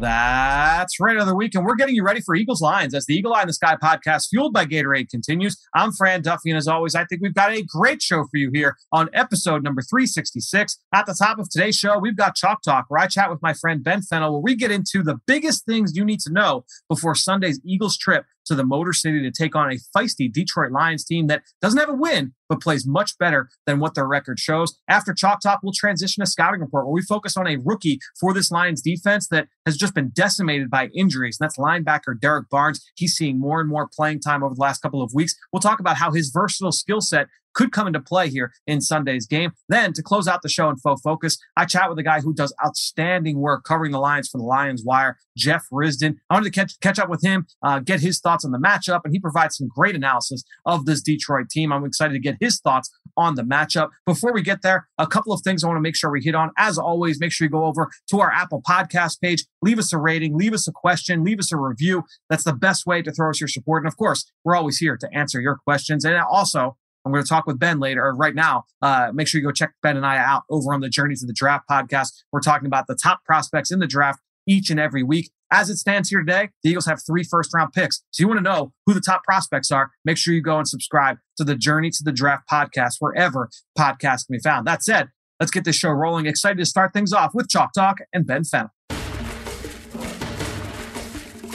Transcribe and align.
That's 0.00 0.98
right, 0.98 1.14
another 1.14 1.34
week, 1.34 1.54
and 1.54 1.62
we're 1.62 1.74
getting 1.74 1.94
you 1.94 2.02
ready 2.02 2.22
for 2.22 2.34
Eagles 2.34 2.62
Lions 2.62 2.94
as 2.94 3.04
the 3.04 3.14
Eagle 3.14 3.34
Eye 3.34 3.42
in 3.42 3.48
the 3.48 3.52
Sky 3.52 3.76
podcast, 3.76 4.28
fueled 4.30 4.54
by 4.54 4.64
Gatorade, 4.64 5.10
continues. 5.10 5.58
I'm 5.74 5.92
Fran 5.92 6.22
Duffy, 6.22 6.48
and 6.48 6.56
as 6.56 6.66
always, 6.66 6.94
I 6.94 7.04
think 7.04 7.20
we've 7.20 7.34
got 7.34 7.52
a 7.52 7.62
great 7.64 8.00
show 8.00 8.24
for 8.24 8.38
you 8.38 8.50
here 8.54 8.78
on 8.92 9.10
episode 9.12 9.62
number 9.62 9.82
366. 9.82 10.78
At 10.94 11.04
the 11.04 11.14
top 11.14 11.38
of 11.38 11.50
today's 11.50 11.76
show, 11.76 11.98
we've 11.98 12.16
got 12.16 12.34
Chalk 12.34 12.62
Talk, 12.62 12.86
where 12.88 13.02
I 13.02 13.08
chat 13.08 13.30
with 13.30 13.42
my 13.42 13.52
friend 13.52 13.84
Ben 13.84 14.00
Fennell, 14.00 14.32
where 14.32 14.40
we 14.40 14.54
get 14.54 14.70
into 14.70 15.02
the 15.02 15.18
biggest 15.26 15.66
things 15.66 15.94
you 15.94 16.06
need 16.06 16.20
to 16.20 16.32
know 16.32 16.64
before 16.88 17.14
Sunday's 17.14 17.60
Eagles 17.62 17.98
trip 17.98 18.24
to 18.46 18.54
the 18.54 18.64
Motor 18.64 18.94
City 18.94 19.20
to 19.20 19.30
take 19.30 19.54
on 19.54 19.70
a 19.70 19.76
feisty 19.94 20.32
Detroit 20.32 20.72
Lions 20.72 21.04
team 21.04 21.26
that 21.26 21.42
doesn't 21.60 21.78
have 21.78 21.90
a 21.90 21.94
win, 21.94 22.32
but 22.50 22.60
plays 22.60 22.86
much 22.86 23.16
better 23.16 23.48
than 23.64 23.78
what 23.78 23.94
their 23.94 24.06
record 24.06 24.38
shows. 24.38 24.76
After 24.88 25.14
Chalk 25.14 25.40
Talk, 25.40 25.60
we'll 25.62 25.72
transition 25.72 26.22
to 26.22 26.30
scouting 26.30 26.60
report 26.60 26.84
where 26.84 26.92
we 26.92 27.02
focus 27.02 27.36
on 27.36 27.46
a 27.46 27.56
rookie 27.56 28.00
for 28.18 28.34
this 28.34 28.50
Lions 28.50 28.82
defense 28.82 29.28
that 29.28 29.48
has 29.64 29.76
just 29.76 29.94
been 29.94 30.10
decimated 30.10 30.68
by 30.68 30.88
injuries. 30.94 31.38
And 31.40 31.46
that's 31.46 31.56
linebacker 31.56 32.20
Derrick 32.20 32.50
Barnes. 32.50 32.84
He's 32.96 33.14
seeing 33.14 33.38
more 33.38 33.60
and 33.60 33.70
more 33.70 33.88
playing 33.90 34.20
time 34.20 34.42
over 34.42 34.54
the 34.54 34.60
last 34.60 34.82
couple 34.82 35.00
of 35.00 35.14
weeks. 35.14 35.34
We'll 35.52 35.60
talk 35.60 35.80
about 35.80 35.96
how 35.96 36.10
his 36.12 36.30
versatile 36.30 36.72
skill 36.72 37.00
set 37.00 37.28
could 37.54 37.72
come 37.72 37.86
into 37.86 38.00
play 38.00 38.28
here 38.28 38.52
in 38.66 38.80
Sunday's 38.80 39.26
game. 39.26 39.52
Then 39.68 39.92
to 39.94 40.02
close 40.02 40.28
out 40.28 40.42
the 40.42 40.48
show 40.48 40.68
in 40.68 40.76
faux 40.76 41.00
focus, 41.02 41.38
I 41.56 41.64
chat 41.64 41.88
with 41.88 41.98
a 41.98 42.02
guy 42.02 42.20
who 42.20 42.34
does 42.34 42.54
outstanding 42.64 43.38
work 43.38 43.64
covering 43.64 43.92
the 43.92 43.98
Lions 43.98 44.28
for 44.28 44.38
the 44.38 44.44
Lions 44.44 44.82
Wire, 44.84 45.18
Jeff 45.36 45.66
Risdon. 45.72 46.16
I 46.28 46.34
wanted 46.34 46.52
to 46.52 46.60
catch, 46.60 46.78
catch 46.80 46.98
up 46.98 47.08
with 47.08 47.22
him, 47.22 47.46
uh, 47.62 47.80
get 47.80 48.00
his 48.00 48.20
thoughts 48.20 48.44
on 48.44 48.52
the 48.52 48.58
matchup, 48.58 49.00
and 49.04 49.12
he 49.12 49.20
provides 49.20 49.56
some 49.56 49.68
great 49.68 49.94
analysis 49.94 50.44
of 50.64 50.86
this 50.86 51.02
Detroit 51.02 51.48
team. 51.50 51.72
I'm 51.72 51.84
excited 51.84 52.14
to 52.14 52.20
get 52.20 52.38
his 52.40 52.58
thoughts 52.60 52.90
on 53.16 53.34
the 53.34 53.42
matchup. 53.42 53.90
Before 54.06 54.32
we 54.32 54.42
get 54.42 54.62
there, 54.62 54.88
a 54.98 55.06
couple 55.06 55.32
of 55.32 55.42
things 55.42 55.62
I 55.62 55.68
want 55.68 55.76
to 55.76 55.82
make 55.82 55.96
sure 55.96 56.10
we 56.10 56.22
hit 56.22 56.34
on. 56.34 56.50
As 56.58 56.78
always, 56.78 57.20
make 57.20 57.32
sure 57.32 57.44
you 57.44 57.50
go 57.50 57.66
over 57.66 57.90
to 58.08 58.20
our 58.20 58.32
Apple 58.32 58.62
Podcast 58.68 59.20
page, 59.20 59.44
leave 59.62 59.78
us 59.78 59.92
a 59.92 59.98
rating, 59.98 60.36
leave 60.36 60.52
us 60.52 60.66
a 60.66 60.72
question, 60.72 61.22
leave 61.22 61.38
us 61.38 61.52
a 61.52 61.56
review. 61.56 62.04
That's 62.28 62.44
the 62.44 62.54
best 62.54 62.86
way 62.86 63.02
to 63.02 63.12
throw 63.12 63.30
us 63.30 63.40
your 63.40 63.48
support. 63.48 63.82
And 63.82 63.88
of 63.88 63.96
course, 63.96 64.30
we're 64.44 64.56
always 64.56 64.78
here 64.78 64.96
to 64.96 65.14
answer 65.14 65.40
your 65.40 65.56
questions. 65.56 66.04
And 66.04 66.16
also, 66.16 66.76
I'm 67.04 67.12
going 67.12 67.24
to 67.24 67.28
talk 67.28 67.46
with 67.46 67.58
Ben 67.58 67.80
later 67.80 68.12
right 68.14 68.34
now. 68.34 68.64
Uh, 68.82 69.10
make 69.14 69.26
sure 69.26 69.40
you 69.40 69.46
go 69.46 69.52
check 69.52 69.72
Ben 69.82 69.96
and 69.96 70.04
I 70.04 70.18
out 70.18 70.42
over 70.50 70.74
on 70.74 70.80
the 70.80 70.88
Journey 70.88 71.14
to 71.16 71.26
the 71.26 71.32
Draft 71.32 71.64
podcast. 71.70 72.12
We're 72.30 72.40
talking 72.40 72.66
about 72.66 72.86
the 72.88 72.94
top 72.94 73.24
prospects 73.24 73.70
in 73.70 73.78
the 73.78 73.86
draft 73.86 74.20
each 74.50 74.68
and 74.68 74.80
every 74.80 75.02
week. 75.02 75.30
As 75.52 75.70
it 75.70 75.76
stands 75.76 76.10
here 76.10 76.20
today, 76.20 76.50
the 76.62 76.70
Eagles 76.70 76.86
have 76.86 77.00
three 77.04 77.24
first 77.24 77.54
round 77.54 77.72
picks. 77.72 78.02
So 78.10 78.22
you 78.22 78.28
want 78.28 78.38
to 78.38 78.42
know 78.42 78.72
who 78.86 78.94
the 78.94 79.00
top 79.00 79.24
prospects 79.24 79.70
are, 79.70 79.90
make 80.04 80.16
sure 80.16 80.34
you 80.34 80.42
go 80.42 80.58
and 80.58 80.68
subscribe 80.68 81.18
to 81.36 81.44
the 81.44 81.54
Journey 81.54 81.90
to 81.90 82.02
the 82.04 82.12
Draft 82.12 82.48
podcast 82.50 82.96
wherever 82.98 83.48
podcasts 83.78 84.26
can 84.26 84.34
be 84.34 84.38
found. 84.38 84.66
That 84.66 84.82
said, 84.82 85.08
let's 85.38 85.50
get 85.50 85.64
this 85.64 85.76
show 85.76 85.90
rolling. 85.90 86.26
Excited 86.26 86.58
to 86.58 86.66
start 86.66 86.92
things 86.92 87.12
off 87.12 87.34
with 87.34 87.48
Chalk 87.48 87.72
Talk 87.72 87.98
and 88.12 88.26
Ben 88.26 88.44
Fennell. 88.44 88.70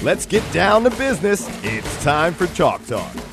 Let's 0.02 0.26
get 0.26 0.44
down 0.54 0.84
to 0.84 0.90
business. 0.92 1.48
It's 1.64 2.04
time 2.04 2.34
for 2.34 2.48
Chalk 2.48 2.86
Talk. 2.86 3.25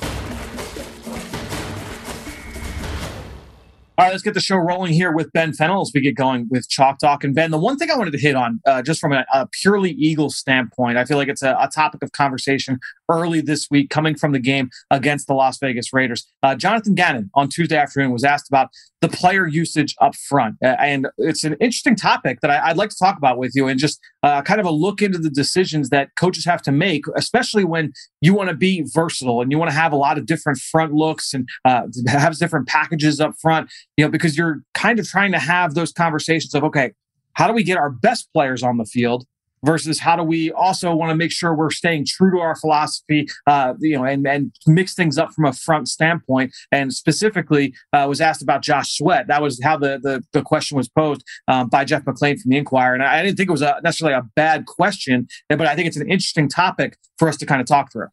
All 3.98 4.06
right, 4.06 4.10
let's 4.10 4.22
get 4.22 4.32
the 4.32 4.40
show 4.40 4.56
rolling 4.56 4.94
here 4.94 5.12
with 5.12 5.30
Ben 5.34 5.52
Fennell 5.52 5.82
as 5.82 5.90
we 5.94 6.00
get 6.00 6.16
going 6.16 6.48
with 6.50 6.66
Chalk 6.66 6.98
Talk. 6.98 7.24
And 7.24 7.34
Ben, 7.34 7.50
the 7.50 7.58
one 7.58 7.76
thing 7.76 7.90
I 7.90 7.96
wanted 7.98 8.12
to 8.12 8.18
hit 8.18 8.34
on, 8.34 8.58
uh, 8.66 8.80
just 8.80 8.98
from 8.98 9.12
a, 9.12 9.26
a, 9.34 9.46
purely 9.48 9.90
Eagles 9.90 10.34
standpoint, 10.34 10.96
I 10.96 11.04
feel 11.04 11.18
like 11.18 11.28
it's 11.28 11.42
a, 11.42 11.54
a, 11.60 11.68
topic 11.68 12.02
of 12.02 12.10
conversation 12.12 12.80
early 13.12 13.40
this 13.40 13.68
week 13.70 13.90
coming 13.90 14.14
from 14.14 14.32
the 14.32 14.38
game 14.38 14.70
against 14.90 15.26
the 15.26 15.34
Las 15.34 15.58
Vegas 15.58 15.92
Raiders. 15.92 16.26
Uh, 16.42 16.54
Jonathan 16.54 16.94
Gannon 16.94 17.30
on 17.34 17.48
Tuesday 17.48 17.76
afternoon 17.76 18.10
was 18.10 18.24
asked 18.24 18.48
about 18.48 18.68
the 19.00 19.08
player 19.08 19.46
usage 19.46 19.94
up 20.00 20.14
front. 20.14 20.56
Uh, 20.62 20.76
and 20.78 21.08
it's 21.18 21.44
an 21.44 21.54
interesting 21.54 21.96
topic 21.96 22.40
that 22.40 22.50
I, 22.50 22.68
would 22.68 22.78
like 22.78 22.90
to 22.90 22.96
talk 22.98 23.18
about 23.18 23.36
with 23.36 23.52
you 23.54 23.68
and 23.68 23.78
just 23.78 24.00
uh, 24.22 24.42
kind 24.42 24.60
of 24.60 24.66
a 24.66 24.70
look 24.70 25.02
into 25.02 25.18
the 25.18 25.28
decisions 25.28 25.90
that 25.90 26.14
coaches 26.16 26.44
have 26.44 26.62
to 26.62 26.72
make, 26.72 27.04
especially 27.16 27.64
when 27.64 27.92
you 28.20 28.32
want 28.32 28.48
to 28.48 28.56
be 28.56 28.84
versatile 28.94 29.42
and 29.42 29.50
you 29.50 29.58
want 29.58 29.70
to 29.70 29.76
have 29.76 29.92
a 29.92 29.96
lot 29.96 30.18
of 30.18 30.26
different 30.26 30.58
front 30.58 30.92
looks 30.92 31.34
and 31.34 31.48
uh, 31.64 31.82
have 32.06 32.38
different 32.38 32.68
packages 32.68 33.20
up 33.20 33.34
front, 33.40 33.70
you 33.96 34.04
know, 34.04 34.10
because 34.10 34.38
you're 34.38 34.62
kind 34.74 34.98
of 34.98 35.06
trying 35.06 35.32
to 35.32 35.38
have 35.38 35.74
those 35.74 35.92
conversations 35.92 36.54
of, 36.54 36.62
okay, 36.62 36.92
how 37.34 37.46
do 37.46 37.52
we 37.52 37.64
get 37.64 37.78
our 37.78 37.90
best 37.90 38.32
players 38.32 38.62
on 38.62 38.76
the 38.76 38.84
field? 38.84 39.26
Versus 39.64 40.00
how 40.00 40.16
do 40.16 40.22
we 40.22 40.50
also 40.52 40.94
want 40.94 41.10
to 41.10 41.16
make 41.16 41.30
sure 41.30 41.54
we're 41.54 41.70
staying 41.70 42.04
true 42.06 42.30
to 42.32 42.38
our 42.38 42.56
philosophy, 42.56 43.26
uh, 43.46 43.74
you 43.78 43.96
know, 43.96 44.04
and, 44.04 44.26
and 44.26 44.52
mix 44.66 44.94
things 44.94 45.18
up 45.18 45.32
from 45.32 45.44
a 45.44 45.52
front 45.52 45.88
standpoint. 45.88 46.52
And 46.72 46.92
specifically, 46.92 47.74
uh, 47.92 48.06
was 48.08 48.20
asked 48.20 48.42
about 48.42 48.62
Josh 48.62 48.96
Sweat. 48.96 49.28
That 49.28 49.40
was 49.40 49.60
how 49.62 49.76
the 49.76 50.00
the, 50.02 50.22
the 50.32 50.42
question 50.42 50.76
was 50.76 50.88
posed 50.88 51.22
um, 51.48 51.68
by 51.68 51.84
Jeff 51.84 52.04
McLane 52.04 52.40
from 52.40 52.50
the 52.50 52.56
Inquirer, 52.56 52.94
and 52.94 53.02
I, 53.02 53.20
I 53.20 53.22
didn't 53.22 53.36
think 53.36 53.48
it 53.48 53.52
was 53.52 53.62
a, 53.62 53.80
necessarily 53.84 54.16
a 54.16 54.22
bad 54.34 54.66
question, 54.66 55.28
but 55.48 55.62
I 55.62 55.74
think 55.74 55.86
it's 55.86 55.96
an 55.96 56.10
interesting 56.10 56.48
topic 56.48 56.96
for 57.18 57.28
us 57.28 57.36
to 57.38 57.46
kind 57.46 57.60
of 57.60 57.66
talk 57.66 57.92
through. 57.92 58.08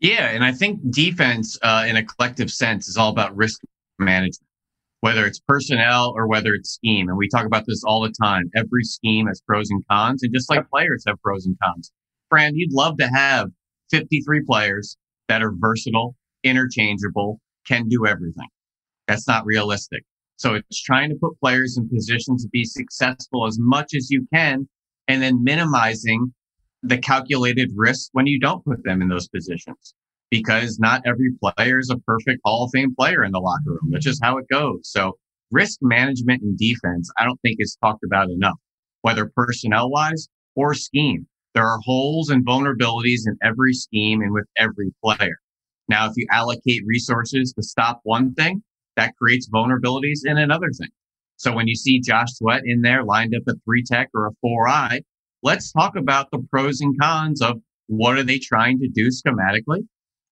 Yeah, 0.00 0.30
and 0.30 0.42
I 0.42 0.52
think 0.52 0.80
defense, 0.90 1.58
uh, 1.60 1.84
in 1.86 1.96
a 1.96 2.04
collective 2.04 2.50
sense, 2.50 2.88
is 2.88 2.96
all 2.96 3.10
about 3.10 3.36
risk 3.36 3.60
management 3.98 4.49
whether 5.00 5.26
it's 5.26 5.40
personnel 5.40 6.12
or 6.14 6.26
whether 6.26 6.54
it's 6.54 6.70
scheme. 6.70 7.08
And 7.08 7.16
we 7.16 7.28
talk 7.28 7.46
about 7.46 7.64
this 7.66 7.82
all 7.84 8.02
the 8.02 8.14
time. 8.20 8.50
Every 8.54 8.84
scheme 8.84 9.26
has 9.26 9.40
pros 9.40 9.70
and 9.70 9.82
cons, 9.90 10.22
and 10.22 10.32
just 10.34 10.50
like 10.50 10.68
players 10.68 11.04
have 11.06 11.20
pros 11.22 11.46
and 11.46 11.56
cons. 11.62 11.92
Fran, 12.28 12.54
you'd 12.54 12.72
love 12.72 12.98
to 12.98 13.08
have 13.08 13.48
53 13.90 14.42
players 14.44 14.96
that 15.28 15.42
are 15.42 15.52
versatile, 15.56 16.14
interchangeable, 16.44 17.40
can 17.66 17.88
do 17.88 18.06
everything. 18.06 18.48
That's 19.08 19.26
not 19.26 19.44
realistic. 19.44 20.04
So 20.36 20.54
it's 20.54 20.82
trying 20.82 21.10
to 21.10 21.16
put 21.16 21.38
players 21.40 21.76
in 21.76 21.88
positions 21.88 22.44
to 22.44 22.48
be 22.50 22.64
successful 22.64 23.46
as 23.46 23.58
much 23.58 23.94
as 23.94 24.10
you 24.10 24.26
can, 24.32 24.68
and 25.08 25.22
then 25.22 25.42
minimizing 25.42 26.32
the 26.82 26.98
calculated 26.98 27.70
risk 27.74 28.08
when 28.12 28.26
you 28.26 28.38
don't 28.38 28.64
put 28.64 28.82
them 28.84 29.02
in 29.02 29.08
those 29.08 29.28
positions 29.28 29.94
because 30.30 30.78
not 30.78 31.02
every 31.04 31.30
player 31.40 31.78
is 31.78 31.90
a 31.90 31.98
perfect 31.98 32.40
Hall 32.44 32.64
of 32.64 32.70
Fame 32.72 32.94
player 32.94 33.24
in 33.24 33.32
the 33.32 33.40
locker 33.40 33.62
room. 33.66 33.90
That's 33.90 34.04
just 34.04 34.22
how 34.22 34.38
it 34.38 34.46
goes. 34.50 34.80
So 34.84 35.18
risk 35.50 35.78
management 35.82 36.42
and 36.42 36.56
defense, 36.56 37.10
I 37.18 37.24
don't 37.24 37.40
think 37.42 37.56
is 37.58 37.76
talked 37.82 38.04
about 38.04 38.30
enough, 38.30 38.58
whether 39.02 39.30
personnel 39.34 39.90
wise 39.90 40.28
or 40.54 40.74
scheme. 40.74 41.26
There 41.54 41.66
are 41.66 41.80
holes 41.84 42.30
and 42.30 42.46
vulnerabilities 42.46 43.26
in 43.26 43.36
every 43.42 43.72
scheme 43.72 44.22
and 44.22 44.32
with 44.32 44.46
every 44.56 44.92
player. 45.02 45.38
Now, 45.88 46.06
if 46.06 46.12
you 46.16 46.26
allocate 46.30 46.82
resources 46.86 47.52
to 47.54 47.62
stop 47.64 48.00
one 48.04 48.32
thing, 48.34 48.62
that 48.96 49.16
creates 49.20 49.48
vulnerabilities 49.48 50.20
in 50.24 50.38
another 50.38 50.70
thing. 50.78 50.90
So 51.36 51.52
when 51.52 51.66
you 51.66 51.74
see 51.74 52.00
Josh 52.00 52.34
Sweat 52.34 52.62
in 52.64 52.82
there 52.82 53.02
lined 53.02 53.34
up 53.34 53.42
a 53.48 53.54
three 53.64 53.82
tech 53.82 54.10
or 54.14 54.26
a 54.26 54.32
four 54.40 54.68
eye, 54.68 55.00
let's 55.42 55.72
talk 55.72 55.96
about 55.96 56.30
the 56.30 56.46
pros 56.50 56.80
and 56.80 56.96
cons 57.00 57.40
of 57.42 57.60
what 57.86 58.16
are 58.16 58.22
they 58.22 58.38
trying 58.38 58.78
to 58.78 58.88
do 58.88 59.08
schematically? 59.08 59.86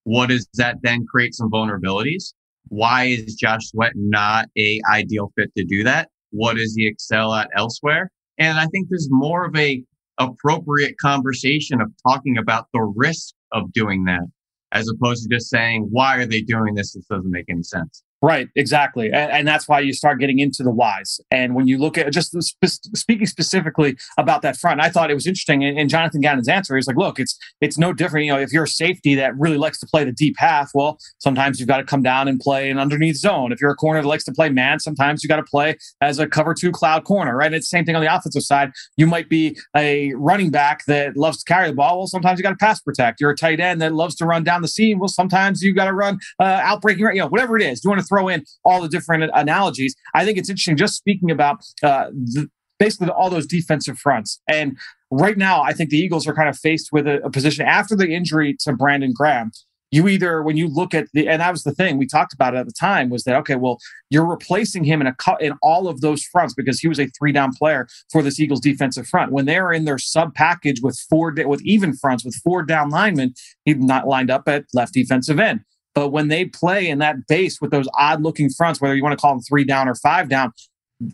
What 0.08 0.30
does 0.30 0.48
that 0.54 0.78
then 0.82 1.04
create 1.04 1.34
some 1.34 1.50
vulnerabilities? 1.50 2.32
Why 2.68 3.04
is 3.04 3.34
Josh 3.34 3.68
Sweat 3.68 3.92
not 3.94 4.46
a 4.56 4.80
ideal 4.90 5.30
fit 5.36 5.54
to 5.54 5.64
do 5.64 5.84
that? 5.84 6.08
What 6.30 6.56
does 6.56 6.74
he 6.74 6.86
excel 6.86 7.34
at 7.34 7.50
elsewhere? 7.54 8.10
And 8.38 8.58
I 8.58 8.64
think 8.68 8.88
there's 8.88 9.08
more 9.10 9.44
of 9.44 9.54
a 9.54 9.84
appropriate 10.16 10.94
conversation 10.98 11.82
of 11.82 11.92
talking 12.06 12.38
about 12.38 12.68
the 12.72 12.90
risk 12.96 13.34
of 13.52 13.70
doing 13.74 14.04
that 14.04 14.24
as 14.72 14.88
opposed 14.88 15.24
to 15.24 15.36
just 15.36 15.50
saying, 15.50 15.88
why 15.90 16.16
are 16.16 16.26
they 16.26 16.40
doing 16.40 16.74
this? 16.74 16.94
This 16.94 17.04
doesn't 17.04 17.30
make 17.30 17.50
any 17.50 17.62
sense. 17.62 18.02
Right, 18.20 18.48
exactly. 18.56 19.06
And, 19.06 19.30
and, 19.30 19.48
that's 19.48 19.68
why 19.68 19.78
you 19.78 19.92
start 19.92 20.18
getting 20.18 20.40
into 20.40 20.64
the 20.64 20.72
whys. 20.72 21.20
And 21.30 21.54
when 21.54 21.68
you 21.68 21.78
look 21.78 21.96
at 21.96 22.12
just 22.12 22.32
spe- 22.42 22.96
speaking 22.96 23.26
specifically 23.26 23.96
about 24.18 24.42
that 24.42 24.56
front, 24.56 24.80
I 24.80 24.88
thought 24.88 25.08
it 25.12 25.14
was 25.14 25.26
interesting. 25.26 25.64
And, 25.64 25.78
in 25.78 25.88
Jonathan 25.88 26.20
Gannon's 26.20 26.48
answer, 26.48 26.74
he's 26.74 26.88
like, 26.88 26.96
look, 26.96 27.20
it's 27.20 27.38
it's 27.60 27.78
no 27.78 27.92
different. 27.92 28.26
You 28.26 28.32
know, 28.32 28.40
if 28.40 28.52
you're 28.52 28.64
a 28.64 28.68
safety 28.68 29.14
that 29.14 29.38
really 29.38 29.56
likes 29.56 29.78
to 29.80 29.86
play 29.86 30.02
the 30.02 30.10
deep 30.10 30.34
half, 30.36 30.70
well, 30.74 30.98
sometimes 31.18 31.60
you've 31.60 31.68
got 31.68 31.76
to 31.76 31.84
come 31.84 32.02
down 32.02 32.26
and 32.26 32.40
play 32.40 32.70
an 32.70 32.78
underneath 32.78 33.16
zone. 33.16 33.52
If 33.52 33.60
you're 33.60 33.70
a 33.70 33.76
corner 33.76 34.02
that 34.02 34.08
likes 34.08 34.24
to 34.24 34.32
play 34.32 34.48
man, 34.48 34.80
sometimes 34.80 35.22
you 35.22 35.28
got 35.28 35.36
to 35.36 35.44
play 35.44 35.76
as 36.00 36.18
a 36.18 36.26
cover 36.26 36.54
two 36.54 36.72
cloud 36.72 37.04
corner, 37.04 37.36
right? 37.36 37.46
And 37.46 37.54
it's 37.54 37.70
the 37.70 37.76
same 37.76 37.84
thing 37.84 37.94
on 37.94 38.02
the 38.02 38.12
offensive 38.12 38.42
side. 38.42 38.72
You 38.96 39.06
might 39.06 39.28
be 39.28 39.56
a 39.76 40.12
running 40.14 40.50
back 40.50 40.84
that 40.86 41.16
loves 41.16 41.44
to 41.44 41.52
carry 41.52 41.68
the 41.68 41.76
ball. 41.76 41.98
Well, 41.98 42.06
sometimes 42.08 42.40
you 42.40 42.42
got 42.42 42.50
to 42.50 42.56
pass 42.56 42.80
protect. 42.80 43.20
You're 43.20 43.30
a 43.30 43.36
tight 43.36 43.60
end 43.60 43.80
that 43.80 43.94
loves 43.94 44.16
to 44.16 44.26
run 44.26 44.42
down 44.42 44.62
the 44.62 44.68
seam. 44.68 44.98
Well, 44.98 45.08
sometimes 45.08 45.62
you 45.62 45.72
got 45.72 45.84
to 45.84 45.94
run 45.94 46.18
uh, 46.40 46.60
outbreaking, 46.64 47.04
right, 47.04 47.14
you 47.14 47.20
know, 47.20 47.28
whatever 47.28 47.56
it 47.56 47.62
is. 47.62 47.84
You 47.84 47.90
want 47.90 48.00
to 48.00 48.07
throw 48.08 48.28
in 48.28 48.44
all 48.64 48.80
the 48.80 48.88
different 48.88 49.30
analogies. 49.34 49.94
I 50.14 50.24
think 50.24 50.38
it's 50.38 50.48
interesting 50.48 50.76
just 50.76 50.94
speaking 50.94 51.30
about 51.30 51.64
uh, 51.82 52.10
the, 52.10 52.48
basically 52.78 53.08
all 53.08 53.30
those 53.30 53.46
defensive 53.46 53.98
fronts. 53.98 54.40
And 54.48 54.78
right 55.10 55.36
now, 55.36 55.62
I 55.62 55.72
think 55.72 55.90
the 55.90 55.98
Eagles 55.98 56.26
are 56.26 56.34
kind 56.34 56.48
of 56.48 56.58
faced 56.58 56.90
with 56.92 57.06
a, 57.06 57.22
a 57.24 57.30
position 57.30 57.66
after 57.66 57.96
the 57.96 58.08
injury 58.08 58.56
to 58.60 58.72
Brandon 58.72 59.12
Graham 59.12 59.50
you 59.90 60.06
either 60.08 60.42
when 60.42 60.56
you 60.56 60.68
look 60.68 60.94
at 60.94 61.08
the 61.12 61.28
and 61.28 61.40
that 61.40 61.50
was 61.50 61.62
the 61.64 61.72
thing 61.72 61.96
we 61.96 62.06
talked 62.06 62.32
about 62.32 62.54
at 62.54 62.66
the 62.66 62.72
time 62.72 63.08
was 63.08 63.24
that 63.24 63.36
okay 63.36 63.56
well 63.56 63.78
you're 64.10 64.26
replacing 64.26 64.84
him 64.84 65.00
in 65.00 65.06
a 65.06 65.14
cut 65.14 65.40
in 65.40 65.52
all 65.62 65.88
of 65.88 66.00
those 66.00 66.22
fronts 66.24 66.54
because 66.54 66.80
he 66.80 66.88
was 66.88 66.98
a 66.98 67.06
three 67.18 67.32
down 67.32 67.52
player 67.52 67.88
for 68.10 68.22
this 68.22 68.38
Eagles 68.38 68.60
defensive 68.60 69.06
front 69.06 69.32
when 69.32 69.46
they're 69.46 69.72
in 69.72 69.84
their 69.84 69.98
sub 69.98 70.34
package 70.34 70.80
with 70.82 70.98
four 71.08 71.32
with 71.46 71.62
even 71.62 71.94
fronts 71.94 72.24
with 72.24 72.34
four 72.36 72.62
down 72.62 72.90
linemen 72.90 73.34
he's 73.64 73.76
not 73.76 74.06
lined 74.06 74.30
up 74.30 74.46
at 74.46 74.64
left 74.74 74.92
defensive 74.92 75.40
end 75.40 75.60
but 75.98 76.10
when 76.10 76.28
they 76.28 76.44
play 76.44 76.88
in 76.88 76.98
that 76.98 77.26
base 77.26 77.60
with 77.60 77.72
those 77.72 77.88
odd 77.94 78.22
looking 78.22 78.48
fronts 78.50 78.80
whether 78.80 78.94
you 78.94 79.02
want 79.02 79.18
to 79.18 79.20
call 79.20 79.32
them 79.32 79.42
three 79.42 79.64
down 79.64 79.88
or 79.88 79.96
five 79.96 80.28
down 80.28 80.52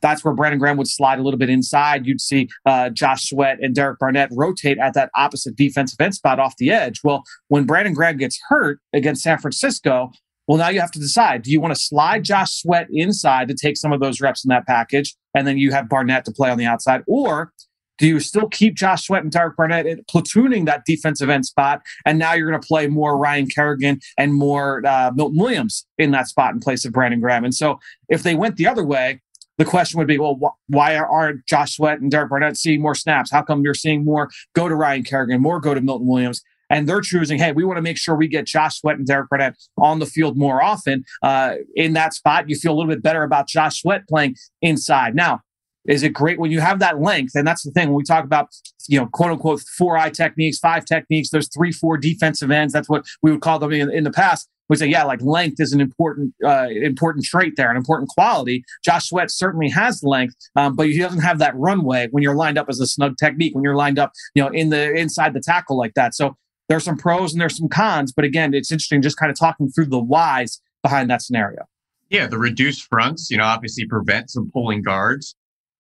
that's 0.01 0.25
where 0.25 0.35
Brandon 0.35 0.59
Graham 0.59 0.77
would 0.77 0.89
slide 0.89 1.19
a 1.19 1.23
little 1.23 1.39
bit 1.39 1.51
inside. 1.51 2.07
You'd 2.07 2.21
see 2.21 2.49
uh, 2.65 2.89
Josh 2.89 3.29
Sweat 3.29 3.59
and 3.61 3.75
Derek 3.75 3.99
Barnett 3.99 4.31
rotate 4.33 4.79
at 4.79 4.95
that 4.95 5.11
opposite 5.15 5.57
defensive 5.57 6.01
end 6.01 6.15
spot 6.15 6.39
off 6.39 6.57
the 6.57 6.71
edge. 6.71 7.01
Well, 7.05 7.23
when 7.49 7.65
Brandon 7.65 7.93
Graham 7.93 8.17
gets 8.17 8.41
hurt 8.49 8.81
against 8.95 9.23
San 9.23 9.37
Francisco, 9.37 10.11
well, 10.47 10.57
now 10.57 10.71
you 10.71 10.81
have 10.81 10.91
to 10.93 10.99
decide 10.99 11.43
do 11.43 11.51
you 11.51 11.61
want 11.61 11.75
to 11.75 11.81
slide 11.81 12.25
Josh 12.25 12.63
Sweat 12.63 12.87
inside 12.91 13.49
to 13.49 13.55
take 13.55 13.77
some 13.77 13.93
of 13.93 14.01
those 14.01 14.23
reps 14.23 14.43
in 14.43 14.49
that 14.49 14.67
package, 14.67 15.15
and 15.35 15.47
then 15.47 15.59
you 15.59 15.73
have 15.73 15.89
Barnett 15.89 16.25
to 16.25 16.33
play 16.33 16.51
on 16.51 16.57
the 16.57 16.65
outside, 16.67 17.03
or 17.07 17.53
do 17.99 18.07
you 18.07 18.21
still 18.21 18.49
keep 18.49 18.75
Josh 18.75 19.07
Sweat 19.07 19.23
and 19.23 19.31
Derek 19.31 19.57
Barnett 19.57 19.87
platooning 20.07 20.67
that 20.67 20.85
defensive 20.87 21.31
end 21.31 21.47
spot? 21.47 21.83
And 22.05 22.19
now 22.19 22.33
you're 22.33 22.49
going 22.49 22.61
to 22.61 22.67
play 22.67 22.87
more 22.89 23.17
Ryan 23.17 23.47
Kerrigan 23.47 24.01
and 24.19 24.35
more 24.35 24.85
uh, 24.87 25.13
Milton 25.15 25.39
Williams 25.39 25.87
in 25.99 26.11
that 26.11 26.29
spot 26.29 26.55
in 26.55 26.61
place 26.61 26.85
of 26.85 26.93
Brandon 26.93 27.21
Graham. 27.21 27.45
And 27.45 27.55
so 27.55 27.79
if 28.09 28.23
they 28.23 28.35
went 28.35 28.57
the 28.57 28.67
other 28.67 28.85
way, 28.85 29.21
the 29.59 29.65
question 29.65 29.99
would 29.99 30.09
be, 30.09 30.19
well, 30.19 30.39
wh- 30.43 30.71
why 30.71 30.97
aren't 30.97 31.47
Josh 31.47 31.77
Sweat 31.77 32.01
and 32.01 32.11
Derek 32.11 32.31
Barnett 32.31 32.57
seeing 32.57 32.83
more 32.83 32.95
snaps? 32.95 33.31
How 33.31 33.43
come 33.43 33.63
you're 33.63 33.75
seeing 33.75 34.05
more 34.05 34.29
go 34.55 34.69
to 34.69 34.75
Ryan 34.75 35.05
Kerrigan, 35.05 35.41
more 35.41 35.61
go 35.61 35.75
to 35.75 35.81
Milton 35.81 36.09
Williams? 36.09 36.43
And 36.71 36.89
they're 36.89 37.03
choosing, 37.03 37.39
hey, 37.39 37.53
we 37.53 37.63
want 37.63 37.77
to 37.77 37.83
make 37.83 37.99
sure 37.99 38.17
we 38.17 38.27
get 38.27 38.47
Josh 38.47 38.81
Sweat 38.81 38.97
and 38.97 39.07
Derek 39.07 39.29
Barnett 39.29 39.55
on 39.79 39.99
the 39.99 40.07
field 40.07 40.37
more 40.37 40.63
often. 40.63 41.05
Uh, 41.23 41.57
in 41.77 41.93
that 41.93 42.15
spot, 42.15 42.49
you 42.49 42.57
feel 42.57 42.73
a 42.73 42.75
little 42.75 42.91
bit 42.91 43.03
better 43.03 43.23
about 43.23 43.47
Josh 43.47 43.83
Sweat 43.83 44.09
playing 44.09 44.35
inside. 44.63 45.15
Now, 45.15 45.41
is 45.87 46.03
it 46.03 46.11
great 46.11 46.39
when 46.39 46.51
you 46.51 46.61
have 46.61 46.79
that 46.81 47.01
length? 47.01 47.35
And 47.35 47.47
that's 47.47 47.63
the 47.63 47.71
thing 47.71 47.89
when 47.89 47.97
we 47.97 48.05
talk 48.05 48.25
about, 48.25 48.49
you 48.89 48.99
know, 48.99 49.07
quote 49.07 49.31
unquote, 49.31 49.61
four 49.77 49.97
eye 49.97 50.11
techniques, 50.11 50.59
five 50.59 50.85
techniques, 50.85 51.31
those 51.31 51.49
three, 51.49 51.73
four 51.73 51.97
defensive 51.97 52.51
ends. 52.51 52.73
That's 52.73 52.89
what 52.89 53.05
we 53.23 53.31
would 53.31 53.41
call 53.41 53.59
them 53.59 53.73
in, 53.73 53.91
in 53.91 54.05
the 54.05 54.13
past 54.13 54.49
we 54.69 54.77
say, 54.77 54.87
yeah, 54.87 55.05
like 55.05 55.21
length 55.23 55.61
is 55.61 55.73
an 55.73 55.81
important 55.81 56.35
uh, 56.45 56.69
important 56.71 57.25
trait 57.25 57.55
there, 57.57 57.71
an 57.71 57.77
important 57.77 58.09
quality. 58.09 58.65
Josh 58.85 59.09
Sweat 59.09 59.31
certainly 59.31 59.69
has 59.71 60.03
length, 60.03 60.37
um, 60.57 60.75
but 60.75 60.89
he 60.89 60.99
doesn't 60.99 61.21
have 61.21 61.39
that 61.39 61.55
runway 61.57 62.09
when 62.11 62.23
you're 62.23 62.35
lined 62.35 62.59
up 62.59 62.67
as 62.69 62.81
a 62.81 62.87
snug 62.87 63.17
technique, 63.19 63.55
when 63.55 63.63
you're 63.63 63.77
lined 63.77 63.99
up, 63.99 64.13
you 64.35 64.43
know, 64.43 64.49
in 64.49 64.71
the 64.71 64.93
inside 64.95 65.35
the 65.35 65.41
tackle 65.41 65.77
like 65.77 65.95
that. 65.95 66.15
So 66.15 66.37
there's 66.69 66.85
some 66.85 66.97
pros 66.97 67.33
and 67.33 67.41
there's 67.41 67.59
some 67.59 67.69
cons, 67.69 68.13
but 68.13 68.25
again, 68.25 68.55
it's 68.55 68.73
interesting 68.73 69.03
just 69.03 69.19
kind 69.19 69.31
of 69.31 69.39
talking 69.39 69.69
through 69.69 69.87
the 69.87 70.01
whys 70.03 70.61
behind 70.83 71.11
that 71.11 71.21
scenario. 71.21 71.65
Yeah, 72.09 72.27
the 72.27 72.39
reduced 72.39 72.87
fronts, 72.89 73.31
you 73.31 73.37
know, 73.37 73.45
obviously 73.45 73.87
prevent 73.87 74.31
some 74.31 74.51
pulling 74.51 74.83
guards. 74.83 75.35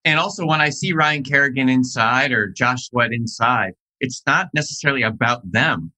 And 0.04 0.18
also 0.18 0.46
when 0.46 0.60
I 0.60 0.70
see 0.70 0.92
Ryan 0.92 1.22
Kerrigan 1.22 1.68
inside 1.68 2.32
or 2.32 2.48
Josh 2.48 2.88
Sweat 2.88 3.12
inside, 3.12 3.72
it's 4.00 4.22
not 4.26 4.48
necessarily 4.54 5.02
about 5.02 5.50
them. 5.50 5.92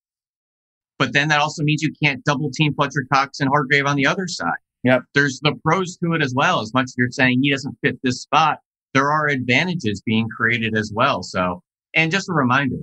But 0.98 1.12
then 1.12 1.28
that 1.28 1.40
also 1.40 1.62
means 1.62 1.82
you 1.82 1.92
can't 2.02 2.24
double 2.24 2.50
team 2.50 2.72
Fletcher 2.74 3.04
Cox 3.12 3.40
and 3.40 3.48
Hargrave 3.48 3.86
on 3.86 3.96
the 3.96 4.06
other 4.06 4.28
side. 4.28 4.58
Yep. 4.84 5.02
There's 5.14 5.40
the 5.42 5.54
pros 5.64 5.96
to 5.98 6.12
it 6.12 6.22
as 6.22 6.32
well. 6.34 6.60
As 6.60 6.72
much 6.72 6.84
as 6.84 6.94
you're 6.96 7.10
saying 7.10 7.40
he 7.42 7.50
doesn't 7.50 7.76
fit 7.82 7.98
this 8.02 8.22
spot, 8.22 8.60
there 8.94 9.10
are 9.10 9.26
advantages 9.26 10.00
being 10.06 10.28
created 10.28 10.76
as 10.76 10.92
well. 10.94 11.22
So, 11.22 11.62
and 11.94 12.10
just 12.10 12.28
a 12.30 12.32
reminder, 12.32 12.76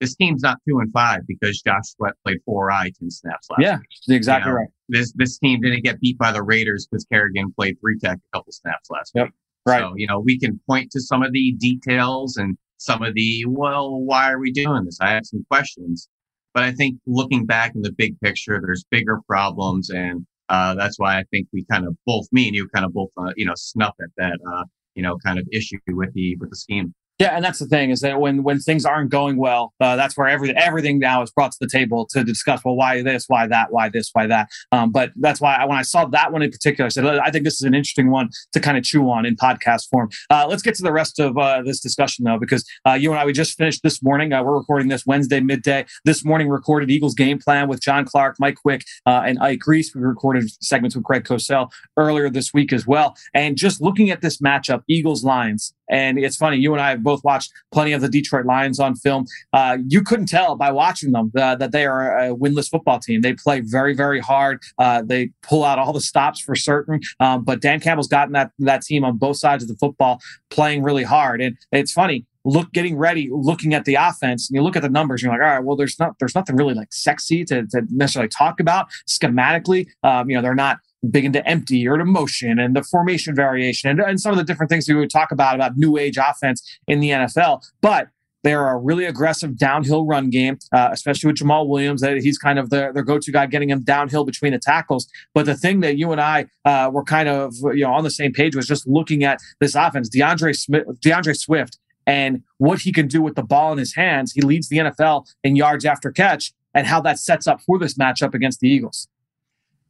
this 0.00 0.14
team's 0.14 0.42
not 0.42 0.58
two 0.66 0.78
and 0.78 0.90
five 0.92 1.22
because 1.26 1.60
Josh 1.60 1.82
Sweat 1.96 2.14
played 2.24 2.38
four 2.46 2.70
I 2.70 2.90
10 3.00 3.10
snaps 3.10 3.48
last 3.50 3.60
Yeah, 3.60 3.78
week. 3.78 4.16
exactly 4.16 4.50
you 4.50 4.54
know, 4.54 4.60
right. 4.60 4.68
This, 4.88 5.12
this 5.16 5.38
team 5.38 5.60
didn't 5.60 5.82
get 5.82 6.00
beat 6.00 6.16
by 6.16 6.30
the 6.32 6.42
Raiders 6.42 6.86
because 6.88 7.04
Kerrigan 7.12 7.52
played 7.52 7.76
three 7.80 7.98
tech 7.98 8.18
a 8.32 8.36
couple 8.36 8.52
snaps 8.52 8.88
last 8.90 9.12
yep. 9.14 9.26
week. 9.26 9.34
Right. 9.66 9.80
So, 9.80 9.92
you 9.96 10.06
know, 10.06 10.20
we 10.20 10.38
can 10.38 10.60
point 10.66 10.90
to 10.92 11.00
some 11.00 11.22
of 11.22 11.32
the 11.32 11.52
details 11.58 12.36
and 12.36 12.56
some 12.78 13.02
of 13.02 13.14
the, 13.14 13.44
well, 13.46 14.00
why 14.00 14.30
are 14.30 14.38
we 14.38 14.52
doing 14.52 14.84
this? 14.84 14.98
I 15.00 15.10
have 15.10 15.26
some 15.26 15.44
questions. 15.50 16.08
But 16.54 16.62
I 16.62 16.72
think 16.72 16.98
looking 17.06 17.44
back 17.44 17.74
in 17.74 17.82
the 17.82 17.92
big 17.92 18.18
picture, 18.20 18.60
there's 18.60 18.84
bigger 18.90 19.20
problems, 19.28 19.90
and 19.90 20.26
uh, 20.48 20.74
that's 20.74 20.98
why 20.98 21.18
I 21.18 21.24
think 21.30 21.46
we 21.52 21.64
kind 21.70 21.86
of 21.86 21.96
both, 22.06 22.26
me 22.32 22.46
and 22.48 22.56
you, 22.56 22.68
kind 22.74 22.86
of 22.86 22.92
both, 22.92 23.10
uh, 23.16 23.32
you 23.36 23.44
know, 23.44 23.52
snuff 23.54 23.94
at 24.00 24.08
that, 24.16 24.38
uh, 24.50 24.64
you 24.94 25.02
know, 25.02 25.18
kind 25.18 25.38
of 25.38 25.46
issue 25.52 25.78
with 25.88 26.12
the 26.14 26.36
with 26.36 26.50
the 26.50 26.56
scheme. 26.56 26.94
Yeah, 27.18 27.34
and 27.34 27.44
that's 27.44 27.58
the 27.58 27.66
thing 27.66 27.90
is 27.90 28.00
that 28.02 28.20
when 28.20 28.44
when 28.44 28.60
things 28.60 28.84
aren't 28.84 29.10
going 29.10 29.38
well, 29.38 29.74
uh, 29.80 29.96
that's 29.96 30.16
where 30.16 30.28
everything 30.28 30.56
everything 30.56 31.00
now 31.00 31.20
is 31.20 31.32
brought 31.32 31.50
to 31.50 31.58
the 31.60 31.66
table 31.68 32.06
to 32.12 32.22
discuss. 32.22 32.64
Well, 32.64 32.76
why 32.76 33.02
this? 33.02 33.24
Why 33.26 33.48
that? 33.48 33.72
Why 33.72 33.88
this? 33.88 34.10
Why 34.12 34.28
that? 34.28 34.48
Um, 34.70 34.92
but 34.92 35.10
that's 35.16 35.40
why 35.40 35.56
I, 35.56 35.64
when 35.64 35.76
I 35.76 35.82
saw 35.82 36.04
that 36.04 36.32
one 36.32 36.42
in 36.42 36.50
particular, 36.52 36.86
I 36.86 36.90
said 36.90 37.04
I 37.04 37.32
think 37.32 37.44
this 37.44 37.54
is 37.54 37.62
an 37.62 37.74
interesting 37.74 38.12
one 38.12 38.28
to 38.52 38.60
kind 38.60 38.78
of 38.78 38.84
chew 38.84 39.10
on 39.10 39.26
in 39.26 39.34
podcast 39.34 39.88
form. 39.90 40.10
Uh, 40.30 40.46
let's 40.48 40.62
get 40.62 40.76
to 40.76 40.82
the 40.84 40.92
rest 40.92 41.18
of 41.18 41.36
uh, 41.36 41.60
this 41.62 41.80
discussion 41.80 42.24
though, 42.24 42.38
because 42.38 42.64
uh, 42.86 42.92
you 42.92 43.10
and 43.10 43.18
I 43.18 43.24
we 43.24 43.32
just 43.32 43.58
finished 43.58 43.82
this 43.82 44.00
morning. 44.00 44.32
Uh, 44.32 44.44
we're 44.44 44.56
recording 44.56 44.86
this 44.86 45.04
Wednesday 45.04 45.40
midday. 45.40 45.86
This 46.04 46.24
morning 46.24 46.48
recorded 46.48 46.88
Eagles 46.88 47.16
game 47.16 47.40
plan 47.40 47.66
with 47.66 47.80
John 47.80 48.04
Clark, 48.04 48.36
Mike 48.38 48.56
Quick, 48.62 48.84
uh, 49.06 49.22
and 49.26 49.40
Ike 49.40 49.66
Reese. 49.66 49.92
We 49.92 50.02
recorded 50.02 50.48
segments 50.62 50.94
with 50.94 51.02
Greg 51.02 51.24
Cosell 51.24 51.72
earlier 51.96 52.30
this 52.30 52.54
week 52.54 52.72
as 52.72 52.86
well. 52.86 53.16
And 53.34 53.56
just 53.56 53.80
looking 53.80 54.08
at 54.10 54.20
this 54.20 54.38
matchup, 54.38 54.82
Eagles 54.86 55.24
Lions. 55.24 55.74
And 55.90 56.18
it's 56.18 56.36
funny, 56.36 56.56
you 56.58 56.72
and 56.72 56.82
I 56.82 56.90
have 56.90 57.02
both 57.02 57.22
watched 57.24 57.52
plenty 57.72 57.92
of 57.92 58.00
the 58.00 58.08
Detroit 58.08 58.46
Lions 58.46 58.80
on 58.80 58.94
film. 58.94 59.26
Uh, 59.52 59.78
you 59.86 60.02
couldn't 60.02 60.26
tell 60.26 60.56
by 60.56 60.70
watching 60.70 61.12
them 61.12 61.32
uh, 61.36 61.56
that 61.56 61.72
they 61.72 61.86
are 61.86 62.18
a 62.18 62.34
winless 62.34 62.68
football 62.68 62.98
team. 62.98 63.20
They 63.20 63.34
play 63.34 63.60
very, 63.60 63.94
very 63.94 64.20
hard. 64.20 64.60
Uh, 64.78 65.02
they 65.02 65.30
pull 65.42 65.64
out 65.64 65.78
all 65.78 65.92
the 65.92 66.00
stops 66.00 66.40
for 66.40 66.54
certain. 66.54 67.00
Um, 67.20 67.44
but 67.44 67.60
Dan 67.60 67.80
Campbell's 67.80 68.08
gotten 68.08 68.32
that 68.32 68.50
that 68.58 68.82
team 68.82 69.04
on 69.04 69.16
both 69.16 69.36
sides 69.36 69.62
of 69.62 69.68
the 69.68 69.76
football 69.76 70.20
playing 70.50 70.82
really 70.82 71.04
hard. 71.04 71.40
And 71.40 71.56
it's 71.72 71.92
funny 71.92 72.26
look 72.44 72.72
getting 72.72 72.96
ready 72.96 73.28
looking 73.30 73.74
at 73.74 73.84
the 73.84 73.94
offense 73.94 74.48
and 74.48 74.56
you 74.56 74.62
look 74.62 74.76
at 74.76 74.82
the 74.82 74.88
numbers 74.88 75.22
you're 75.22 75.30
like 75.30 75.40
all 75.40 75.46
right 75.46 75.64
well 75.64 75.76
there's 75.76 75.98
not 75.98 76.18
there's 76.18 76.34
nothing 76.34 76.56
really 76.56 76.72
like 76.72 76.92
sexy 76.92 77.44
to, 77.44 77.66
to 77.66 77.82
necessarily 77.90 78.28
talk 78.28 78.60
about 78.60 78.86
schematically 79.06 79.86
um, 80.02 80.30
you 80.30 80.36
know 80.36 80.42
they're 80.42 80.54
not 80.54 80.78
big 81.10 81.24
into 81.24 81.46
empty 81.46 81.86
or 81.86 81.96
to 81.96 82.04
motion 82.04 82.58
and 82.58 82.74
the 82.74 82.82
formation 82.82 83.34
variation 83.34 83.90
and, 83.90 84.00
and 84.00 84.20
some 84.20 84.32
of 84.32 84.38
the 84.38 84.44
different 84.44 84.70
things 84.70 84.88
we 84.88 84.94
would 84.94 85.10
talk 85.10 85.30
about 85.30 85.54
about 85.54 85.76
new 85.76 85.96
age 85.96 86.16
offense 86.16 86.62
in 86.86 87.00
the 87.00 87.10
NFL. 87.10 87.62
But 87.80 88.08
they're 88.44 88.68
a 88.68 88.78
really 88.78 89.04
aggressive 89.04 89.58
downhill 89.58 90.06
run 90.06 90.30
game, 90.30 90.58
uh, 90.72 90.90
especially 90.92 91.28
with 91.28 91.36
Jamaal 91.36 91.66
Williams. 91.68 92.00
That 92.00 92.18
he's 92.18 92.38
kind 92.38 92.58
of 92.58 92.70
the, 92.70 92.90
their 92.94 93.02
go-to 93.02 93.32
guy, 93.32 93.46
getting 93.46 93.70
him 93.70 93.82
downhill 93.82 94.24
between 94.24 94.52
the 94.52 94.58
tackles. 94.58 95.08
But 95.34 95.46
the 95.46 95.56
thing 95.56 95.80
that 95.80 95.98
you 95.98 96.12
and 96.12 96.20
I 96.20 96.46
uh, 96.64 96.90
were 96.92 97.02
kind 97.02 97.28
of 97.28 97.54
you 97.74 97.84
know 97.84 97.92
on 97.92 98.04
the 98.04 98.10
same 98.10 98.32
page 98.32 98.54
was 98.54 98.66
just 98.66 98.86
looking 98.86 99.24
at 99.24 99.40
this 99.60 99.74
offense, 99.74 100.08
DeAndre 100.08 100.56
Smith, 100.56 100.84
D'Andre 101.00 101.32
Swift, 101.32 101.78
and 102.06 102.42
what 102.58 102.80
he 102.80 102.92
can 102.92 103.08
do 103.08 103.20
with 103.20 103.34
the 103.34 103.42
ball 103.42 103.72
in 103.72 103.78
his 103.78 103.94
hands. 103.94 104.32
He 104.32 104.40
leads 104.40 104.68
the 104.68 104.78
NFL 104.78 105.26
in 105.42 105.56
yards 105.56 105.84
after 105.84 106.12
catch, 106.12 106.52
and 106.74 106.86
how 106.86 107.00
that 107.02 107.18
sets 107.18 107.46
up 107.46 107.60
for 107.62 107.78
this 107.78 107.94
matchup 107.94 108.34
against 108.34 108.60
the 108.60 108.68
Eagles. 108.68 109.08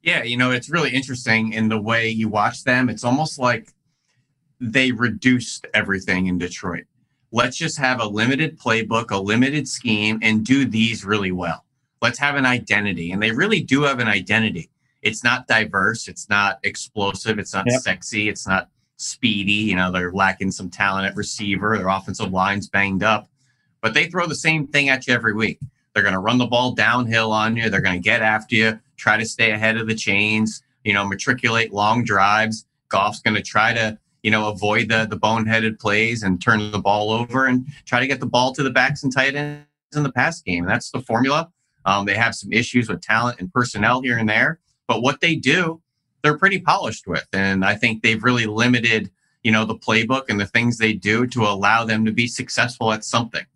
Yeah, 0.02 0.23
you 0.23 0.37
know, 0.37 0.50
it's 0.52 0.71
really 0.71 0.90
interesting 0.90 1.52
in 1.52 1.69
the 1.69 1.81
way 1.81 2.09
you 2.09 2.28
watch 2.28 2.64
them. 2.64 2.88
It's 2.88 3.05
almost 3.05 3.38
like 3.38 3.73
they 4.61 4.93
reduced 4.93 5.67
everything 5.75 6.26
in 6.26 6.38
Detroit. 6.38 6.85
Let's 7.31 7.57
just 7.57 7.78
have 7.78 8.00
a 8.00 8.07
limited 8.07 8.59
playbook, 8.59 9.11
a 9.11 9.19
limited 9.19 9.69
scheme, 9.69 10.19
and 10.23 10.45
do 10.45 10.64
these 10.64 11.05
really 11.05 11.33
well. 11.33 11.64
Let's 12.00 12.19
have 12.19 12.37
an 12.37 12.47
identity. 12.47 13.12
And 13.12 13.23
they 13.23 13.33
really 13.33 13.61
do 13.61 13.83
have 13.83 13.99
an 13.99 14.09
identity. 14.09 14.71
It's 15.02 15.23
not 15.23 15.47
diverse, 15.47 16.09
it's 16.09 16.28
not 16.28 16.59
explosive, 16.64 17.38
it's 17.38 17.55
not 17.55 17.67
yep. 17.69 17.81
sexy, 17.81 18.28
it's 18.28 18.47
not 18.47 18.69
speedy. 18.97 19.52
You 19.52 19.76
know, 19.76 19.93
they're 19.93 20.12
lacking 20.12 20.50
some 20.50 20.71
talent 20.71 21.07
at 21.07 21.17
receiver, 21.17 21.76
their 21.76 21.88
offensive 21.88 22.33
line's 22.33 22.69
banged 22.69 23.02
up, 23.02 23.28
but 23.81 23.95
they 23.95 24.07
throw 24.07 24.26
the 24.26 24.35
same 24.35 24.67
thing 24.67 24.88
at 24.88 25.07
you 25.07 25.14
every 25.14 25.35
week. 25.35 25.61
They're 25.93 26.02
going 26.02 26.14
to 26.14 26.21
run 26.21 26.38
the 26.38 26.47
ball 26.47 26.73
downhill 26.73 27.31
on 27.31 27.57
you, 27.57 27.71
they're 27.71 27.81
going 27.81 28.00
to 28.00 28.05
get 28.05 28.23
after 28.23 28.55
you 28.57 28.81
try 28.99 29.17
to 29.17 29.25
stay 29.25 29.52
ahead 29.52 29.76
of 29.76 29.87
the 29.87 29.95
chains, 29.95 30.62
you 30.85 30.93
know, 30.93 31.07
matriculate 31.07 31.73
long 31.73 32.05
drives. 32.05 32.67
Goff's 32.88 33.21
going 33.21 33.37
to 33.37 33.43
try 33.43 33.73
to, 33.73 33.99
you 34.23 34.31
know, 34.31 34.49
avoid 34.49 34.88
the 34.88 35.07
the 35.09 35.17
boneheaded 35.17 35.78
plays 35.78 36.23
and 36.23 36.40
turn 36.40 36.71
the 36.71 36.78
ball 36.78 37.11
over 37.11 37.47
and 37.47 37.67
try 37.87 38.00
to 38.00 38.07
get 38.07 38.21
the 38.21 38.26
ball 38.26 38.52
to 38.55 38.62
the 38.62 38.71
backs 38.71 39.02
and 39.02 39.12
tight 39.12 39.35
ends 39.35 39.64
in 39.97 40.02
the 40.02 40.12
pass 40.12 40.43
game. 40.43 40.67
That's 40.67 40.90
the 40.90 41.00
formula. 41.00 41.50
Um, 41.85 42.05
they 42.05 42.14
have 42.14 42.35
some 42.35 42.52
issues 42.52 42.88
with 42.88 43.00
talent 43.00 43.40
and 43.40 43.52
personnel 43.52 44.02
here 44.02 44.19
and 44.19 44.28
there, 44.28 44.59
but 44.87 45.00
what 45.00 45.21
they 45.21 45.37
do, 45.37 45.81
they're 46.23 46.37
pretty 46.37 46.61
polished 46.61 47.07
with. 47.07 47.26
And 47.33 47.64
I 47.64 47.76
think 47.76 48.02
they've 48.02 48.23
really 48.23 48.47
limited, 48.47 49.11
you 49.43 49.52
know, 49.52 49.64
the 49.64 49.76
playbook 49.76 50.25
and 50.28 50.38
the 50.38 50.47
things 50.47 50.76
they 50.76 50.93
do 50.93 51.26
to 51.28 51.45
allow 51.45 51.85
them 51.85 52.05
to 52.05 52.12
be 52.12 52.26
successful 52.26 52.93
at 52.93 53.05
something. 53.05 53.47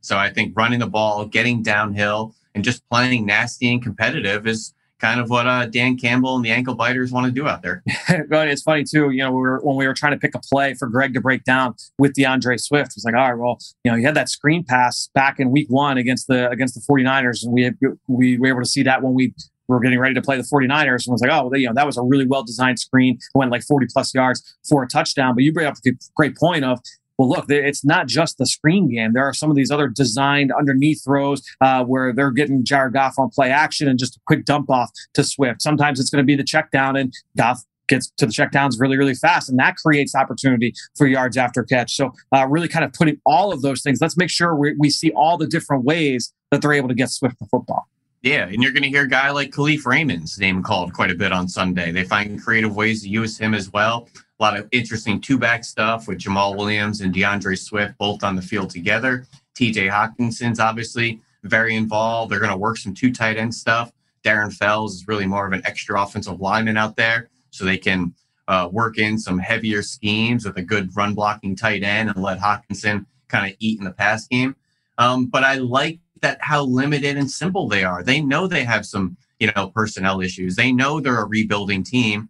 So 0.00 0.16
I 0.16 0.30
think 0.32 0.56
running 0.56 0.80
the 0.80 0.86
ball, 0.86 1.26
getting 1.26 1.62
downhill, 1.62 2.34
and 2.54 2.64
just 2.64 2.88
playing 2.88 3.26
nasty 3.26 3.70
and 3.70 3.82
competitive 3.82 4.46
is 4.46 4.72
kind 4.98 5.20
of 5.20 5.28
what 5.28 5.46
uh, 5.46 5.66
Dan 5.66 5.96
Campbell 5.96 6.36
and 6.36 6.44
the 6.44 6.50
ankle 6.50 6.74
biters 6.74 7.12
want 7.12 7.26
to 7.26 7.32
do 7.32 7.46
out 7.46 7.62
there. 7.62 7.82
it's 7.86 8.62
funny 8.62 8.84
too. 8.84 9.10
You 9.10 9.24
know, 9.24 9.30
we 9.30 9.40
were, 9.40 9.60
when 9.62 9.76
we 9.76 9.86
were 9.86 9.94
trying 9.94 10.12
to 10.12 10.18
pick 10.18 10.34
a 10.34 10.40
play 10.40 10.74
for 10.74 10.88
Greg 10.88 11.14
to 11.14 11.20
break 11.20 11.44
down 11.44 11.74
with 11.98 12.14
D'Andre 12.14 12.56
Swift, 12.56 12.92
it 12.92 12.96
was 12.96 13.04
like, 13.04 13.14
all 13.14 13.30
right, 13.30 13.38
well, 13.38 13.58
you 13.84 13.90
know, 13.90 13.96
he 13.96 14.04
had 14.04 14.14
that 14.14 14.28
screen 14.28 14.64
pass 14.64 15.10
back 15.14 15.38
in 15.38 15.50
week 15.50 15.66
one 15.68 15.98
against 15.98 16.28
the 16.28 16.48
against 16.50 16.74
the 16.74 16.80
49ers, 16.90 17.44
and 17.44 17.52
we 17.52 17.62
had, 17.62 17.76
we 18.08 18.38
were 18.38 18.48
able 18.48 18.62
to 18.62 18.68
see 18.68 18.82
that 18.82 19.02
when 19.02 19.14
we 19.14 19.34
were 19.68 19.80
getting 19.80 19.98
ready 19.98 20.14
to 20.14 20.22
play 20.22 20.36
the 20.36 20.44
49ers 20.44 21.06
and 21.06 21.12
was 21.12 21.20
like, 21.20 21.30
oh, 21.30 21.48
well, 21.48 21.60
you 21.60 21.66
know, 21.66 21.74
that 21.74 21.86
was 21.86 21.96
a 21.96 22.02
really 22.02 22.26
well 22.26 22.44
designed 22.44 22.78
screen. 22.78 23.16
It 23.16 23.38
went 23.38 23.50
like 23.50 23.62
40 23.62 23.86
plus 23.92 24.14
yards 24.14 24.56
for 24.68 24.84
a 24.84 24.88
touchdown. 24.88 25.34
But 25.34 25.44
you 25.44 25.52
bring 25.52 25.66
up 25.66 25.74
a 25.84 25.90
great 26.14 26.36
point 26.36 26.64
of 26.64 26.80
well, 27.18 27.28
look, 27.28 27.46
it's 27.48 27.84
not 27.84 28.06
just 28.06 28.38
the 28.38 28.46
screen 28.46 28.88
game. 28.88 29.12
There 29.14 29.24
are 29.24 29.32
some 29.32 29.50
of 29.50 29.56
these 29.56 29.70
other 29.70 29.88
designed 29.88 30.52
underneath 30.52 31.02
throws 31.04 31.42
uh, 31.60 31.84
where 31.84 32.12
they're 32.12 32.30
getting 32.30 32.64
Jared 32.64 32.92
Goff 32.92 33.18
on 33.18 33.30
play 33.30 33.50
action 33.50 33.88
and 33.88 33.98
just 33.98 34.16
a 34.16 34.20
quick 34.26 34.44
dump 34.44 34.70
off 34.70 34.90
to 35.14 35.24
Swift. 35.24 35.62
Sometimes 35.62 35.98
it's 35.98 36.10
going 36.10 36.22
to 36.22 36.26
be 36.26 36.36
the 36.36 36.44
check 36.44 36.70
down 36.70 36.96
and 36.96 37.14
Goff 37.36 37.62
gets 37.88 38.10
to 38.18 38.26
the 38.26 38.32
check 38.32 38.50
downs 38.50 38.78
really, 38.78 38.96
really 38.96 39.14
fast. 39.14 39.48
And 39.48 39.58
that 39.58 39.76
creates 39.76 40.14
opportunity 40.14 40.74
for 40.96 41.06
yards 41.06 41.36
after 41.36 41.62
catch. 41.62 41.94
So, 41.94 42.12
uh, 42.34 42.46
really 42.48 42.68
kind 42.68 42.84
of 42.84 42.92
putting 42.92 43.20
all 43.24 43.52
of 43.52 43.62
those 43.62 43.82
things, 43.82 44.00
let's 44.00 44.16
make 44.16 44.30
sure 44.30 44.54
we, 44.54 44.74
we 44.78 44.90
see 44.90 45.10
all 45.12 45.38
the 45.38 45.46
different 45.46 45.84
ways 45.84 46.34
that 46.50 46.62
they're 46.62 46.72
able 46.72 46.88
to 46.88 46.94
get 46.94 47.10
Swift 47.10 47.38
the 47.38 47.46
football. 47.46 47.88
Yeah, 48.22 48.48
and 48.48 48.60
you're 48.60 48.72
going 48.72 48.82
to 48.82 48.88
hear 48.88 49.04
a 49.04 49.08
guy 49.08 49.30
like 49.30 49.52
Kalif 49.52 49.86
Raymond's 49.86 50.38
name 50.38 50.62
called 50.62 50.92
quite 50.92 51.12
a 51.12 51.14
bit 51.14 51.32
on 51.32 51.48
Sunday. 51.48 51.92
They 51.92 52.02
find 52.02 52.42
creative 52.42 52.74
ways 52.74 53.02
to 53.02 53.08
use 53.08 53.38
him 53.38 53.54
as 53.54 53.72
well 53.72 54.08
a 54.38 54.42
lot 54.42 54.58
of 54.58 54.68
interesting 54.72 55.20
two 55.20 55.38
back 55.38 55.64
stuff 55.64 56.06
with 56.06 56.18
Jamaal 56.18 56.56
Williams 56.56 57.00
and 57.00 57.12
D'Andre 57.12 57.54
Swift 57.54 57.96
both 57.98 58.22
on 58.22 58.36
the 58.36 58.42
field 58.42 58.70
together. 58.70 59.26
TJ 59.54 59.90
Hockenson's 59.90 60.60
obviously 60.60 61.20
very 61.42 61.74
involved. 61.74 62.30
They're 62.30 62.40
going 62.40 62.50
to 62.50 62.56
work 62.56 62.76
some 62.76 62.94
two 62.94 63.12
tight 63.12 63.36
end 63.36 63.54
stuff. 63.54 63.92
Darren 64.24 64.52
Fells 64.52 64.94
is 64.94 65.08
really 65.08 65.26
more 65.26 65.46
of 65.46 65.52
an 65.52 65.62
extra 65.64 66.00
offensive 66.02 66.40
lineman 66.40 66.76
out 66.76 66.96
there, 66.96 67.28
so 67.50 67.64
they 67.64 67.78
can 67.78 68.12
uh, 68.48 68.68
work 68.70 68.98
in 68.98 69.18
some 69.18 69.38
heavier 69.38 69.82
schemes 69.82 70.44
with 70.44 70.56
a 70.56 70.62
good 70.62 70.94
run 70.96 71.14
blocking 71.14 71.56
tight 71.56 71.82
end 71.82 72.10
and 72.10 72.22
let 72.22 72.38
Hawkinson 72.38 73.06
kind 73.28 73.50
of 73.50 73.56
eat 73.60 73.78
in 73.78 73.84
the 73.84 73.92
pass 73.92 74.26
game. 74.26 74.56
Um, 74.98 75.26
but 75.26 75.44
I 75.44 75.54
like 75.56 76.00
that 76.20 76.38
how 76.40 76.64
limited 76.64 77.16
and 77.16 77.30
simple 77.30 77.68
they 77.68 77.84
are. 77.84 78.02
They 78.02 78.20
know 78.20 78.46
they 78.46 78.64
have 78.64 78.86
some, 78.86 79.16
you 79.38 79.50
know, 79.54 79.68
personnel 79.68 80.20
issues. 80.20 80.56
They 80.56 80.72
know 80.72 81.00
they're 81.00 81.20
a 81.20 81.26
rebuilding 81.26 81.82
team, 81.84 82.28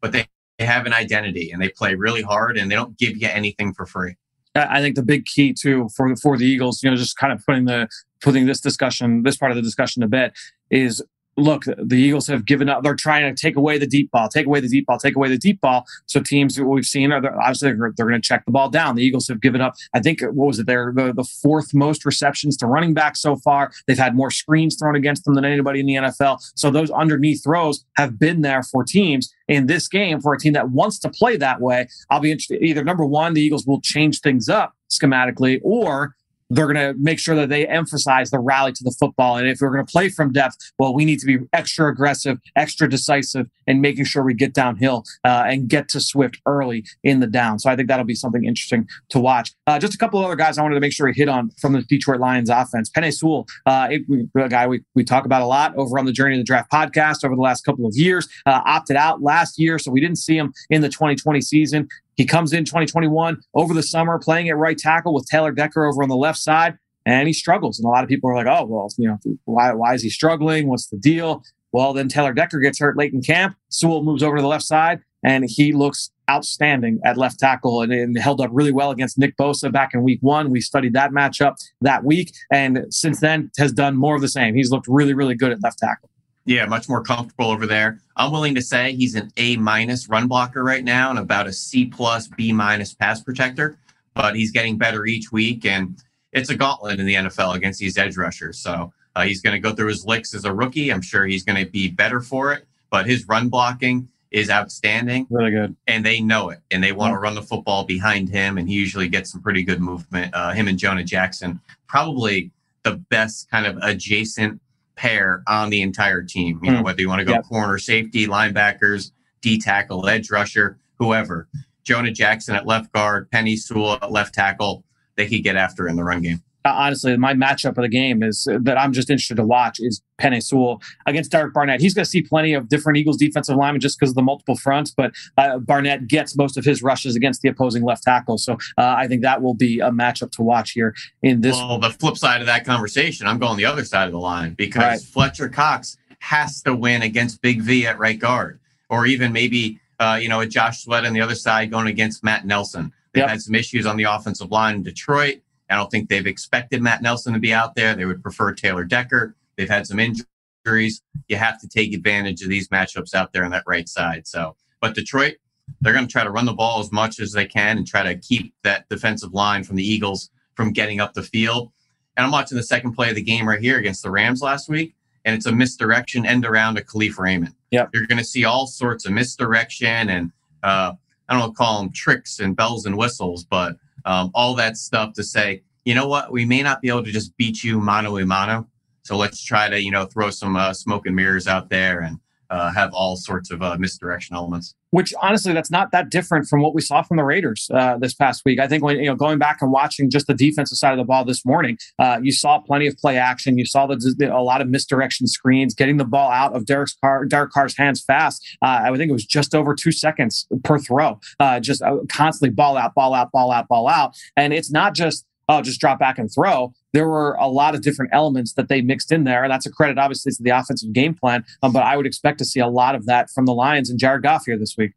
but 0.00 0.12
they 0.12 0.26
they 0.58 0.64
have 0.64 0.86
an 0.86 0.92
identity 0.92 1.50
and 1.50 1.62
they 1.62 1.68
play 1.68 1.94
really 1.94 2.22
hard 2.22 2.56
and 2.56 2.70
they 2.70 2.74
don't 2.74 2.96
give 2.98 3.16
you 3.16 3.28
anything 3.28 3.72
for 3.72 3.86
free. 3.86 4.16
I 4.54 4.80
think 4.82 4.96
the 4.96 5.02
big 5.02 5.24
key 5.24 5.54
too 5.54 5.88
for 5.96 6.14
for 6.16 6.36
the 6.36 6.44
Eagles, 6.44 6.82
you 6.82 6.90
know, 6.90 6.96
just 6.96 7.16
kind 7.16 7.32
of 7.32 7.44
putting 7.44 7.64
the 7.64 7.88
putting 8.20 8.46
this 8.46 8.60
discussion, 8.60 9.22
this 9.22 9.36
part 9.36 9.50
of 9.50 9.56
the 9.56 9.62
discussion 9.62 10.02
to 10.02 10.08
bed, 10.08 10.32
is 10.70 11.02
look, 11.36 11.64
the 11.64 11.96
Eagles 11.96 12.26
have 12.26 12.44
given 12.44 12.68
up. 12.68 12.82
They're 12.82 12.94
trying 12.94 13.34
to 13.34 13.40
take 13.40 13.56
away 13.56 13.78
the 13.78 13.86
deep 13.86 14.10
ball, 14.10 14.28
take 14.28 14.46
away 14.46 14.60
the 14.60 14.68
deep 14.68 14.86
ball, 14.86 14.98
take 14.98 15.16
away 15.16 15.28
the 15.28 15.38
deep 15.38 15.60
ball. 15.60 15.86
So 16.06 16.20
teams 16.20 16.56
that 16.56 16.64
we've 16.64 16.84
seen 16.84 17.12
are 17.12 17.24
obviously 17.40 17.72
they're, 17.72 17.92
they're 17.96 18.08
going 18.08 18.20
to 18.20 18.26
check 18.26 18.44
the 18.44 18.52
ball 18.52 18.68
down. 18.68 18.96
The 18.96 19.02
Eagles 19.02 19.28
have 19.28 19.40
given 19.40 19.60
up. 19.60 19.74
I 19.94 20.00
think 20.00 20.20
what 20.20 20.46
was 20.46 20.58
it? 20.58 20.66
They're 20.66 20.92
the, 20.94 21.12
the 21.12 21.24
fourth 21.24 21.72
most 21.74 22.04
receptions 22.04 22.56
to 22.58 22.66
running 22.66 22.94
back 22.94 23.16
so 23.16 23.36
far. 23.36 23.72
They've 23.86 23.98
had 23.98 24.14
more 24.14 24.30
screens 24.30 24.76
thrown 24.76 24.96
against 24.96 25.24
them 25.24 25.34
than 25.34 25.44
anybody 25.44 25.80
in 25.80 25.86
the 25.86 25.94
NFL. 25.94 26.38
So 26.54 26.70
those 26.70 26.90
underneath 26.90 27.42
throws 27.42 27.84
have 27.96 28.18
been 28.18 28.42
there 28.42 28.62
for 28.62 28.84
teams 28.84 29.32
in 29.48 29.66
this 29.66 29.88
game 29.88 30.20
for 30.20 30.34
a 30.34 30.38
team 30.38 30.52
that 30.52 30.70
wants 30.70 30.98
to 31.00 31.08
play 31.08 31.36
that 31.36 31.60
way. 31.60 31.88
I'll 32.10 32.20
be 32.20 32.30
interested. 32.30 32.62
Either 32.62 32.84
number 32.84 33.04
one, 33.04 33.34
the 33.34 33.42
Eagles 33.42 33.66
will 33.66 33.80
change 33.80 34.20
things 34.20 34.48
up 34.48 34.74
schematically, 34.90 35.60
or 35.62 36.14
they're 36.52 36.70
going 36.70 36.94
to 36.94 36.94
make 37.00 37.18
sure 37.18 37.34
that 37.34 37.48
they 37.48 37.66
emphasize 37.66 38.30
the 38.30 38.38
rally 38.38 38.72
to 38.72 38.84
the 38.84 38.94
football. 38.98 39.36
And 39.36 39.48
if 39.48 39.58
we're 39.60 39.70
going 39.70 39.84
to 39.84 39.90
play 39.90 40.10
from 40.10 40.32
depth, 40.32 40.56
well, 40.78 40.94
we 40.94 41.04
need 41.04 41.18
to 41.20 41.26
be 41.26 41.38
extra 41.52 41.90
aggressive, 41.90 42.38
extra 42.56 42.88
decisive, 42.88 43.46
and 43.66 43.80
making 43.80 44.04
sure 44.04 44.22
we 44.22 44.34
get 44.34 44.52
downhill 44.52 45.04
uh, 45.24 45.44
and 45.46 45.68
get 45.68 45.88
to 45.88 46.00
Swift 46.00 46.40
early 46.46 46.84
in 47.02 47.20
the 47.20 47.26
down. 47.26 47.58
So 47.58 47.70
I 47.70 47.76
think 47.76 47.88
that'll 47.88 48.04
be 48.04 48.14
something 48.14 48.44
interesting 48.44 48.86
to 49.10 49.18
watch. 49.18 49.52
Uh, 49.66 49.78
just 49.78 49.94
a 49.94 49.98
couple 49.98 50.20
of 50.20 50.26
other 50.26 50.36
guys 50.36 50.58
I 50.58 50.62
wanted 50.62 50.74
to 50.74 50.80
make 50.80 50.92
sure 50.92 51.06
we 51.06 51.14
hit 51.14 51.28
on 51.28 51.50
from 51.60 51.72
the 51.72 51.82
Detroit 51.82 52.20
Lions 52.20 52.50
offense. 52.50 52.90
Penei 52.90 53.12
Sewell, 53.12 53.46
uh, 53.66 53.88
a 54.36 54.48
guy 54.48 54.66
we, 54.66 54.82
we 54.94 55.04
talk 55.04 55.24
about 55.24 55.42
a 55.42 55.46
lot 55.46 55.74
over 55.76 55.98
on 55.98 56.04
the 56.04 56.12
Journey 56.12 56.34
of 56.34 56.40
the 56.40 56.44
Draft 56.44 56.70
podcast 56.70 57.24
over 57.24 57.34
the 57.34 57.40
last 57.40 57.64
couple 57.64 57.86
of 57.86 57.94
years, 57.96 58.28
uh, 58.46 58.60
opted 58.66 58.96
out 58.96 59.22
last 59.22 59.58
year. 59.58 59.78
So 59.78 59.90
we 59.90 60.00
didn't 60.00 60.18
see 60.18 60.36
him 60.36 60.52
in 60.68 60.82
the 60.82 60.88
2020 60.88 61.40
season. 61.40 61.88
He 62.16 62.26
comes 62.26 62.52
in 62.52 62.64
2021 62.64 63.40
over 63.54 63.74
the 63.74 63.82
summer 63.82 64.18
playing 64.18 64.48
at 64.48 64.56
right 64.56 64.76
tackle 64.76 65.14
with 65.14 65.26
Taylor 65.26 65.52
Decker 65.52 65.86
over 65.86 66.02
on 66.02 66.08
the 66.08 66.16
left 66.16 66.38
side, 66.38 66.76
and 67.06 67.26
he 67.26 67.32
struggles. 67.32 67.78
And 67.78 67.86
a 67.86 67.88
lot 67.88 68.04
of 68.04 68.08
people 68.08 68.30
are 68.30 68.34
like, 68.34 68.46
oh, 68.46 68.66
well, 68.66 68.88
you 68.98 69.08
know, 69.08 69.18
why, 69.44 69.72
why 69.72 69.94
is 69.94 70.02
he 70.02 70.10
struggling? 70.10 70.68
What's 70.68 70.88
the 70.88 70.98
deal? 70.98 71.42
Well, 71.72 71.94
then 71.94 72.08
Taylor 72.08 72.34
Decker 72.34 72.58
gets 72.60 72.78
hurt 72.78 72.96
late 72.96 73.14
in 73.14 73.22
camp. 73.22 73.56
Sewell 73.70 74.02
moves 74.02 74.22
over 74.22 74.36
to 74.36 74.42
the 74.42 74.48
left 74.48 74.64
side, 74.64 75.00
and 75.22 75.48
he 75.48 75.72
looks 75.72 76.10
outstanding 76.30 77.00
at 77.04 77.16
left 77.16 77.38
tackle 77.38 77.80
and, 77.80 77.92
and, 77.92 78.16
held 78.18 78.40
up 78.40 78.50
really 78.52 78.72
well 78.72 78.90
against 78.90 79.18
Nick 79.18 79.36
Bosa 79.36 79.72
back 79.72 79.92
in 79.92 80.02
week 80.02 80.18
one. 80.20 80.50
We 80.50 80.60
studied 80.60 80.92
that 80.92 81.10
matchup 81.10 81.56
that 81.80 82.04
week, 82.04 82.34
and 82.50 82.86
since 82.90 83.20
then 83.20 83.50
has 83.58 83.72
done 83.72 83.96
more 83.96 84.14
of 84.14 84.20
the 84.20 84.28
same. 84.28 84.54
He's 84.54 84.70
looked 84.70 84.86
really, 84.86 85.14
really 85.14 85.34
good 85.34 85.50
at 85.50 85.62
left 85.62 85.78
tackle. 85.78 86.10
Yeah, 86.44 86.66
much 86.66 86.88
more 86.88 87.02
comfortable 87.02 87.50
over 87.50 87.66
there. 87.66 88.00
I'm 88.16 88.32
willing 88.32 88.54
to 88.56 88.62
say 88.62 88.94
he's 88.94 89.14
an 89.14 89.30
A 89.36 89.56
minus 89.56 90.08
run 90.08 90.26
blocker 90.26 90.64
right 90.64 90.82
now 90.82 91.10
and 91.10 91.18
about 91.18 91.46
a 91.46 91.52
C 91.52 91.86
plus 91.86 92.28
B 92.28 92.52
minus 92.52 92.94
pass 92.94 93.22
protector, 93.22 93.78
but 94.14 94.34
he's 94.34 94.50
getting 94.50 94.76
better 94.76 95.06
each 95.06 95.30
week. 95.30 95.64
And 95.64 96.02
it's 96.32 96.50
a 96.50 96.56
gauntlet 96.56 96.98
in 96.98 97.06
the 97.06 97.14
NFL 97.14 97.54
against 97.54 97.78
these 97.78 97.96
edge 97.96 98.16
rushers. 98.16 98.58
So 98.58 98.92
uh, 99.14 99.22
he's 99.22 99.40
going 99.40 99.54
to 99.54 99.60
go 99.60 99.74
through 99.74 99.88
his 99.88 100.04
licks 100.04 100.34
as 100.34 100.44
a 100.44 100.52
rookie. 100.52 100.90
I'm 100.90 101.02
sure 101.02 101.26
he's 101.26 101.44
going 101.44 101.64
to 101.64 101.70
be 101.70 101.88
better 101.88 102.20
for 102.20 102.52
it, 102.52 102.66
but 102.90 103.06
his 103.06 103.28
run 103.28 103.48
blocking 103.48 104.08
is 104.32 104.50
outstanding. 104.50 105.26
Really 105.30 105.50
good. 105.50 105.76
And 105.86 106.04
they 106.04 106.20
know 106.20 106.48
it 106.48 106.60
and 106.70 106.82
they 106.82 106.92
want 106.92 107.10
yeah. 107.10 107.16
to 107.16 107.20
run 107.20 107.34
the 107.34 107.42
football 107.42 107.84
behind 107.84 108.30
him. 108.30 108.58
And 108.58 108.68
he 108.68 108.74
usually 108.74 109.08
gets 109.08 109.30
some 109.30 109.42
pretty 109.42 109.62
good 109.62 109.80
movement. 109.80 110.34
Uh, 110.34 110.52
him 110.52 110.68
and 110.68 110.78
Jonah 110.78 111.04
Jackson, 111.04 111.60
probably 111.86 112.50
the 112.82 112.96
best 112.96 113.50
kind 113.50 113.66
of 113.66 113.76
adjacent 113.82 114.60
pair 114.96 115.42
on 115.46 115.70
the 115.70 115.82
entire 115.82 116.22
team. 116.22 116.60
You 116.62 116.72
know, 116.72 116.80
mm. 116.80 116.84
whether 116.84 117.00
you 117.00 117.08
want 117.08 117.20
to 117.20 117.24
go 117.24 117.32
yep. 117.32 117.44
corner, 117.44 117.78
safety, 117.78 118.26
linebackers, 118.26 119.12
D 119.40 119.58
tackle, 119.58 120.08
edge 120.08 120.30
rusher, 120.30 120.78
whoever. 120.98 121.48
Jonah 121.84 122.12
Jackson 122.12 122.54
at 122.54 122.66
left 122.66 122.92
guard, 122.92 123.30
Penei 123.30 123.58
Sewell 123.58 123.98
at 124.00 124.12
left 124.12 124.34
tackle. 124.34 124.84
They 125.16 125.26
could 125.26 125.42
get 125.42 125.56
after 125.56 125.88
in 125.88 125.96
the 125.96 126.04
run 126.04 126.22
game. 126.22 126.42
Uh, 126.64 126.72
honestly, 126.74 127.16
my 127.16 127.34
matchup 127.34 127.70
of 127.70 127.82
the 127.82 127.88
game 127.88 128.22
is 128.22 128.46
uh, 128.50 128.58
that 128.62 128.78
I'm 128.78 128.92
just 128.92 129.10
interested 129.10 129.36
to 129.36 129.44
watch 129.44 129.78
is 129.80 130.02
Penei 130.20 130.42
Sewell 130.42 130.80
against 131.06 131.32
Derek 131.32 131.52
Barnett. 131.52 131.80
He's 131.80 131.94
going 131.94 132.04
to 132.04 132.10
see 132.10 132.22
plenty 132.22 132.54
of 132.54 132.68
different 132.68 132.98
Eagles 132.98 133.16
defensive 133.16 133.56
linemen 133.56 133.80
just 133.80 133.98
because 133.98 134.10
of 134.10 134.16
the 134.16 134.22
multiple 134.22 134.56
fronts, 134.56 134.92
but 134.96 135.12
uh, 135.38 135.58
Barnett 135.58 136.06
gets 136.06 136.36
most 136.36 136.56
of 136.56 136.64
his 136.64 136.82
rushes 136.82 137.16
against 137.16 137.42
the 137.42 137.48
opposing 137.48 137.82
left 137.82 138.04
tackle. 138.04 138.38
So 138.38 138.54
uh, 138.78 138.94
I 138.96 139.08
think 139.08 139.22
that 139.22 139.42
will 139.42 139.54
be 139.54 139.80
a 139.80 139.90
matchup 139.90 140.30
to 140.32 140.42
watch 140.42 140.72
here 140.72 140.94
in 141.22 141.40
this. 141.40 141.56
Well, 141.56 141.78
the 141.78 141.90
flip 141.90 142.16
side 142.16 142.40
of 142.40 142.46
that 142.46 142.64
conversation, 142.64 143.26
I'm 143.26 143.38
going 143.38 143.56
the 143.56 143.64
other 143.64 143.84
side 143.84 144.06
of 144.06 144.12
the 144.12 144.20
line 144.20 144.54
because 144.54 144.82
right. 144.82 145.00
Fletcher 145.00 145.48
Cox 145.48 145.96
has 146.20 146.62
to 146.62 146.74
win 146.74 147.02
against 147.02 147.42
Big 147.42 147.60
V 147.62 147.86
at 147.86 147.98
right 147.98 148.18
guard, 148.18 148.60
or 148.88 149.06
even 149.06 149.32
maybe 149.32 149.80
uh, 149.98 150.18
you 150.20 150.28
know 150.28 150.40
a 150.40 150.46
Josh 150.46 150.84
Sweat 150.84 151.04
on 151.04 151.12
the 151.12 151.20
other 151.20 151.34
side 151.34 151.70
going 151.70 151.88
against 151.88 152.22
Matt 152.22 152.46
Nelson. 152.46 152.92
They've 153.12 153.22
yep. 153.22 153.30
had 153.30 153.42
some 153.42 153.54
issues 153.54 153.86
on 153.86 153.96
the 153.96 154.04
offensive 154.04 154.50
line 154.50 154.76
in 154.76 154.82
Detroit. 154.82 155.40
I 155.72 155.76
don't 155.76 155.90
think 155.90 156.08
they've 156.08 156.26
expected 156.26 156.82
Matt 156.82 157.02
Nelson 157.02 157.32
to 157.32 157.38
be 157.38 157.52
out 157.52 157.74
there. 157.74 157.94
They 157.94 158.04
would 158.04 158.22
prefer 158.22 158.52
Taylor 158.52 158.84
Decker. 158.84 159.34
They've 159.56 159.68
had 159.68 159.86
some 159.86 159.98
injuries. 159.98 161.02
You 161.28 161.36
have 161.36 161.60
to 161.60 161.68
take 161.68 161.94
advantage 161.94 162.42
of 162.42 162.48
these 162.48 162.68
matchups 162.68 163.14
out 163.14 163.32
there 163.32 163.44
on 163.44 163.50
that 163.52 163.64
right 163.66 163.88
side. 163.88 164.26
So, 164.26 164.56
but 164.80 164.94
Detroit, 164.94 165.36
they're 165.80 165.92
going 165.92 166.06
to 166.06 166.12
try 166.12 166.24
to 166.24 166.30
run 166.30 166.44
the 166.44 166.52
ball 166.52 166.80
as 166.80 166.92
much 166.92 167.20
as 167.20 167.32
they 167.32 167.46
can 167.46 167.78
and 167.78 167.86
try 167.86 168.02
to 168.02 168.16
keep 168.16 168.54
that 168.62 168.88
defensive 168.88 169.32
line 169.32 169.64
from 169.64 169.76
the 169.76 169.84
Eagles 169.84 170.30
from 170.54 170.72
getting 170.72 171.00
up 171.00 171.14
the 171.14 171.22
field. 171.22 171.72
And 172.16 172.26
I'm 172.26 172.32
watching 172.32 172.56
the 172.56 172.62
second 172.62 172.92
play 172.92 173.08
of 173.08 173.16
the 173.16 173.22
game 173.22 173.48
right 173.48 173.60
here 173.60 173.78
against 173.78 174.02
the 174.02 174.10
Rams 174.10 174.42
last 174.42 174.68
week, 174.68 174.94
and 175.24 175.34
it's 175.34 175.46
a 175.46 175.52
misdirection 175.52 176.26
end 176.26 176.44
around 176.44 176.74
to 176.74 176.84
Kalif 176.84 177.18
Raymond. 177.18 177.54
Yeah, 177.70 177.86
you're 177.94 178.06
going 178.06 178.18
to 178.18 178.24
see 178.24 178.44
all 178.44 178.66
sorts 178.66 179.06
of 179.06 179.12
misdirection 179.12 180.10
and 180.10 180.30
uh, 180.62 180.92
I 181.28 181.32
don't 181.32 181.48
know, 181.48 181.52
call 181.52 181.80
them 181.80 181.92
tricks 181.92 182.40
and 182.40 182.54
bells 182.54 182.84
and 182.84 182.98
whistles, 182.98 183.44
but 183.44 183.76
um, 184.04 184.30
all 184.34 184.54
that 184.54 184.76
stuff 184.76 185.12
to 185.14 185.24
say, 185.24 185.62
you 185.84 185.94
know 185.94 186.06
what, 186.06 186.30
we 186.30 186.44
may 186.44 186.62
not 186.62 186.80
be 186.80 186.88
able 186.88 187.04
to 187.04 187.12
just 187.12 187.36
beat 187.36 187.62
you 187.64 187.80
mano 187.80 188.18
a 188.18 188.26
mano. 188.26 188.68
So 189.02 189.16
let's 189.16 189.42
try 189.42 189.68
to, 189.68 189.82
you 189.82 189.90
know, 189.90 190.06
throw 190.06 190.30
some 190.30 190.54
uh, 190.54 190.72
smoke 190.72 191.06
and 191.06 191.16
mirrors 191.16 191.48
out 191.48 191.68
there 191.68 192.00
and 192.00 192.18
uh, 192.52 192.70
have 192.72 192.92
all 192.92 193.16
sorts 193.16 193.50
of 193.50 193.62
uh, 193.62 193.76
misdirection 193.78 194.36
elements. 194.36 194.74
Which 194.90 195.14
honestly, 195.22 195.54
that's 195.54 195.70
not 195.70 195.90
that 195.92 196.10
different 196.10 196.46
from 196.46 196.60
what 196.60 196.74
we 196.74 196.82
saw 196.82 197.00
from 197.00 197.16
the 197.16 197.24
Raiders 197.24 197.70
uh, 197.72 197.96
this 197.96 198.12
past 198.12 198.42
week. 198.44 198.60
I 198.60 198.68
think 198.68 198.84
when 198.84 198.98
you 198.98 199.06
know 199.06 199.16
going 199.16 199.38
back 199.38 199.62
and 199.62 199.72
watching 199.72 200.10
just 200.10 200.26
the 200.26 200.34
defensive 200.34 200.76
side 200.76 200.92
of 200.92 200.98
the 200.98 201.04
ball 201.04 201.24
this 201.24 201.46
morning, 201.46 201.78
uh, 201.98 202.20
you 202.22 202.30
saw 202.30 202.58
plenty 202.58 202.86
of 202.86 202.96
play 202.98 203.16
action. 203.16 203.56
You 203.56 203.64
saw 203.64 203.86
the, 203.86 204.30
a 204.30 204.42
lot 204.42 204.60
of 204.60 204.68
misdirection 204.68 205.26
screens, 205.26 205.74
getting 205.74 205.96
the 205.96 206.04
ball 206.04 206.30
out 206.30 206.54
of 206.54 206.66
Derek 206.66 206.90
Carr, 207.00 207.24
Derek 207.24 207.52
Carr's 207.52 207.76
hands 207.76 208.04
fast. 208.04 208.46
Uh, 208.60 208.82
I 208.84 208.96
think 208.96 209.08
it 209.08 209.14
was 209.14 209.24
just 209.24 209.54
over 209.54 209.74
two 209.74 209.92
seconds 209.92 210.46
per 210.62 210.78
throw, 210.78 211.18
uh, 211.40 211.58
just 211.58 211.82
constantly 212.10 212.54
ball 212.54 212.76
out, 212.76 212.94
ball 212.94 213.14
out, 213.14 213.32
ball 213.32 213.50
out, 213.50 213.68
ball 213.68 213.88
out. 213.88 214.14
And 214.36 214.52
it's 214.52 214.70
not 214.70 214.94
just 214.94 215.24
oh, 215.48 215.62
just 215.62 215.80
drop 215.80 215.98
back 215.98 216.18
and 216.18 216.30
throw. 216.32 216.72
There 216.92 217.08
were 217.08 217.34
a 217.34 217.48
lot 217.48 217.74
of 217.74 217.82
different 217.82 218.12
elements 218.14 218.52
that 218.54 218.68
they 218.68 218.82
mixed 218.82 219.12
in 219.12 219.24
there. 219.24 219.44
And 219.44 219.52
that's 219.52 219.66
a 219.66 219.70
credit, 219.70 219.98
obviously, 219.98 220.32
to 220.32 220.42
the 220.42 220.50
offensive 220.50 220.92
game 220.92 221.14
plan. 221.14 221.44
Um, 221.62 221.72
but 221.72 221.82
I 221.82 221.96
would 221.96 222.06
expect 222.06 222.38
to 222.38 222.44
see 222.44 222.60
a 222.60 222.68
lot 222.68 222.94
of 222.94 223.06
that 223.06 223.30
from 223.30 223.46
the 223.46 223.54
Lions 223.54 223.90
and 223.90 223.98
Jared 223.98 224.22
Goff 224.22 224.44
here 224.44 224.58
this 224.58 224.76
week. 224.76 224.92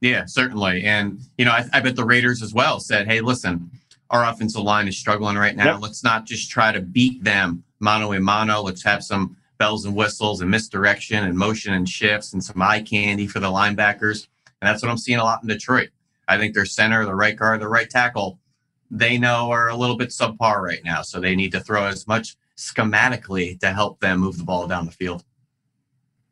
Yeah, 0.00 0.26
certainly. 0.26 0.84
And, 0.84 1.20
you 1.38 1.44
know, 1.44 1.52
I, 1.52 1.64
I 1.72 1.80
bet 1.80 1.96
the 1.96 2.04
Raiders 2.04 2.42
as 2.42 2.52
well 2.52 2.80
said, 2.80 3.06
hey, 3.06 3.22
listen, 3.22 3.70
our 4.10 4.24
offensive 4.24 4.62
line 4.62 4.88
is 4.88 4.98
struggling 4.98 5.36
right 5.36 5.56
now. 5.56 5.74
Yep. 5.74 5.82
Let's 5.82 6.04
not 6.04 6.26
just 6.26 6.50
try 6.50 6.70
to 6.72 6.80
beat 6.80 7.24
them 7.24 7.64
mano 7.80 8.12
a 8.12 8.20
mano. 8.20 8.62
Let's 8.62 8.84
have 8.84 9.02
some 9.02 9.36
bells 9.58 9.86
and 9.86 9.96
whistles 9.96 10.42
and 10.42 10.50
misdirection 10.50 11.24
and 11.24 11.36
motion 11.36 11.72
and 11.72 11.88
shifts 11.88 12.32
and 12.32 12.44
some 12.44 12.60
eye 12.60 12.82
candy 12.82 13.26
for 13.26 13.40
the 13.40 13.48
linebackers. 13.48 14.28
And 14.60 14.68
that's 14.68 14.82
what 14.82 14.90
I'm 14.90 14.98
seeing 14.98 15.18
a 15.18 15.24
lot 15.24 15.42
in 15.42 15.48
Detroit. 15.48 15.88
I 16.28 16.38
think 16.38 16.54
their 16.54 16.66
center, 16.66 17.04
the 17.04 17.14
right 17.14 17.36
guard, 17.36 17.60
the 17.60 17.68
right 17.68 17.88
tackle, 17.88 18.38
they 18.90 19.18
know 19.18 19.50
are 19.50 19.68
a 19.68 19.76
little 19.76 19.96
bit 19.96 20.10
subpar 20.10 20.60
right 20.60 20.84
now. 20.84 21.02
So 21.02 21.20
they 21.20 21.34
need 21.36 21.52
to 21.52 21.60
throw 21.60 21.86
as 21.86 22.06
much 22.06 22.36
schematically 22.56 23.58
to 23.60 23.72
help 23.72 24.00
them 24.00 24.20
move 24.20 24.38
the 24.38 24.44
ball 24.44 24.66
down 24.66 24.86
the 24.86 24.92
field. 24.92 25.24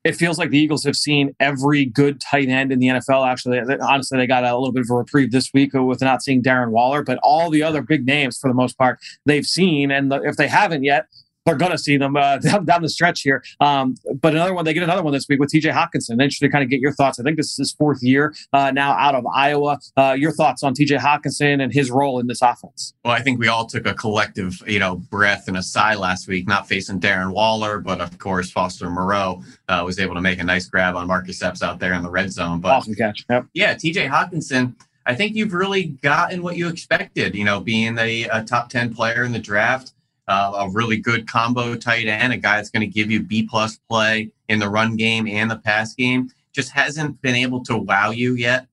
It 0.04 0.16
feels 0.16 0.38
like 0.38 0.50
the 0.50 0.58
Eagles 0.58 0.84
have 0.84 0.96
seen 0.96 1.34
every 1.40 1.86
good 1.86 2.20
tight 2.20 2.48
end 2.48 2.70
in 2.70 2.78
the 2.78 2.88
NFL. 2.88 3.26
Actually, 3.26 3.60
honestly, 3.80 4.18
they 4.18 4.26
got 4.26 4.44
a 4.44 4.54
little 4.54 4.70
bit 4.70 4.82
of 4.82 4.90
a 4.90 4.94
reprieve 4.94 5.32
this 5.32 5.50
week 5.54 5.70
with 5.72 6.02
not 6.02 6.22
seeing 6.22 6.42
Darren 6.42 6.70
Waller, 6.70 7.02
but 7.02 7.18
all 7.22 7.48
the 7.48 7.62
other 7.62 7.80
big 7.80 8.04
names, 8.04 8.38
for 8.38 8.48
the 8.48 8.54
most 8.54 8.76
part, 8.76 8.98
they've 9.24 9.46
seen. 9.46 9.90
And 9.90 10.12
if 10.12 10.36
they 10.36 10.46
haven't 10.46 10.84
yet, 10.84 11.06
they're 11.44 11.56
going 11.56 11.72
to 11.72 11.78
see 11.78 11.96
them 11.96 12.16
uh, 12.16 12.38
down, 12.38 12.64
down, 12.64 12.82
the 12.82 12.88
stretch 12.88 13.22
here. 13.22 13.42
Um, 13.60 13.96
but 14.20 14.34
another 14.34 14.54
one, 14.54 14.64
they 14.64 14.74
get 14.74 14.82
another 14.82 15.02
one 15.02 15.12
this 15.12 15.28
week 15.28 15.40
with 15.40 15.50
TJ 15.50 15.72
Hockenson. 15.72 16.12
Interesting 16.12 16.48
to 16.48 16.52
kind 16.52 16.64
of 16.64 16.70
get 16.70 16.80
your 16.80 16.92
thoughts. 16.92 17.18
I 17.20 17.22
think 17.22 17.36
this 17.36 17.50
is 17.50 17.56
his 17.56 17.72
fourth 17.72 18.02
year 18.02 18.34
uh, 18.52 18.70
now 18.70 18.92
out 18.92 19.14
of 19.14 19.26
Iowa. 19.26 19.78
Uh, 19.96 20.14
your 20.18 20.32
thoughts 20.32 20.62
on 20.62 20.74
TJ 20.74 20.98
Hockenson 20.98 21.62
and 21.62 21.72
his 21.72 21.90
role 21.90 22.18
in 22.18 22.26
this 22.26 22.42
offense? 22.42 22.94
Well, 23.04 23.14
I 23.14 23.20
think 23.20 23.38
we 23.38 23.48
all 23.48 23.66
took 23.66 23.86
a 23.86 23.94
collective, 23.94 24.62
you 24.66 24.78
know, 24.78 24.96
breath 24.96 25.48
and 25.48 25.56
a 25.56 25.62
sigh 25.62 25.94
last 25.94 26.28
week, 26.28 26.48
not 26.48 26.66
facing 26.68 27.00
Darren 27.00 27.32
Waller, 27.32 27.78
but 27.78 28.00
of 28.00 28.18
course 28.18 28.50
Foster 28.50 28.90
Moreau 28.90 29.42
uh, 29.68 29.82
was 29.84 29.98
able 29.98 30.14
to 30.14 30.20
make 30.20 30.38
a 30.38 30.44
nice 30.44 30.66
grab 30.66 30.96
on 30.96 31.06
Marcus 31.06 31.42
Epps 31.42 31.62
out 31.62 31.78
there 31.78 31.94
in 31.94 32.02
the 32.02 32.10
red 32.10 32.32
zone. 32.32 32.60
But 32.60 32.72
awesome 32.72 32.94
catch. 32.94 33.24
Yep. 33.28 33.46
Yeah, 33.54 33.74
TJ 33.74 34.08
Hockenson. 34.08 34.74
I 35.06 35.14
think 35.14 35.36
you've 35.36 35.52
really 35.52 35.84
gotten 35.84 36.42
what 36.42 36.56
you 36.56 36.68
expected, 36.68 37.34
you 37.34 37.44
know, 37.44 37.60
being 37.60 37.98
a, 37.98 38.22
a 38.24 38.42
top 38.42 38.70
10 38.70 38.94
player 38.94 39.22
in 39.24 39.32
the 39.32 39.38
draft 39.38 39.92
uh, 40.28 40.52
a 40.66 40.70
really 40.70 40.96
good 40.96 41.28
combo 41.28 41.74
tight 41.74 42.06
end, 42.06 42.32
a 42.32 42.36
guy 42.36 42.56
that's 42.56 42.70
going 42.70 42.80
to 42.80 42.92
give 42.92 43.10
you 43.10 43.20
B 43.20 43.46
plus 43.48 43.76
play 43.88 44.30
in 44.48 44.58
the 44.58 44.68
run 44.68 44.96
game 44.96 45.26
and 45.26 45.50
the 45.50 45.58
pass 45.58 45.94
game, 45.94 46.30
just 46.52 46.70
hasn't 46.70 47.20
been 47.20 47.34
able 47.34 47.62
to 47.64 47.76
wow 47.76 48.10
you 48.10 48.34
yet. 48.34 48.66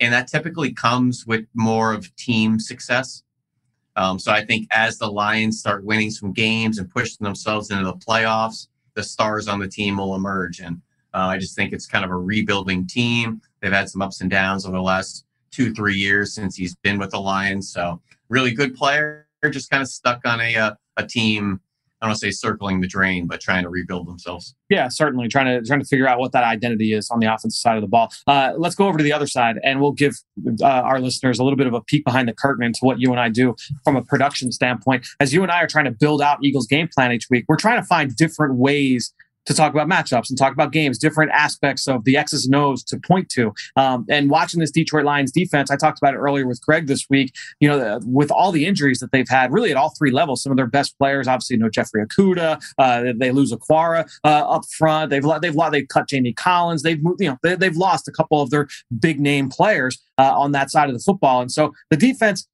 And 0.00 0.12
that 0.12 0.28
typically 0.28 0.72
comes 0.72 1.26
with 1.26 1.46
more 1.54 1.92
of 1.92 2.14
team 2.16 2.60
success. 2.60 3.22
Um, 3.96 4.18
so 4.18 4.30
I 4.30 4.44
think 4.44 4.68
as 4.70 4.98
the 4.98 5.10
Lions 5.10 5.58
start 5.58 5.84
winning 5.84 6.10
some 6.10 6.32
games 6.32 6.78
and 6.78 6.88
pushing 6.88 7.24
themselves 7.24 7.70
into 7.70 7.84
the 7.84 7.94
playoffs, 7.94 8.68
the 8.94 9.02
stars 9.02 9.48
on 9.48 9.58
the 9.58 9.66
team 9.66 9.96
will 9.96 10.14
emerge. 10.14 10.60
And 10.60 10.80
uh, 11.14 11.26
I 11.26 11.38
just 11.38 11.56
think 11.56 11.72
it's 11.72 11.86
kind 11.86 12.04
of 12.04 12.10
a 12.10 12.16
rebuilding 12.16 12.86
team. 12.86 13.40
They've 13.60 13.72
had 13.72 13.88
some 13.88 14.02
ups 14.02 14.20
and 14.20 14.30
downs 14.30 14.66
over 14.66 14.76
the 14.76 14.82
last 14.82 15.24
two, 15.50 15.74
three 15.74 15.96
years 15.96 16.34
since 16.34 16.54
he's 16.54 16.76
been 16.76 16.98
with 16.98 17.10
the 17.10 17.20
Lions. 17.20 17.72
So 17.72 18.00
really 18.28 18.52
good 18.52 18.76
player, 18.76 19.26
just 19.50 19.70
kind 19.70 19.82
of 19.82 19.88
stuck 19.88 20.20
on 20.24 20.40
a, 20.40 20.54
uh, 20.54 20.74
a 20.98 21.06
team 21.06 21.60
I 22.00 22.06
don't 22.06 22.10
want 22.10 22.20
to 22.20 22.26
say 22.26 22.30
circling 22.30 22.80
the 22.80 22.86
drain, 22.86 23.26
but 23.26 23.40
trying 23.40 23.64
to 23.64 23.68
rebuild 23.68 24.06
themselves. 24.06 24.54
Yeah, 24.68 24.86
certainly 24.86 25.26
trying 25.26 25.46
to 25.46 25.66
trying 25.66 25.80
to 25.80 25.86
figure 25.86 26.06
out 26.06 26.20
what 26.20 26.30
that 26.30 26.44
identity 26.44 26.92
is 26.92 27.10
on 27.10 27.18
the 27.18 27.26
offensive 27.26 27.58
side 27.58 27.76
of 27.76 27.82
the 27.82 27.88
ball. 27.88 28.12
Uh, 28.28 28.52
let's 28.56 28.76
go 28.76 28.86
over 28.86 28.98
to 28.98 29.02
the 29.02 29.12
other 29.12 29.26
side, 29.26 29.56
and 29.64 29.80
we'll 29.80 29.92
give 29.92 30.14
uh, 30.62 30.64
our 30.64 31.00
listeners 31.00 31.40
a 31.40 31.44
little 31.44 31.56
bit 31.56 31.66
of 31.66 31.74
a 31.74 31.80
peek 31.80 32.04
behind 32.04 32.28
the 32.28 32.32
curtain 32.32 32.64
into 32.64 32.80
what 32.82 33.00
you 33.00 33.10
and 33.10 33.18
I 33.18 33.30
do 33.30 33.56
from 33.82 33.96
a 33.96 34.02
production 34.02 34.52
standpoint. 34.52 35.08
As 35.18 35.34
you 35.34 35.42
and 35.42 35.50
I 35.50 35.60
are 35.60 35.66
trying 35.66 35.86
to 35.86 35.90
build 35.90 36.22
out 36.22 36.38
Eagles 36.40 36.68
game 36.68 36.88
plan 36.94 37.10
each 37.10 37.26
week, 37.30 37.46
we're 37.48 37.56
trying 37.56 37.80
to 37.80 37.86
find 37.86 38.14
different 38.14 38.54
ways 38.54 39.12
to 39.48 39.54
talk 39.54 39.72
about 39.72 39.88
matchups 39.88 40.28
and 40.28 40.38
talk 40.38 40.52
about 40.52 40.72
games, 40.72 40.98
different 40.98 41.32
aspects 41.32 41.88
of 41.88 42.04
the 42.04 42.16
X's 42.16 42.46
and 42.46 42.54
O's 42.54 42.84
to 42.84 42.98
point 42.98 43.28
to. 43.30 43.52
Um, 43.76 44.04
and 44.08 44.30
watching 44.30 44.60
this 44.60 44.70
Detroit 44.70 45.04
Lions 45.04 45.32
defense, 45.32 45.70
I 45.70 45.76
talked 45.76 45.98
about 45.98 46.14
it 46.14 46.18
earlier 46.18 46.46
with 46.46 46.60
Greg 46.60 46.86
this 46.86 47.06
week. 47.08 47.34
You 47.58 47.68
know, 47.68 48.00
with 48.04 48.30
all 48.30 48.52
the 48.52 48.66
injuries 48.66 49.00
that 49.00 49.10
they've 49.10 49.28
had, 49.28 49.52
really 49.52 49.70
at 49.70 49.76
all 49.76 49.94
three 49.98 50.10
levels, 50.10 50.42
some 50.42 50.52
of 50.52 50.56
their 50.56 50.66
best 50.66 50.96
players, 50.98 51.26
obviously, 51.26 51.56
you 51.56 51.62
know, 51.62 51.70
Jeffrey 51.70 52.04
Okudah, 52.04 52.62
uh, 52.78 53.12
they 53.16 53.32
lose 53.32 53.52
Okwara 53.52 54.08
uh, 54.22 54.28
up 54.28 54.64
front. 54.66 55.10
They've 55.10 55.24
they've 55.40 55.54
lost 55.54 55.72
they've 55.72 55.88
cut 55.88 56.08
Jamie 56.08 56.34
Collins. 56.34 56.82
They've 56.82 57.00
you 57.18 57.30
know 57.30 57.38
they, 57.42 57.66
have 57.66 57.76
lost 57.76 58.06
a 58.06 58.12
couple 58.12 58.42
of 58.42 58.50
their 58.50 58.68
big 59.00 59.18
name 59.18 59.48
players 59.48 59.98
uh, 60.18 60.38
on 60.38 60.52
that 60.52 60.70
side 60.70 60.88
of 60.88 60.94
the 60.94 61.02
football, 61.02 61.40
and 61.40 61.50
so 61.50 61.72
the 61.90 61.96
defense 61.96 62.46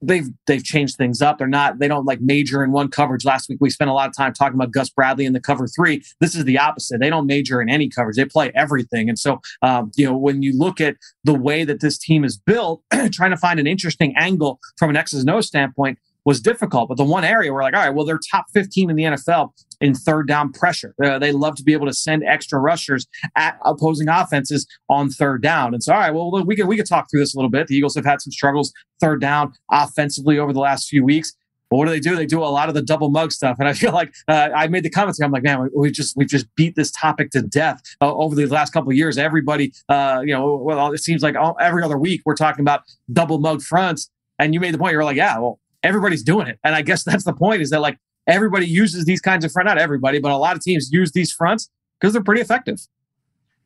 they've 0.00 0.28
they've 0.46 0.62
changed 0.62 0.96
things 0.96 1.22
up. 1.22 1.38
They're 1.38 1.46
not 1.46 1.78
they 1.78 1.88
don't 1.88 2.04
like 2.04 2.20
major 2.20 2.62
in 2.62 2.72
one 2.72 2.88
coverage. 2.88 3.24
Last 3.24 3.48
week 3.48 3.58
we 3.60 3.70
spent 3.70 3.90
a 3.90 3.94
lot 3.94 4.08
of 4.08 4.16
time 4.16 4.32
talking 4.32 4.54
about 4.54 4.72
Gus 4.72 4.90
Bradley 4.90 5.24
in 5.24 5.32
the 5.32 5.40
cover 5.40 5.66
three. 5.66 6.02
This 6.20 6.34
is 6.34 6.44
the 6.44 6.58
opposite. 6.58 7.00
They 7.00 7.10
don't 7.10 7.26
major 7.26 7.60
in 7.60 7.68
any 7.68 7.88
coverage. 7.88 8.16
They 8.16 8.24
play 8.24 8.52
everything. 8.54 9.08
And 9.08 9.18
so 9.18 9.40
um, 9.62 9.90
you 9.96 10.06
know 10.06 10.16
when 10.16 10.42
you 10.42 10.56
look 10.56 10.80
at 10.80 10.96
the 11.24 11.34
way 11.34 11.64
that 11.64 11.80
this 11.80 11.98
team 11.98 12.24
is 12.24 12.36
built, 12.36 12.82
trying 13.12 13.30
to 13.30 13.36
find 13.36 13.58
an 13.58 13.66
interesting 13.66 14.14
angle 14.16 14.60
from 14.76 14.90
an 14.90 14.96
X's 14.96 15.20
and 15.20 15.30
O 15.30 15.40
standpoint, 15.40 15.98
was 16.24 16.40
difficult. 16.40 16.88
But 16.88 16.96
the 16.96 17.04
one 17.04 17.24
area 17.24 17.52
we're 17.52 17.62
like, 17.62 17.74
all 17.74 17.80
right, 17.80 17.94
well, 17.94 18.04
they're 18.04 18.20
top 18.30 18.46
15 18.52 18.90
in 18.90 18.96
the 18.96 19.04
NFL 19.04 19.50
in 19.80 19.94
third 19.94 20.28
down 20.28 20.52
pressure. 20.52 20.94
Uh, 21.02 21.18
they 21.18 21.32
love 21.32 21.56
to 21.56 21.62
be 21.62 21.72
able 21.72 21.86
to 21.86 21.92
send 21.92 22.22
extra 22.24 22.58
rushers 22.58 23.06
at 23.36 23.58
opposing 23.64 24.08
offenses 24.08 24.66
on 24.88 25.10
third 25.10 25.42
down. 25.42 25.74
And 25.74 25.82
so, 25.82 25.92
all 25.92 26.00
right, 26.00 26.14
well, 26.14 26.44
we 26.44 26.56
can 26.56 26.66
we 26.66 26.76
can 26.76 26.86
talk 26.86 27.10
through 27.10 27.20
this 27.20 27.34
a 27.34 27.38
little 27.38 27.50
bit. 27.50 27.66
The 27.66 27.76
Eagles 27.76 27.94
have 27.96 28.04
had 28.04 28.20
some 28.20 28.32
struggles 28.32 28.72
third 29.00 29.20
down 29.20 29.52
offensively 29.70 30.38
over 30.38 30.52
the 30.52 30.60
last 30.60 30.88
few 30.88 31.04
weeks. 31.04 31.34
But 31.72 31.78
what 31.78 31.86
do 31.86 31.90
they 31.90 32.00
do? 32.00 32.14
They 32.14 32.26
do 32.26 32.40
a 32.40 32.44
lot 32.44 32.68
of 32.68 32.74
the 32.74 32.82
double 32.82 33.08
mug 33.08 33.32
stuff, 33.32 33.56
and 33.58 33.66
I 33.66 33.72
feel 33.72 33.92
like 33.92 34.12
uh, 34.28 34.50
I 34.54 34.68
made 34.68 34.82
the 34.82 34.90
comments. 34.90 35.18
I'm 35.20 35.32
like, 35.32 35.42
man, 35.42 35.70
we, 35.74 35.90
just 35.90 36.14
we 36.18 36.26
just 36.26 36.54
beat 36.54 36.76
this 36.76 36.90
topic 36.90 37.30
to 37.30 37.40
death 37.40 37.80
uh, 38.02 38.14
over 38.14 38.34
the 38.34 38.44
last 38.44 38.74
couple 38.74 38.90
of 38.90 38.96
years. 38.96 39.16
Everybody, 39.16 39.72
uh, 39.88 40.20
you 40.22 40.34
know, 40.34 40.56
well, 40.56 40.92
it 40.92 40.98
seems 40.98 41.22
like 41.22 41.34
all, 41.34 41.56
every 41.58 41.82
other 41.82 41.96
week 41.96 42.20
we're 42.26 42.34
talking 42.34 42.60
about 42.60 42.82
double 43.10 43.38
mug 43.38 43.62
fronts. 43.62 44.10
And 44.38 44.52
you 44.52 44.60
made 44.60 44.74
the 44.74 44.78
point. 44.78 44.92
You're 44.92 45.04
like, 45.04 45.16
yeah, 45.16 45.38
well, 45.38 45.60
everybody's 45.82 46.22
doing 46.22 46.46
it. 46.46 46.58
And 46.64 46.74
I 46.74 46.82
guess 46.82 47.04
that's 47.04 47.24
the 47.24 47.32
point 47.32 47.62
is 47.62 47.70
that 47.70 47.80
like 47.80 47.98
everybody 48.26 48.66
uses 48.66 49.04
these 49.04 49.20
kinds 49.20 49.44
of 49.44 49.52
front, 49.52 49.66
not 49.66 49.78
everybody, 49.78 50.18
but 50.18 50.32
a 50.32 50.36
lot 50.36 50.56
of 50.56 50.62
teams 50.62 50.90
use 50.92 51.12
these 51.12 51.32
fronts 51.32 51.70
because 52.00 52.12
they're 52.12 52.22
pretty 52.22 52.40
effective. 52.40 52.80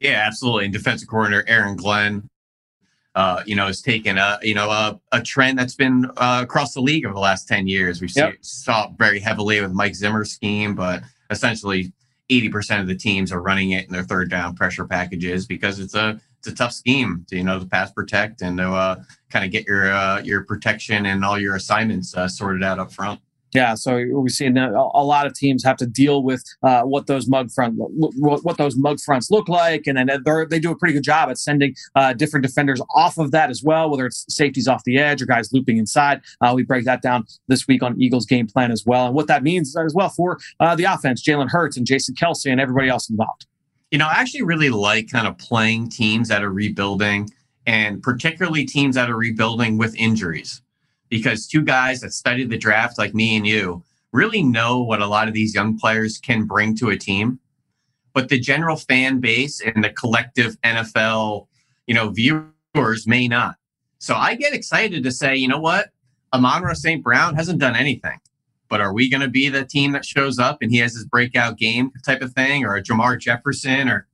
Yeah, 0.00 0.22
absolutely. 0.26 0.64
And 0.64 0.72
defensive 0.72 1.08
coordinator 1.08 1.44
Aaron 1.48 1.76
Glenn, 1.76 2.28
uh, 3.14 3.42
you 3.46 3.56
know, 3.56 3.66
has 3.66 3.80
taken 3.80 4.18
a 4.18 4.38
you 4.42 4.54
know 4.54 4.70
a, 4.70 5.00
a 5.12 5.22
trend 5.22 5.58
that's 5.58 5.74
been 5.74 6.10
uh, 6.18 6.40
across 6.42 6.74
the 6.74 6.82
league 6.82 7.06
over 7.06 7.14
the 7.14 7.20
last 7.20 7.48
ten 7.48 7.66
years. 7.66 8.02
We 8.02 8.08
yep. 8.08 8.34
saw 8.42 8.90
very 8.98 9.20
heavily 9.20 9.60
with 9.62 9.72
Mike 9.72 9.94
Zimmer's 9.94 10.32
scheme, 10.32 10.74
but 10.74 11.02
essentially 11.30 11.94
eighty 12.28 12.50
percent 12.50 12.82
of 12.82 12.88
the 12.88 12.94
teams 12.94 13.32
are 13.32 13.40
running 13.40 13.70
it 13.70 13.86
in 13.86 13.92
their 13.92 14.02
third 14.02 14.30
down 14.30 14.54
pressure 14.54 14.84
packages 14.84 15.46
because 15.46 15.78
it's 15.78 15.94
a 15.94 16.20
it's 16.46 16.52
a 16.52 16.56
tough 16.56 16.72
scheme 16.72 17.24
to 17.28 17.36
you 17.36 17.44
know 17.44 17.58
to 17.58 17.66
pass 17.66 17.90
protect 17.90 18.42
and 18.42 18.58
to 18.58 18.72
uh, 18.72 18.96
kind 19.30 19.44
of 19.44 19.50
get 19.50 19.66
your 19.66 19.92
uh, 19.92 20.20
your 20.22 20.44
protection 20.44 21.06
and 21.06 21.24
all 21.24 21.38
your 21.38 21.56
assignments 21.56 22.16
uh, 22.16 22.28
sorted 22.28 22.62
out 22.62 22.78
up 22.78 22.92
front. 22.92 23.20
Yeah, 23.54 23.74
so 23.74 24.04
we've 24.12 24.32
seen 24.32 24.58
a 24.58 24.68
lot 25.02 25.26
of 25.26 25.32
teams 25.32 25.64
have 25.64 25.78
to 25.78 25.86
deal 25.86 26.22
with 26.22 26.44
uh, 26.62 26.82
what 26.82 27.06
those 27.06 27.26
mug 27.26 27.50
front 27.50 27.74
what 27.78 28.58
those 28.58 28.76
mug 28.76 29.00
fronts 29.00 29.30
look 29.30 29.48
like, 29.48 29.86
and 29.86 29.96
then 29.96 30.10
they 30.50 30.58
do 30.58 30.70
a 30.70 30.76
pretty 30.76 30.92
good 30.92 31.04
job 31.04 31.30
at 31.30 31.38
sending 31.38 31.74
uh, 31.94 32.12
different 32.12 32.44
defenders 32.44 32.82
off 32.94 33.16
of 33.16 33.30
that 33.30 33.48
as 33.48 33.62
well, 33.62 33.88
whether 33.88 34.04
it's 34.04 34.26
safeties 34.28 34.68
off 34.68 34.82
the 34.84 34.98
edge 34.98 35.22
or 35.22 35.26
guys 35.26 35.52
looping 35.52 35.78
inside. 35.78 36.20
Uh, 36.42 36.52
we 36.54 36.64
break 36.64 36.84
that 36.84 37.00
down 37.00 37.24
this 37.48 37.66
week 37.66 37.82
on 37.82 38.00
Eagles 38.00 38.26
game 38.26 38.46
plan 38.46 38.70
as 38.70 38.84
well, 38.84 39.06
and 39.06 39.14
what 39.14 39.26
that 39.28 39.42
means 39.42 39.74
as 39.76 39.94
well 39.94 40.10
for 40.10 40.38
uh, 40.60 40.74
the 40.74 40.84
offense, 40.84 41.22
Jalen 41.22 41.48
Hurts 41.48 41.78
and 41.78 41.86
Jason 41.86 42.14
Kelce 42.14 42.50
and 42.50 42.60
everybody 42.60 42.88
else 42.88 43.08
involved. 43.08 43.46
You 43.96 44.00
know, 44.00 44.08
I 44.08 44.20
actually 44.20 44.42
really 44.42 44.68
like 44.68 45.10
kind 45.10 45.26
of 45.26 45.38
playing 45.38 45.88
teams 45.88 46.28
that 46.28 46.44
are 46.44 46.52
rebuilding 46.52 47.30
and 47.66 48.02
particularly 48.02 48.66
teams 48.66 48.94
that 48.94 49.08
are 49.08 49.16
rebuilding 49.16 49.78
with 49.78 49.96
injuries 49.96 50.60
because 51.08 51.46
two 51.46 51.62
guys 51.62 52.02
that 52.02 52.12
studied 52.12 52.50
the 52.50 52.58
draft 52.58 52.98
like 52.98 53.14
me 53.14 53.38
and 53.38 53.46
you 53.46 53.82
really 54.12 54.42
know 54.42 54.82
what 54.82 55.00
a 55.00 55.06
lot 55.06 55.28
of 55.28 55.32
these 55.32 55.54
young 55.54 55.78
players 55.78 56.18
can 56.18 56.44
bring 56.44 56.76
to 56.76 56.90
a 56.90 56.98
team 56.98 57.38
but 58.12 58.28
the 58.28 58.38
general 58.38 58.76
fan 58.76 59.18
base 59.18 59.62
and 59.62 59.82
the 59.82 59.88
collective 59.88 60.60
NFL, 60.60 61.46
you 61.86 61.94
know, 61.94 62.10
viewers 62.10 63.06
may 63.06 63.26
not. 63.26 63.56
So 63.98 64.14
I 64.14 64.34
get 64.34 64.52
excited 64.52 65.04
to 65.04 65.10
say, 65.10 65.36
you 65.36 65.48
know 65.48 65.58
what? 65.58 65.88
Amon-Ra 66.34 66.74
St. 66.74 67.02
Brown 67.02 67.34
hasn't 67.34 67.60
done 67.60 67.74
anything. 67.74 68.20
But 68.68 68.80
are 68.80 68.92
we 68.92 69.10
going 69.10 69.20
to 69.20 69.28
be 69.28 69.48
the 69.48 69.64
team 69.64 69.92
that 69.92 70.04
shows 70.04 70.38
up 70.38 70.58
and 70.60 70.70
he 70.70 70.78
has 70.78 70.94
his 70.94 71.04
breakout 71.04 71.56
game 71.58 71.92
type 72.04 72.22
of 72.22 72.32
thing, 72.32 72.64
or 72.64 72.76
a 72.76 72.82
Jermar 72.82 73.18
Jefferson, 73.18 73.88
or 73.88 74.06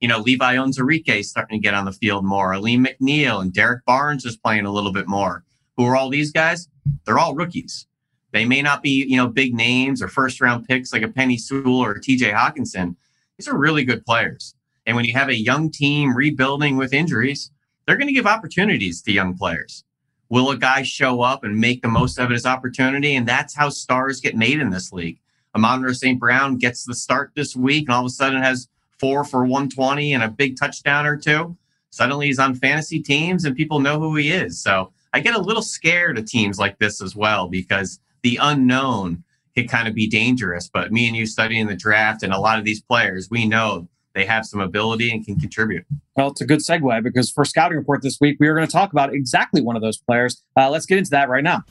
you 0.00 0.08
know 0.08 0.20
Levi 0.20 0.56
Onwuzurike 0.56 1.24
starting 1.24 1.60
to 1.60 1.62
get 1.62 1.74
on 1.74 1.84
the 1.84 1.92
field 1.92 2.24
more, 2.24 2.52
Alim 2.52 2.86
McNeil 2.86 3.40
and 3.40 3.52
Derrick 3.52 3.84
Barnes 3.84 4.24
is 4.24 4.36
playing 4.36 4.66
a 4.66 4.72
little 4.72 4.92
bit 4.92 5.08
more. 5.08 5.44
Who 5.76 5.84
are 5.84 5.96
all 5.96 6.08
these 6.08 6.32
guys? 6.32 6.68
They're 7.04 7.18
all 7.18 7.34
rookies. 7.34 7.86
They 8.32 8.44
may 8.44 8.62
not 8.62 8.82
be 8.82 9.04
you 9.04 9.16
know 9.16 9.28
big 9.28 9.54
names 9.54 10.02
or 10.02 10.08
first 10.08 10.40
round 10.40 10.66
picks 10.66 10.92
like 10.92 11.02
a 11.02 11.08
Penei 11.08 11.40
Sewell 11.40 11.80
or 11.80 11.98
T.J. 11.98 12.30
Hockenson. 12.30 12.96
These 13.38 13.48
are 13.48 13.56
really 13.56 13.84
good 13.84 14.04
players. 14.04 14.54
And 14.86 14.94
when 14.94 15.04
you 15.04 15.12
have 15.14 15.28
a 15.28 15.34
young 15.34 15.70
team 15.70 16.14
rebuilding 16.14 16.76
with 16.76 16.92
injuries, 16.92 17.50
they're 17.86 17.96
going 17.96 18.06
to 18.06 18.14
give 18.14 18.26
opportunities 18.26 19.02
to 19.02 19.12
young 19.12 19.36
players 19.36 19.84
Will 20.28 20.50
a 20.50 20.56
guy 20.56 20.82
show 20.82 21.22
up 21.22 21.44
and 21.44 21.60
make 21.60 21.82
the 21.82 21.88
most 21.88 22.18
of 22.18 22.30
his 22.30 22.46
opportunity? 22.46 23.14
And 23.14 23.26
that's 23.26 23.54
how 23.54 23.68
stars 23.68 24.20
get 24.20 24.36
made 24.36 24.60
in 24.60 24.70
this 24.70 24.92
league. 24.92 25.18
Amon 25.54 25.94
St. 25.94 26.18
Brown 26.18 26.56
gets 26.56 26.84
the 26.84 26.94
start 26.94 27.32
this 27.34 27.56
week 27.56 27.88
and 27.88 27.94
all 27.94 28.02
of 28.02 28.06
a 28.06 28.10
sudden 28.10 28.42
has 28.42 28.68
four 28.98 29.24
for 29.24 29.44
120 29.44 30.12
and 30.12 30.22
a 30.22 30.28
big 30.28 30.58
touchdown 30.58 31.06
or 31.06 31.16
two. 31.16 31.56
Suddenly 31.90 32.26
he's 32.26 32.38
on 32.38 32.54
fantasy 32.54 33.00
teams 33.00 33.44
and 33.44 33.56
people 33.56 33.80
know 33.80 33.98
who 33.98 34.16
he 34.16 34.30
is. 34.30 34.60
So 34.60 34.92
I 35.12 35.20
get 35.20 35.34
a 35.34 35.40
little 35.40 35.62
scared 35.62 36.18
of 36.18 36.26
teams 36.26 36.58
like 36.58 36.78
this 36.78 37.00
as 37.00 37.16
well 37.16 37.48
because 37.48 38.00
the 38.22 38.38
unknown 38.42 39.24
can 39.54 39.66
kind 39.66 39.88
of 39.88 39.94
be 39.94 40.08
dangerous. 40.08 40.68
But 40.68 40.92
me 40.92 41.06
and 41.06 41.16
you 41.16 41.24
studying 41.24 41.66
the 41.66 41.76
draft 41.76 42.22
and 42.22 42.34
a 42.34 42.38
lot 42.38 42.58
of 42.58 42.64
these 42.64 42.82
players, 42.82 43.30
we 43.30 43.46
know 43.46 43.88
they 44.16 44.24
have 44.24 44.46
some 44.46 44.60
ability 44.60 45.10
and 45.10 45.24
can 45.24 45.38
contribute. 45.38 45.84
Well, 46.16 46.28
it's 46.28 46.40
a 46.40 46.46
good 46.46 46.60
segue 46.60 47.04
because 47.04 47.30
for 47.30 47.44
scouting 47.44 47.76
report 47.76 48.00
this 48.02 48.16
week, 48.18 48.38
we 48.40 48.48
are 48.48 48.54
going 48.54 48.66
to 48.66 48.72
talk 48.72 48.90
about 48.90 49.14
exactly 49.14 49.60
one 49.60 49.76
of 49.76 49.82
those 49.82 49.98
players. 49.98 50.42
Uh, 50.56 50.70
let's 50.70 50.86
get 50.86 50.96
into 50.96 51.10
that 51.10 51.28
right 51.28 51.44
now. 51.44 51.62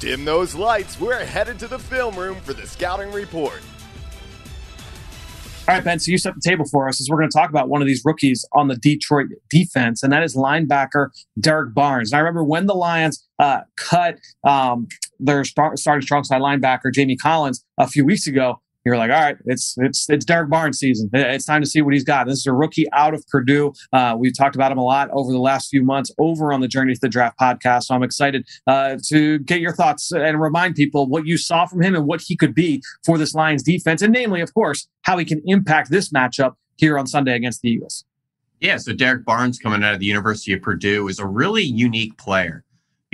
Dim 0.00 0.24
those 0.24 0.56
lights. 0.56 1.00
We're 1.00 1.24
headed 1.24 1.58
to 1.60 1.68
the 1.68 1.78
film 1.78 2.16
room 2.16 2.34
for 2.40 2.52
the 2.52 2.66
scouting 2.66 3.12
report. 3.12 3.62
All 5.66 5.74
right, 5.74 5.84
Ben. 5.84 5.98
So 6.00 6.10
you 6.10 6.18
set 6.18 6.34
the 6.34 6.42
table 6.42 6.66
for 6.66 6.88
us 6.88 7.00
as 7.00 7.08
we're 7.08 7.16
going 7.16 7.30
to 7.30 7.38
talk 7.38 7.48
about 7.48 7.68
one 7.68 7.80
of 7.80 7.86
these 7.86 8.02
rookies 8.04 8.44
on 8.52 8.68
the 8.68 8.76
Detroit 8.76 9.28
defense, 9.48 10.02
and 10.02 10.12
that 10.12 10.22
is 10.22 10.36
linebacker 10.36 11.08
Derrick 11.40 11.72
Barnes. 11.72 12.12
And 12.12 12.18
I 12.18 12.20
remember 12.20 12.44
when 12.44 12.66
the 12.66 12.74
Lions 12.74 13.26
uh, 13.38 13.60
cut 13.76 14.18
um, 14.42 14.88
their 15.20 15.44
starting 15.44 16.02
strong 16.02 16.24
side 16.24 16.42
linebacker 16.42 16.92
Jamie 16.92 17.16
Collins 17.16 17.64
a 17.78 17.86
few 17.86 18.04
weeks 18.04 18.26
ago 18.26 18.60
you're 18.84 18.96
like, 18.96 19.10
all 19.10 19.20
right, 19.20 19.36
it's 19.46 19.74
it's 19.78 20.08
it's 20.10 20.24
Derrick 20.24 20.50
Barnes 20.50 20.78
season. 20.78 21.08
It's 21.12 21.46
time 21.46 21.62
to 21.62 21.68
see 21.68 21.80
what 21.80 21.94
he's 21.94 22.04
got. 22.04 22.26
This 22.26 22.38
is 22.38 22.46
a 22.46 22.52
rookie 22.52 22.86
out 22.92 23.14
of 23.14 23.26
Purdue. 23.28 23.72
Uh, 23.92 24.14
we've 24.18 24.36
talked 24.36 24.54
about 24.54 24.70
him 24.70 24.78
a 24.78 24.84
lot 24.84 25.08
over 25.12 25.32
the 25.32 25.38
last 25.38 25.70
few 25.70 25.82
months 25.82 26.10
over 26.18 26.52
on 26.52 26.60
the 26.60 26.68
Journey 26.68 26.94
to 26.94 27.00
the 27.00 27.08
Draft 27.08 27.38
podcast. 27.38 27.84
So 27.84 27.94
I'm 27.94 28.02
excited 28.02 28.46
uh, 28.66 28.96
to 29.06 29.38
get 29.40 29.60
your 29.60 29.72
thoughts 29.72 30.12
and 30.12 30.40
remind 30.40 30.74
people 30.74 31.06
what 31.06 31.26
you 31.26 31.38
saw 31.38 31.66
from 31.66 31.82
him 31.82 31.94
and 31.94 32.06
what 32.06 32.20
he 32.20 32.36
could 32.36 32.54
be 32.54 32.82
for 33.04 33.16
this 33.16 33.34
Lions 33.34 33.62
defense, 33.62 34.02
and 34.02 34.12
namely, 34.12 34.40
of 34.40 34.52
course, 34.52 34.86
how 35.02 35.16
he 35.18 35.24
can 35.24 35.42
impact 35.46 35.90
this 35.90 36.10
matchup 36.10 36.54
here 36.76 36.98
on 36.98 37.06
Sunday 37.06 37.34
against 37.34 37.62
the 37.62 37.70
Eagles. 37.70 38.04
Yeah, 38.60 38.76
so 38.78 38.92
Derek 38.92 39.24
Barnes 39.24 39.58
coming 39.58 39.82
out 39.84 39.94
of 39.94 40.00
the 40.00 40.06
University 40.06 40.52
of 40.52 40.62
Purdue 40.62 41.08
is 41.08 41.18
a 41.18 41.26
really 41.26 41.62
unique 41.62 42.16
player 42.16 42.63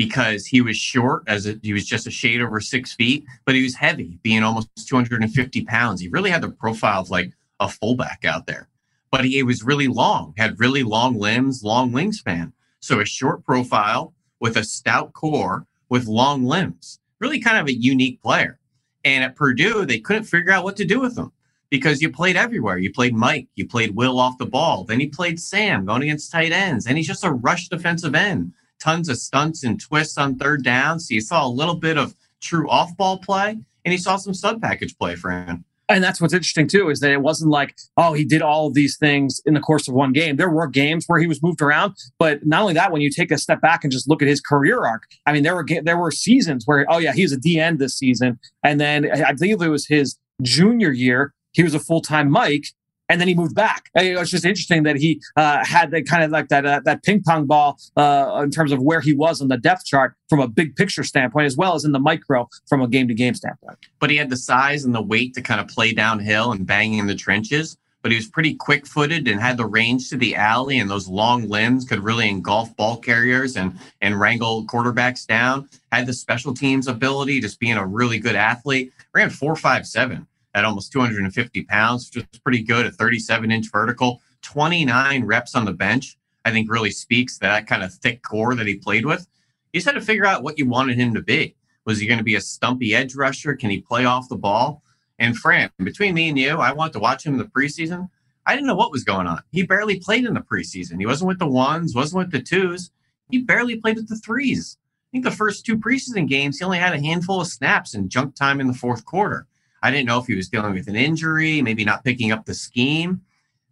because 0.00 0.46
he 0.46 0.62
was 0.62 0.78
short 0.78 1.22
as 1.26 1.46
a, 1.46 1.60
he 1.62 1.74
was 1.74 1.84
just 1.84 2.06
a 2.06 2.10
shade 2.10 2.40
over 2.40 2.58
six 2.58 2.94
feet, 2.94 3.22
but 3.44 3.54
he 3.54 3.62
was 3.62 3.74
heavy, 3.74 4.18
being 4.22 4.42
almost 4.42 4.70
250 4.88 5.62
pounds. 5.66 6.00
He 6.00 6.08
really 6.08 6.30
had 6.30 6.40
the 6.40 6.48
profile 6.48 7.02
of 7.02 7.10
like 7.10 7.34
a 7.60 7.68
fullback 7.68 8.24
out 8.24 8.46
there, 8.46 8.70
but 9.10 9.26
he 9.26 9.42
was 9.42 9.62
really 9.62 9.88
long, 9.88 10.32
had 10.38 10.58
really 10.58 10.84
long 10.84 11.18
limbs, 11.18 11.62
long 11.62 11.92
wingspan. 11.92 12.50
So 12.80 13.00
a 13.00 13.04
short 13.04 13.44
profile 13.44 14.14
with 14.40 14.56
a 14.56 14.64
stout 14.64 15.12
core 15.12 15.66
with 15.90 16.06
long 16.06 16.46
limbs, 16.46 16.98
really 17.18 17.38
kind 17.38 17.58
of 17.58 17.66
a 17.66 17.78
unique 17.78 18.22
player. 18.22 18.58
And 19.04 19.22
at 19.22 19.36
Purdue, 19.36 19.84
they 19.84 20.00
couldn't 20.00 20.24
figure 20.24 20.50
out 20.50 20.64
what 20.64 20.78
to 20.78 20.86
do 20.86 20.98
with 20.98 21.18
him 21.18 21.30
because 21.68 22.00
you 22.00 22.10
played 22.10 22.38
everywhere. 22.38 22.78
You 22.78 22.90
played 22.90 23.14
Mike, 23.14 23.48
you 23.54 23.68
played 23.68 23.94
Will 23.94 24.18
off 24.18 24.38
the 24.38 24.46
ball, 24.46 24.84
then 24.84 24.98
he 24.98 25.08
played 25.08 25.38
Sam 25.38 25.84
going 25.84 26.04
against 26.04 26.32
tight 26.32 26.52
ends, 26.52 26.86
and 26.86 26.96
he's 26.96 27.06
just 27.06 27.22
a 27.22 27.32
rush 27.32 27.68
defensive 27.68 28.14
end 28.14 28.54
tons 28.80 29.08
of 29.08 29.18
stunts 29.18 29.62
and 29.62 29.80
twists 29.80 30.18
on 30.18 30.36
third 30.36 30.64
down. 30.64 30.98
So 31.00 31.14
you 31.14 31.20
saw 31.20 31.46
a 31.46 31.48
little 31.48 31.76
bit 31.76 31.98
of 31.98 32.14
true 32.40 32.68
off 32.68 32.96
ball 32.96 33.18
play 33.18 33.58
and 33.84 33.92
you 33.92 33.98
saw 33.98 34.16
some 34.16 34.34
stud 34.34 34.60
package 34.60 34.96
play 34.98 35.14
for 35.14 35.30
him. 35.30 35.64
And 35.88 36.04
that's 36.04 36.20
what's 36.20 36.32
interesting 36.32 36.68
too 36.68 36.88
is 36.88 37.00
that 37.00 37.10
it 37.10 37.20
wasn't 37.20 37.50
like, 37.50 37.76
oh, 37.96 38.12
he 38.12 38.24
did 38.24 38.42
all 38.42 38.68
of 38.68 38.74
these 38.74 38.96
things 38.96 39.40
in 39.44 39.54
the 39.54 39.60
course 39.60 39.88
of 39.88 39.94
one 39.94 40.12
game. 40.12 40.36
There 40.36 40.48
were 40.48 40.68
games 40.68 41.04
where 41.08 41.18
he 41.18 41.26
was 41.26 41.42
moved 41.42 41.60
around, 41.60 41.94
but 42.16 42.46
not 42.46 42.62
only 42.62 42.74
that, 42.74 42.92
when 42.92 43.02
you 43.02 43.10
take 43.10 43.32
a 43.32 43.38
step 43.38 43.60
back 43.60 43.82
and 43.82 43.92
just 43.92 44.08
look 44.08 44.22
at 44.22 44.28
his 44.28 44.40
career 44.40 44.84
arc, 44.84 45.02
I 45.26 45.32
mean, 45.32 45.42
there 45.42 45.56
were 45.56 45.66
there 45.82 45.98
were 45.98 46.12
seasons 46.12 46.62
where, 46.64 46.86
oh 46.88 46.98
yeah, 46.98 47.12
he 47.12 47.22
was 47.22 47.32
a 47.32 47.36
D 47.36 47.58
end 47.58 47.80
this 47.80 47.98
season, 47.98 48.38
and 48.62 48.80
then 48.80 49.10
I 49.10 49.32
believe 49.32 49.60
it 49.60 49.68
was 49.68 49.88
his 49.88 50.16
junior 50.42 50.92
year, 50.92 51.34
he 51.52 51.64
was 51.64 51.74
a 51.74 51.80
full 51.80 52.00
time 52.00 52.30
Mike, 52.30 52.66
and 53.10 53.20
then 53.20 53.26
he 53.26 53.34
moved 53.34 53.54
back. 53.54 53.90
It 53.96 54.16
was 54.16 54.30
just 54.30 54.44
interesting 54.44 54.84
that 54.84 54.96
he 54.96 55.20
uh, 55.36 55.64
had 55.64 55.90
that 55.90 56.06
kind 56.06 56.22
of 56.22 56.30
like 56.30 56.48
that 56.48 56.64
uh, 56.64 56.80
that 56.84 57.02
ping 57.02 57.22
pong 57.22 57.46
ball 57.46 57.76
uh, 57.96 58.40
in 58.42 58.50
terms 58.50 58.70
of 58.70 58.80
where 58.80 59.00
he 59.00 59.12
was 59.12 59.42
on 59.42 59.48
the 59.48 59.58
depth 59.58 59.84
chart 59.84 60.14
from 60.28 60.38
a 60.38 60.46
big 60.46 60.76
picture 60.76 61.02
standpoint, 61.02 61.46
as 61.46 61.56
well 61.56 61.74
as 61.74 61.84
in 61.84 61.92
the 61.92 61.98
micro 61.98 62.48
from 62.68 62.80
a 62.80 62.88
game 62.88 63.08
to 63.08 63.14
game 63.14 63.34
standpoint. 63.34 63.78
But 63.98 64.10
he 64.10 64.16
had 64.16 64.30
the 64.30 64.36
size 64.36 64.84
and 64.84 64.94
the 64.94 65.02
weight 65.02 65.34
to 65.34 65.42
kind 65.42 65.60
of 65.60 65.66
play 65.66 65.92
downhill 65.92 66.52
and 66.52 66.64
bang 66.64 66.94
in 66.94 67.08
the 67.08 67.16
trenches. 67.16 67.76
But 68.02 68.12
he 68.12 68.16
was 68.16 68.28
pretty 68.28 68.54
quick 68.54 68.86
footed 68.86 69.28
and 69.28 69.38
had 69.40 69.58
the 69.58 69.66
range 69.66 70.08
to 70.08 70.16
the 70.16 70.34
alley, 70.36 70.78
and 70.78 70.88
those 70.88 71.06
long 71.06 71.48
limbs 71.48 71.84
could 71.84 72.02
really 72.02 72.28
engulf 72.30 72.74
ball 72.76 72.96
carriers 72.96 73.56
and 73.56 73.76
and 74.00 74.18
wrangle 74.20 74.64
quarterbacks 74.66 75.26
down. 75.26 75.68
Had 75.90 76.06
the 76.06 76.12
special 76.12 76.54
teams 76.54 76.86
ability, 76.86 77.40
just 77.40 77.58
being 77.58 77.76
a 77.76 77.84
really 77.84 78.20
good 78.20 78.36
athlete. 78.36 78.92
Ran 79.12 79.30
four 79.30 79.56
five 79.56 79.84
seven 79.86 80.28
at 80.54 80.64
almost 80.64 80.92
250 80.92 81.62
pounds, 81.64 82.10
which 82.14 82.26
is 82.32 82.40
pretty 82.40 82.62
good, 82.62 82.86
a 82.86 82.90
37 82.90 83.50
inch 83.50 83.70
vertical, 83.70 84.20
29 84.42 85.24
reps 85.24 85.54
on 85.54 85.64
the 85.64 85.72
bench. 85.72 86.16
I 86.44 86.50
think 86.50 86.70
really 86.70 86.90
speaks 86.90 87.38
that 87.38 87.66
kind 87.66 87.82
of 87.82 87.92
thick 87.92 88.22
core 88.22 88.54
that 88.54 88.66
he 88.66 88.76
played 88.76 89.04
with. 89.04 89.26
You 89.72 89.78
just 89.78 89.86
had 89.86 89.94
to 89.94 90.00
figure 90.00 90.26
out 90.26 90.42
what 90.42 90.58
you 90.58 90.66
wanted 90.66 90.98
him 90.98 91.14
to 91.14 91.22
be. 91.22 91.54
Was 91.84 91.98
he 91.98 92.06
going 92.06 92.18
to 92.18 92.24
be 92.24 92.34
a 92.34 92.40
stumpy 92.40 92.94
edge 92.94 93.14
rusher? 93.14 93.54
Can 93.54 93.70
he 93.70 93.80
play 93.80 94.04
off 94.04 94.28
the 94.28 94.36
ball? 94.36 94.82
And 95.18 95.36
Fran, 95.36 95.70
between 95.78 96.14
me 96.14 96.28
and 96.28 96.38
you, 96.38 96.58
I 96.58 96.72
want 96.72 96.92
to 96.94 96.98
watch 96.98 97.24
him 97.24 97.34
in 97.34 97.38
the 97.38 97.44
preseason. 97.44 98.08
I 98.46 98.54
didn't 98.54 98.68
know 98.68 98.74
what 98.74 98.90
was 98.90 99.04
going 99.04 99.26
on. 99.26 99.42
He 99.52 99.62
barely 99.62 100.00
played 100.00 100.24
in 100.24 100.34
the 100.34 100.40
preseason. 100.40 100.98
He 100.98 101.06
wasn't 101.06 101.28
with 101.28 101.38
the 101.38 101.46
ones, 101.46 101.94
wasn't 101.94 102.18
with 102.18 102.32
the 102.32 102.42
twos. 102.42 102.90
He 103.30 103.42
barely 103.42 103.76
played 103.76 103.96
with 103.96 104.08
the 104.08 104.16
threes. 104.16 104.78
I 104.80 105.08
think 105.12 105.24
the 105.24 105.30
first 105.30 105.66
two 105.66 105.76
preseason 105.76 106.26
games, 106.26 106.58
he 106.58 106.64
only 106.64 106.78
had 106.78 106.94
a 106.94 107.00
handful 107.00 107.40
of 107.40 107.48
snaps 107.48 107.94
and 107.94 108.10
junk 108.10 108.34
time 108.34 108.60
in 108.60 108.66
the 108.66 108.74
fourth 108.74 109.04
quarter. 109.04 109.46
I 109.82 109.90
didn't 109.90 110.06
know 110.06 110.18
if 110.18 110.26
he 110.26 110.34
was 110.34 110.48
dealing 110.48 110.74
with 110.74 110.88
an 110.88 110.96
injury, 110.96 111.62
maybe 111.62 111.84
not 111.84 112.04
picking 112.04 112.32
up 112.32 112.44
the 112.44 112.54
scheme. 112.54 113.22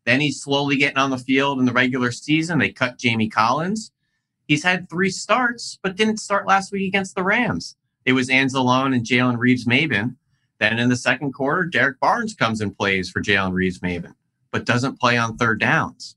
Then 0.04 0.20
he's 0.20 0.40
slowly 0.40 0.76
getting 0.76 0.96
on 0.96 1.10
the 1.10 1.18
field 1.18 1.58
in 1.58 1.66
the 1.66 1.72
regular 1.72 2.12
season. 2.12 2.58
They 2.58 2.70
cut 2.70 2.98
Jamie 2.98 3.28
Collins. 3.28 3.92
He's 4.46 4.64
had 4.64 4.88
three 4.88 5.10
starts, 5.10 5.78
but 5.82 5.96
didn't 5.96 6.16
start 6.16 6.46
last 6.46 6.72
week 6.72 6.88
against 6.88 7.14
the 7.14 7.22
Rams. 7.22 7.76
It 8.06 8.14
was 8.14 8.30
Anzalone 8.30 8.94
and 8.94 9.04
Jalen 9.04 9.36
Reeves-Maybin. 9.36 10.16
Then 10.58 10.78
in 10.78 10.88
the 10.88 10.96
second 10.96 11.32
quarter, 11.32 11.64
Derrick 11.64 12.00
Barnes 12.00 12.34
comes 12.34 12.62
and 12.62 12.76
plays 12.76 13.10
for 13.10 13.20
Jalen 13.20 13.52
Reeves-Maybin, 13.52 14.14
but 14.50 14.64
doesn't 14.64 14.98
play 14.98 15.18
on 15.18 15.36
third 15.36 15.60
downs. 15.60 16.16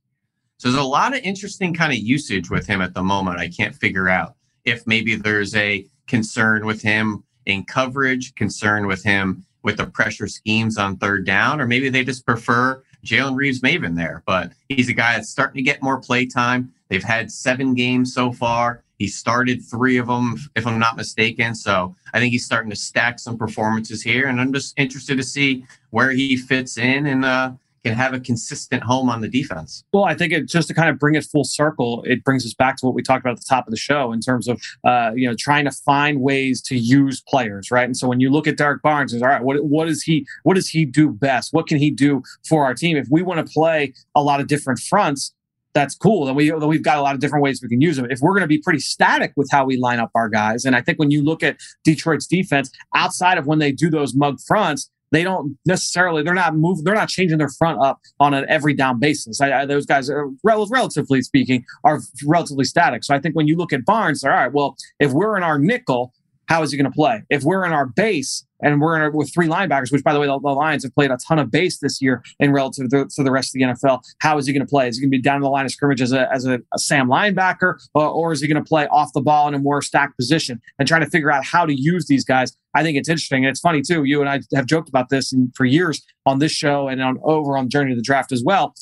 So 0.57 0.69
there's 0.69 0.81
a 0.81 0.87
lot 0.87 1.13
of 1.13 1.21
interesting 1.23 1.73
kind 1.73 1.91
of 1.91 1.99
usage 1.99 2.49
with 2.49 2.67
him 2.67 2.81
at 2.81 2.93
the 2.93 3.03
moment. 3.03 3.39
I 3.39 3.49
can't 3.49 3.75
figure 3.75 4.07
out 4.07 4.35
if 4.63 4.87
maybe 4.87 5.15
there's 5.15 5.53
a 5.55 5.85
concern 6.07 6.65
with 6.65 6.81
him 6.81 7.23
in 7.45 7.65
coverage, 7.65 8.35
concern 8.35 8.87
with 8.87 9.03
him 9.03 9.45
with 9.63 9.77
the 9.77 9.85
pressure 9.85 10.27
schemes 10.27 10.77
on 10.77 10.97
third 10.97 11.25
down, 11.25 11.61
or 11.61 11.67
maybe 11.67 11.89
they 11.89 12.03
just 12.03 12.25
prefer 12.25 12.83
Jalen 13.05 13.35
Reeves 13.35 13.61
Maybin 13.61 13.95
there. 13.95 14.23
But 14.25 14.51
he's 14.69 14.89
a 14.89 14.93
guy 14.93 15.13
that's 15.13 15.29
starting 15.29 15.57
to 15.57 15.63
get 15.63 15.81
more 15.81 15.99
play 15.99 16.25
time. 16.25 16.73
They've 16.89 17.03
had 17.03 17.31
seven 17.31 17.73
games 17.73 18.13
so 18.13 18.31
far. 18.31 18.83
He 18.97 19.07
started 19.07 19.63
three 19.63 19.97
of 19.97 20.07
them, 20.07 20.35
if 20.55 20.67
I'm 20.67 20.77
not 20.77 20.97
mistaken. 20.97 21.55
So 21.55 21.95
I 22.13 22.19
think 22.19 22.31
he's 22.31 22.45
starting 22.45 22.69
to 22.69 22.75
stack 22.75 23.17
some 23.17 23.37
performances 23.37 24.03
here, 24.03 24.27
and 24.27 24.39
I'm 24.39 24.53
just 24.53 24.77
interested 24.77 25.17
to 25.17 25.23
see 25.23 25.65
where 25.89 26.11
he 26.11 26.37
fits 26.37 26.77
in 26.77 27.07
and 27.07 27.25
uh, 27.25 27.51
can 27.83 27.93
have 27.93 28.13
a 28.13 28.19
consistent 28.19 28.83
home 28.83 29.09
on 29.09 29.21
the 29.21 29.27
defense. 29.27 29.83
Well, 29.91 30.03
I 30.03 30.13
think 30.13 30.33
it 30.33 30.47
just 30.47 30.67
to 30.67 30.73
kind 30.73 30.89
of 30.89 30.99
bring 30.99 31.15
it 31.15 31.25
full 31.25 31.43
circle, 31.43 32.03
it 32.05 32.23
brings 32.23 32.45
us 32.45 32.53
back 32.53 32.77
to 32.77 32.85
what 32.85 32.93
we 32.93 33.01
talked 33.01 33.23
about 33.23 33.33
at 33.33 33.39
the 33.39 33.45
top 33.49 33.67
of 33.67 33.71
the 33.71 33.77
show 33.77 34.11
in 34.11 34.19
terms 34.19 34.47
of 34.47 34.61
uh, 34.83 35.11
you 35.15 35.27
know 35.27 35.35
trying 35.37 35.65
to 35.65 35.71
find 35.71 36.21
ways 36.21 36.61
to 36.63 36.75
use 36.75 37.21
players, 37.27 37.71
right? 37.71 37.85
And 37.85 37.97
so 37.97 38.07
when 38.07 38.19
you 38.19 38.29
look 38.29 38.47
at 38.47 38.57
Derrick 38.57 38.81
Barnes, 38.81 39.13
is 39.13 39.21
all 39.21 39.29
right, 39.29 39.43
what 39.43 39.63
what 39.63 39.85
does 39.85 40.03
he 40.03 40.27
what 40.43 40.55
does 40.55 40.69
he 40.69 40.85
do 40.85 41.09
best? 41.09 41.53
What 41.53 41.67
can 41.67 41.77
he 41.77 41.91
do 41.91 42.21
for 42.47 42.65
our 42.65 42.73
team? 42.73 42.97
If 42.97 43.07
we 43.09 43.21
want 43.21 43.45
to 43.45 43.51
play 43.51 43.93
a 44.15 44.21
lot 44.21 44.39
of 44.39 44.47
different 44.47 44.79
fronts, 44.79 45.33
that's 45.73 45.95
cool. 45.95 46.25
Then 46.25 46.35
we 46.35 46.49
then 46.49 46.67
we've 46.67 46.83
got 46.83 46.97
a 46.97 47.01
lot 47.01 47.15
of 47.15 47.21
different 47.21 47.43
ways 47.43 47.61
we 47.61 47.69
can 47.69 47.81
use 47.81 47.97
them. 47.97 48.07
If 48.09 48.19
we're 48.21 48.33
going 48.33 48.41
to 48.41 48.47
be 48.47 48.59
pretty 48.59 48.79
static 48.79 49.33
with 49.35 49.49
how 49.51 49.65
we 49.65 49.77
line 49.77 49.99
up 49.99 50.11
our 50.15 50.29
guys, 50.29 50.65
and 50.65 50.75
I 50.75 50.81
think 50.81 50.99
when 50.99 51.11
you 51.11 51.23
look 51.23 51.43
at 51.43 51.57
Detroit's 51.83 52.27
defense, 52.27 52.71
outside 52.95 53.37
of 53.37 53.47
when 53.47 53.59
they 53.59 53.71
do 53.71 53.89
those 53.89 54.13
mug 54.13 54.39
fronts, 54.45 54.89
they 55.11 55.23
don't 55.23 55.57
necessarily 55.65 56.23
they're 56.23 56.33
not 56.33 56.55
moving 56.55 56.83
they're 56.83 56.95
not 56.95 57.09
changing 57.09 57.37
their 57.37 57.49
front 57.49 57.79
up 57.81 57.99
on 58.19 58.33
an 58.33 58.45
every 58.49 58.73
down 58.73 58.99
basis. 58.99 59.41
I, 59.41 59.61
I, 59.61 59.65
those 59.65 59.85
guys 59.85 60.09
are 60.09 60.29
rel- 60.43 60.67
relatively 60.67 61.21
speaking 61.21 61.65
are 61.83 61.99
relatively 62.25 62.65
static. 62.65 63.03
So 63.03 63.13
i 63.13 63.19
think 63.19 63.35
when 63.35 63.47
you 63.47 63.55
look 63.57 63.73
at 63.73 63.85
barnes 63.85 64.23
all 64.23 64.31
right 64.31 64.51
well 64.51 64.75
if 64.99 65.11
we're 65.11 65.37
in 65.37 65.43
our 65.43 65.59
nickel 65.59 66.13
how 66.51 66.61
is 66.63 66.71
he 66.71 66.77
going 66.77 66.91
to 66.91 66.93
play 66.93 67.23
if 67.29 67.43
we're 67.43 67.63
in 67.63 67.71
our 67.71 67.85
base 67.85 68.45
and 68.61 68.81
we're 68.81 68.97
in 68.97 69.01
our, 69.01 69.09
with 69.09 69.33
three 69.33 69.47
linebackers, 69.47 69.89
which 69.89 70.03
by 70.03 70.11
the 70.11 70.19
way, 70.19 70.27
the, 70.27 70.37
the, 70.37 70.49
Lions 70.49 70.83
have 70.83 70.93
played 70.93 71.09
a 71.09 71.15
ton 71.25 71.39
of 71.39 71.49
base 71.49 71.79
this 71.79 72.01
year 72.01 72.21
in 72.41 72.51
relative 72.51 72.89
to 72.89 72.97
the, 72.97 73.11
to 73.15 73.23
the 73.23 73.31
rest 73.31 73.55
of 73.55 73.59
the 73.59 73.65
NFL. 73.65 74.03
How 74.19 74.37
is 74.37 74.47
he 74.47 74.51
going 74.51 74.65
to 74.65 74.69
play? 74.69 74.89
Is 74.89 74.97
he 74.97 75.01
going 75.01 75.11
to 75.11 75.17
be 75.17 75.21
down 75.21 75.39
the 75.39 75.47
line 75.47 75.63
of 75.63 75.71
scrimmage 75.71 76.01
as 76.01 76.11
a, 76.11 76.29
as 76.29 76.45
a, 76.45 76.59
a 76.73 76.77
Sam 76.77 77.07
linebacker, 77.07 77.79
or, 77.93 78.05
or 78.05 78.33
is 78.33 78.41
he 78.41 78.49
going 78.49 78.61
to 78.61 78.67
play 78.67 78.85
off 78.87 79.13
the 79.13 79.21
ball 79.21 79.47
in 79.47 79.53
a 79.53 79.59
more 79.59 79.81
stacked 79.81 80.17
position 80.17 80.59
and 80.77 80.85
trying 80.85 81.05
to 81.05 81.09
figure 81.09 81.31
out 81.31 81.45
how 81.45 81.65
to 81.65 81.73
use 81.73 82.07
these 82.07 82.25
guys? 82.25 82.57
I 82.75 82.83
think 82.83 82.97
it's 82.97 83.07
interesting. 83.07 83.45
And 83.45 83.49
it's 83.49 83.61
funny 83.61 83.81
too. 83.81 84.03
You 84.03 84.19
and 84.19 84.29
I 84.29 84.41
have 84.53 84.65
joked 84.65 84.89
about 84.89 85.07
this 85.07 85.33
for 85.55 85.63
years 85.63 86.05
on 86.25 86.39
this 86.39 86.51
show 86.51 86.89
and 86.89 87.01
on 87.01 87.17
over 87.23 87.57
on 87.57 87.69
Journey 87.69 87.91
to 87.91 87.95
the 87.95 88.01
Draft 88.01 88.33
as 88.33 88.43
well. 88.45 88.75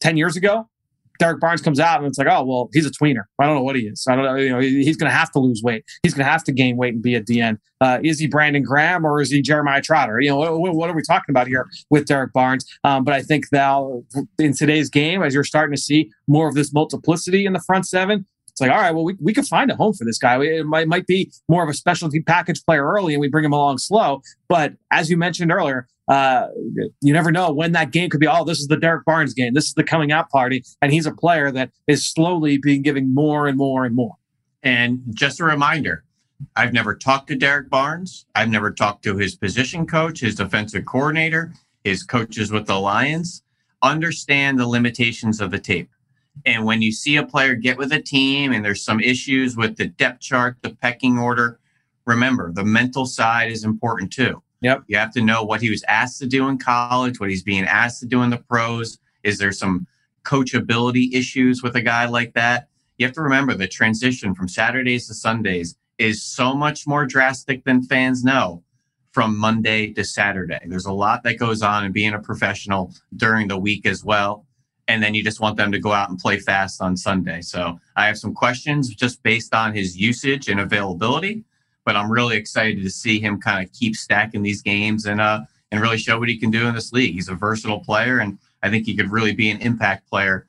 10 0.00 0.16
years 0.16 0.34
ago, 0.34 0.66
Derrick 1.18 1.40
Barnes 1.40 1.60
comes 1.60 1.80
out 1.80 1.98
and 1.98 2.06
it's 2.06 2.18
like, 2.18 2.28
oh 2.28 2.44
well, 2.44 2.68
he's 2.72 2.86
a 2.86 2.90
tweener. 2.90 3.24
I 3.40 3.46
don't 3.46 3.56
know 3.56 3.62
what 3.62 3.76
he 3.76 3.82
is. 3.82 4.06
I 4.08 4.16
don't 4.16 4.24
know. 4.24 4.36
You 4.36 4.50
know, 4.50 4.60
he's 4.60 4.96
going 4.96 5.10
to 5.10 5.16
have 5.16 5.30
to 5.32 5.38
lose 5.38 5.62
weight. 5.62 5.84
He's 6.02 6.14
going 6.14 6.24
to 6.24 6.30
have 6.30 6.44
to 6.44 6.52
gain 6.52 6.76
weight 6.76 6.94
and 6.94 7.02
be 7.02 7.14
a 7.14 7.22
DN. 7.22 7.58
Uh, 7.80 7.98
is 8.04 8.18
he 8.18 8.26
Brandon 8.26 8.62
Graham 8.62 9.04
or 9.04 9.20
is 9.20 9.30
he 9.30 9.42
Jeremiah 9.42 9.82
Trotter? 9.82 10.20
You 10.20 10.30
know, 10.30 10.58
what, 10.58 10.74
what 10.74 10.90
are 10.90 10.94
we 10.94 11.02
talking 11.02 11.32
about 11.32 11.48
here 11.48 11.66
with 11.90 12.06
Derrick 12.06 12.32
Barnes? 12.32 12.64
Um, 12.84 13.04
but 13.04 13.14
I 13.14 13.22
think 13.22 13.46
now 13.52 14.04
in 14.38 14.54
today's 14.54 14.88
game, 14.88 15.22
as 15.22 15.34
you're 15.34 15.44
starting 15.44 15.74
to 15.74 15.80
see 15.80 16.10
more 16.28 16.48
of 16.48 16.54
this 16.54 16.72
multiplicity 16.72 17.44
in 17.44 17.52
the 17.52 17.60
front 17.60 17.86
seven, 17.86 18.24
it's 18.52 18.60
like, 18.60 18.70
all 18.70 18.76
right, 18.76 18.94
well, 18.94 19.04
we, 19.04 19.16
we 19.20 19.32
could 19.32 19.46
find 19.46 19.70
a 19.70 19.76
home 19.76 19.94
for 19.94 20.04
this 20.04 20.18
guy. 20.18 20.40
It 20.42 20.66
might, 20.66 20.86
might 20.86 21.06
be 21.06 21.32
more 21.48 21.62
of 21.62 21.70
a 21.70 21.74
specialty 21.74 22.20
package 22.20 22.62
player 22.64 22.86
early 22.86 23.14
and 23.14 23.20
we 23.20 23.28
bring 23.28 23.44
him 23.44 23.52
along 23.52 23.78
slow. 23.78 24.20
But 24.48 24.74
as 24.90 25.10
you 25.10 25.16
mentioned 25.16 25.50
earlier, 25.50 25.88
uh, 26.08 26.48
you 27.00 27.12
never 27.12 27.30
know 27.30 27.52
when 27.52 27.72
that 27.72 27.90
game 27.90 28.10
could 28.10 28.20
be. 28.20 28.26
Oh, 28.26 28.44
this 28.44 28.58
is 28.58 28.66
the 28.66 28.76
Derrick 28.76 29.04
Barnes 29.04 29.34
game. 29.34 29.54
This 29.54 29.66
is 29.66 29.74
the 29.74 29.84
coming 29.84 30.12
out 30.12 30.30
party. 30.30 30.64
And 30.80 30.92
he's 30.92 31.06
a 31.06 31.12
player 31.12 31.50
that 31.52 31.70
is 31.86 32.04
slowly 32.04 32.58
being 32.58 32.82
giving 32.82 33.14
more 33.14 33.46
and 33.46 33.56
more 33.56 33.84
and 33.84 33.94
more. 33.94 34.16
And 34.62 35.02
just 35.10 35.40
a 35.40 35.44
reminder, 35.44 36.04
I've 36.56 36.72
never 36.72 36.94
talked 36.94 37.28
to 37.28 37.36
Derrick 37.36 37.70
Barnes. 37.70 38.26
I've 38.34 38.48
never 38.48 38.70
talked 38.70 39.04
to 39.04 39.16
his 39.16 39.34
position 39.34 39.86
coach, 39.86 40.20
his 40.20 40.34
defensive 40.34 40.84
coordinator, 40.84 41.52
his 41.84 42.02
coaches 42.02 42.50
with 42.50 42.66
the 42.66 42.78
Lions. 42.78 43.42
Understand 43.82 44.58
the 44.58 44.66
limitations 44.66 45.40
of 45.40 45.50
the 45.50 45.58
tape. 45.58 45.90
And 46.46 46.64
when 46.64 46.82
you 46.82 46.92
see 46.92 47.16
a 47.16 47.26
player 47.26 47.54
get 47.54 47.78
with 47.78 47.92
a 47.92 48.00
team 48.00 48.52
and 48.52 48.64
there's 48.64 48.84
some 48.84 49.00
issues 49.00 49.56
with 49.56 49.76
the 49.76 49.86
depth 49.86 50.20
chart, 50.20 50.56
the 50.62 50.70
pecking 50.70 51.18
order, 51.18 51.58
remember 52.06 52.52
the 52.52 52.64
mental 52.64 53.06
side 53.06 53.50
is 53.50 53.64
important 53.64 54.12
too. 54.12 54.42
Yep. 54.62 54.84
You 54.86 54.96
have 54.96 55.12
to 55.14 55.22
know 55.22 55.42
what 55.42 55.60
he 55.60 55.70
was 55.70 55.82
asked 55.84 56.18
to 56.20 56.26
do 56.26 56.48
in 56.48 56.58
college, 56.58 57.20
what 57.20 57.30
he's 57.30 57.42
being 57.42 57.64
asked 57.64 58.00
to 58.00 58.06
do 58.06 58.22
in 58.22 58.30
the 58.30 58.38
pros. 58.38 58.98
Is 59.22 59.38
there 59.38 59.52
some 59.52 59.86
coachability 60.24 61.12
issues 61.12 61.62
with 61.62 61.76
a 61.76 61.82
guy 61.82 62.06
like 62.06 62.34
that? 62.34 62.68
You 62.98 63.06
have 63.06 63.14
to 63.14 63.22
remember 63.22 63.54
the 63.54 63.68
transition 63.68 64.34
from 64.34 64.48
Saturdays 64.48 65.08
to 65.08 65.14
Sundays 65.14 65.76
is 65.98 66.22
so 66.22 66.54
much 66.54 66.86
more 66.86 67.06
drastic 67.06 67.64
than 67.64 67.82
fans 67.82 68.22
know 68.24 68.62
from 69.10 69.36
Monday 69.36 69.92
to 69.92 70.04
Saturday. 70.04 70.60
There's 70.66 70.86
a 70.86 70.92
lot 70.92 71.22
that 71.24 71.38
goes 71.38 71.62
on 71.62 71.84
in 71.84 71.92
being 71.92 72.14
a 72.14 72.18
professional 72.18 72.94
during 73.16 73.48
the 73.48 73.58
week 73.58 73.84
as 73.84 74.04
well 74.04 74.46
and 74.88 75.02
then 75.02 75.14
you 75.14 75.22
just 75.22 75.40
want 75.40 75.56
them 75.56 75.72
to 75.72 75.78
go 75.78 75.92
out 75.92 76.10
and 76.10 76.18
play 76.18 76.38
fast 76.38 76.80
on 76.82 76.96
Sunday. 76.96 77.40
So 77.40 77.78
I 77.96 78.06
have 78.06 78.18
some 78.18 78.34
questions 78.34 78.94
just 78.94 79.22
based 79.22 79.54
on 79.54 79.74
his 79.74 79.96
usage 79.96 80.48
and 80.48 80.60
availability, 80.60 81.44
but 81.84 81.96
I'm 81.96 82.10
really 82.10 82.36
excited 82.36 82.82
to 82.82 82.90
see 82.90 83.20
him 83.20 83.40
kind 83.40 83.64
of 83.64 83.72
keep 83.72 83.96
stacking 83.96 84.42
these 84.42 84.62
games 84.62 85.06
and 85.06 85.20
uh 85.20 85.40
and 85.70 85.80
really 85.80 85.98
show 85.98 86.18
what 86.18 86.28
he 86.28 86.38
can 86.38 86.50
do 86.50 86.66
in 86.66 86.74
this 86.74 86.92
league. 86.92 87.14
He's 87.14 87.30
a 87.30 87.34
versatile 87.34 87.80
player, 87.80 88.18
and 88.18 88.38
I 88.62 88.68
think 88.68 88.84
he 88.84 88.94
could 88.94 89.10
really 89.10 89.34
be 89.34 89.50
an 89.50 89.60
impact 89.62 90.08
player 90.08 90.46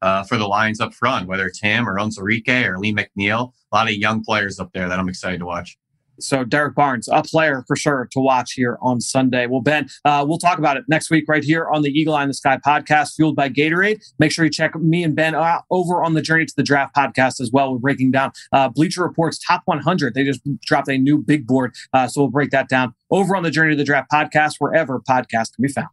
uh, 0.00 0.24
for 0.24 0.38
the 0.38 0.46
Lions 0.46 0.80
up 0.80 0.94
front, 0.94 1.28
whether 1.28 1.46
it's 1.46 1.60
him 1.60 1.86
or 1.86 1.96
Onwuzurike 1.96 2.66
or 2.66 2.78
Lee 2.78 2.94
McNeil. 2.94 3.52
A 3.70 3.76
lot 3.76 3.88
of 3.88 3.94
young 3.94 4.24
players 4.24 4.58
up 4.58 4.72
there 4.72 4.88
that 4.88 4.98
I'm 4.98 5.10
excited 5.10 5.40
to 5.40 5.46
watch. 5.46 5.76
So 6.18 6.44
Derrick 6.44 6.74
Barnes, 6.74 7.08
a 7.08 7.22
player 7.22 7.64
for 7.66 7.76
sure 7.76 8.08
to 8.12 8.20
watch 8.20 8.52
here 8.52 8.78
on 8.80 9.00
Sunday. 9.00 9.46
Well, 9.46 9.60
Ben, 9.60 9.88
uh, 10.04 10.24
we'll 10.26 10.38
talk 10.38 10.58
about 10.58 10.76
it 10.76 10.84
next 10.88 11.10
week 11.10 11.24
right 11.28 11.44
here 11.44 11.68
on 11.68 11.82
the 11.82 11.90
Eagle 11.90 12.14
Eye 12.14 12.22
in 12.22 12.28
the 12.28 12.34
Sky 12.34 12.58
podcast, 12.64 13.14
fueled 13.14 13.36
by 13.36 13.48
Gatorade. 13.48 14.02
Make 14.18 14.32
sure 14.32 14.44
you 14.44 14.50
check 14.50 14.74
me 14.76 15.02
and 15.02 15.14
Ben 15.14 15.34
uh, 15.34 15.60
over 15.70 16.02
on 16.02 16.14
the 16.14 16.22
Journey 16.22 16.46
to 16.46 16.54
the 16.56 16.62
Draft 16.62 16.94
podcast 16.94 17.40
as 17.40 17.50
well. 17.52 17.72
We're 17.72 17.78
breaking 17.78 18.10
down 18.12 18.32
uh, 18.52 18.68
Bleacher 18.68 19.02
Report's 19.02 19.38
top 19.38 19.62
100. 19.66 20.14
They 20.14 20.24
just 20.24 20.40
dropped 20.62 20.88
a 20.88 20.98
new 20.98 21.18
big 21.18 21.46
board, 21.46 21.74
uh, 21.92 22.08
so 22.08 22.22
we'll 22.22 22.30
break 22.30 22.50
that 22.50 22.68
down 22.68 22.94
over 23.10 23.36
on 23.36 23.42
the 23.42 23.50
Journey 23.50 23.70
to 23.72 23.76
the 23.76 23.84
Draft 23.84 24.10
podcast, 24.10 24.54
wherever 24.58 25.00
podcasts 25.00 25.54
can 25.54 25.62
be 25.62 25.68
found. 25.68 25.88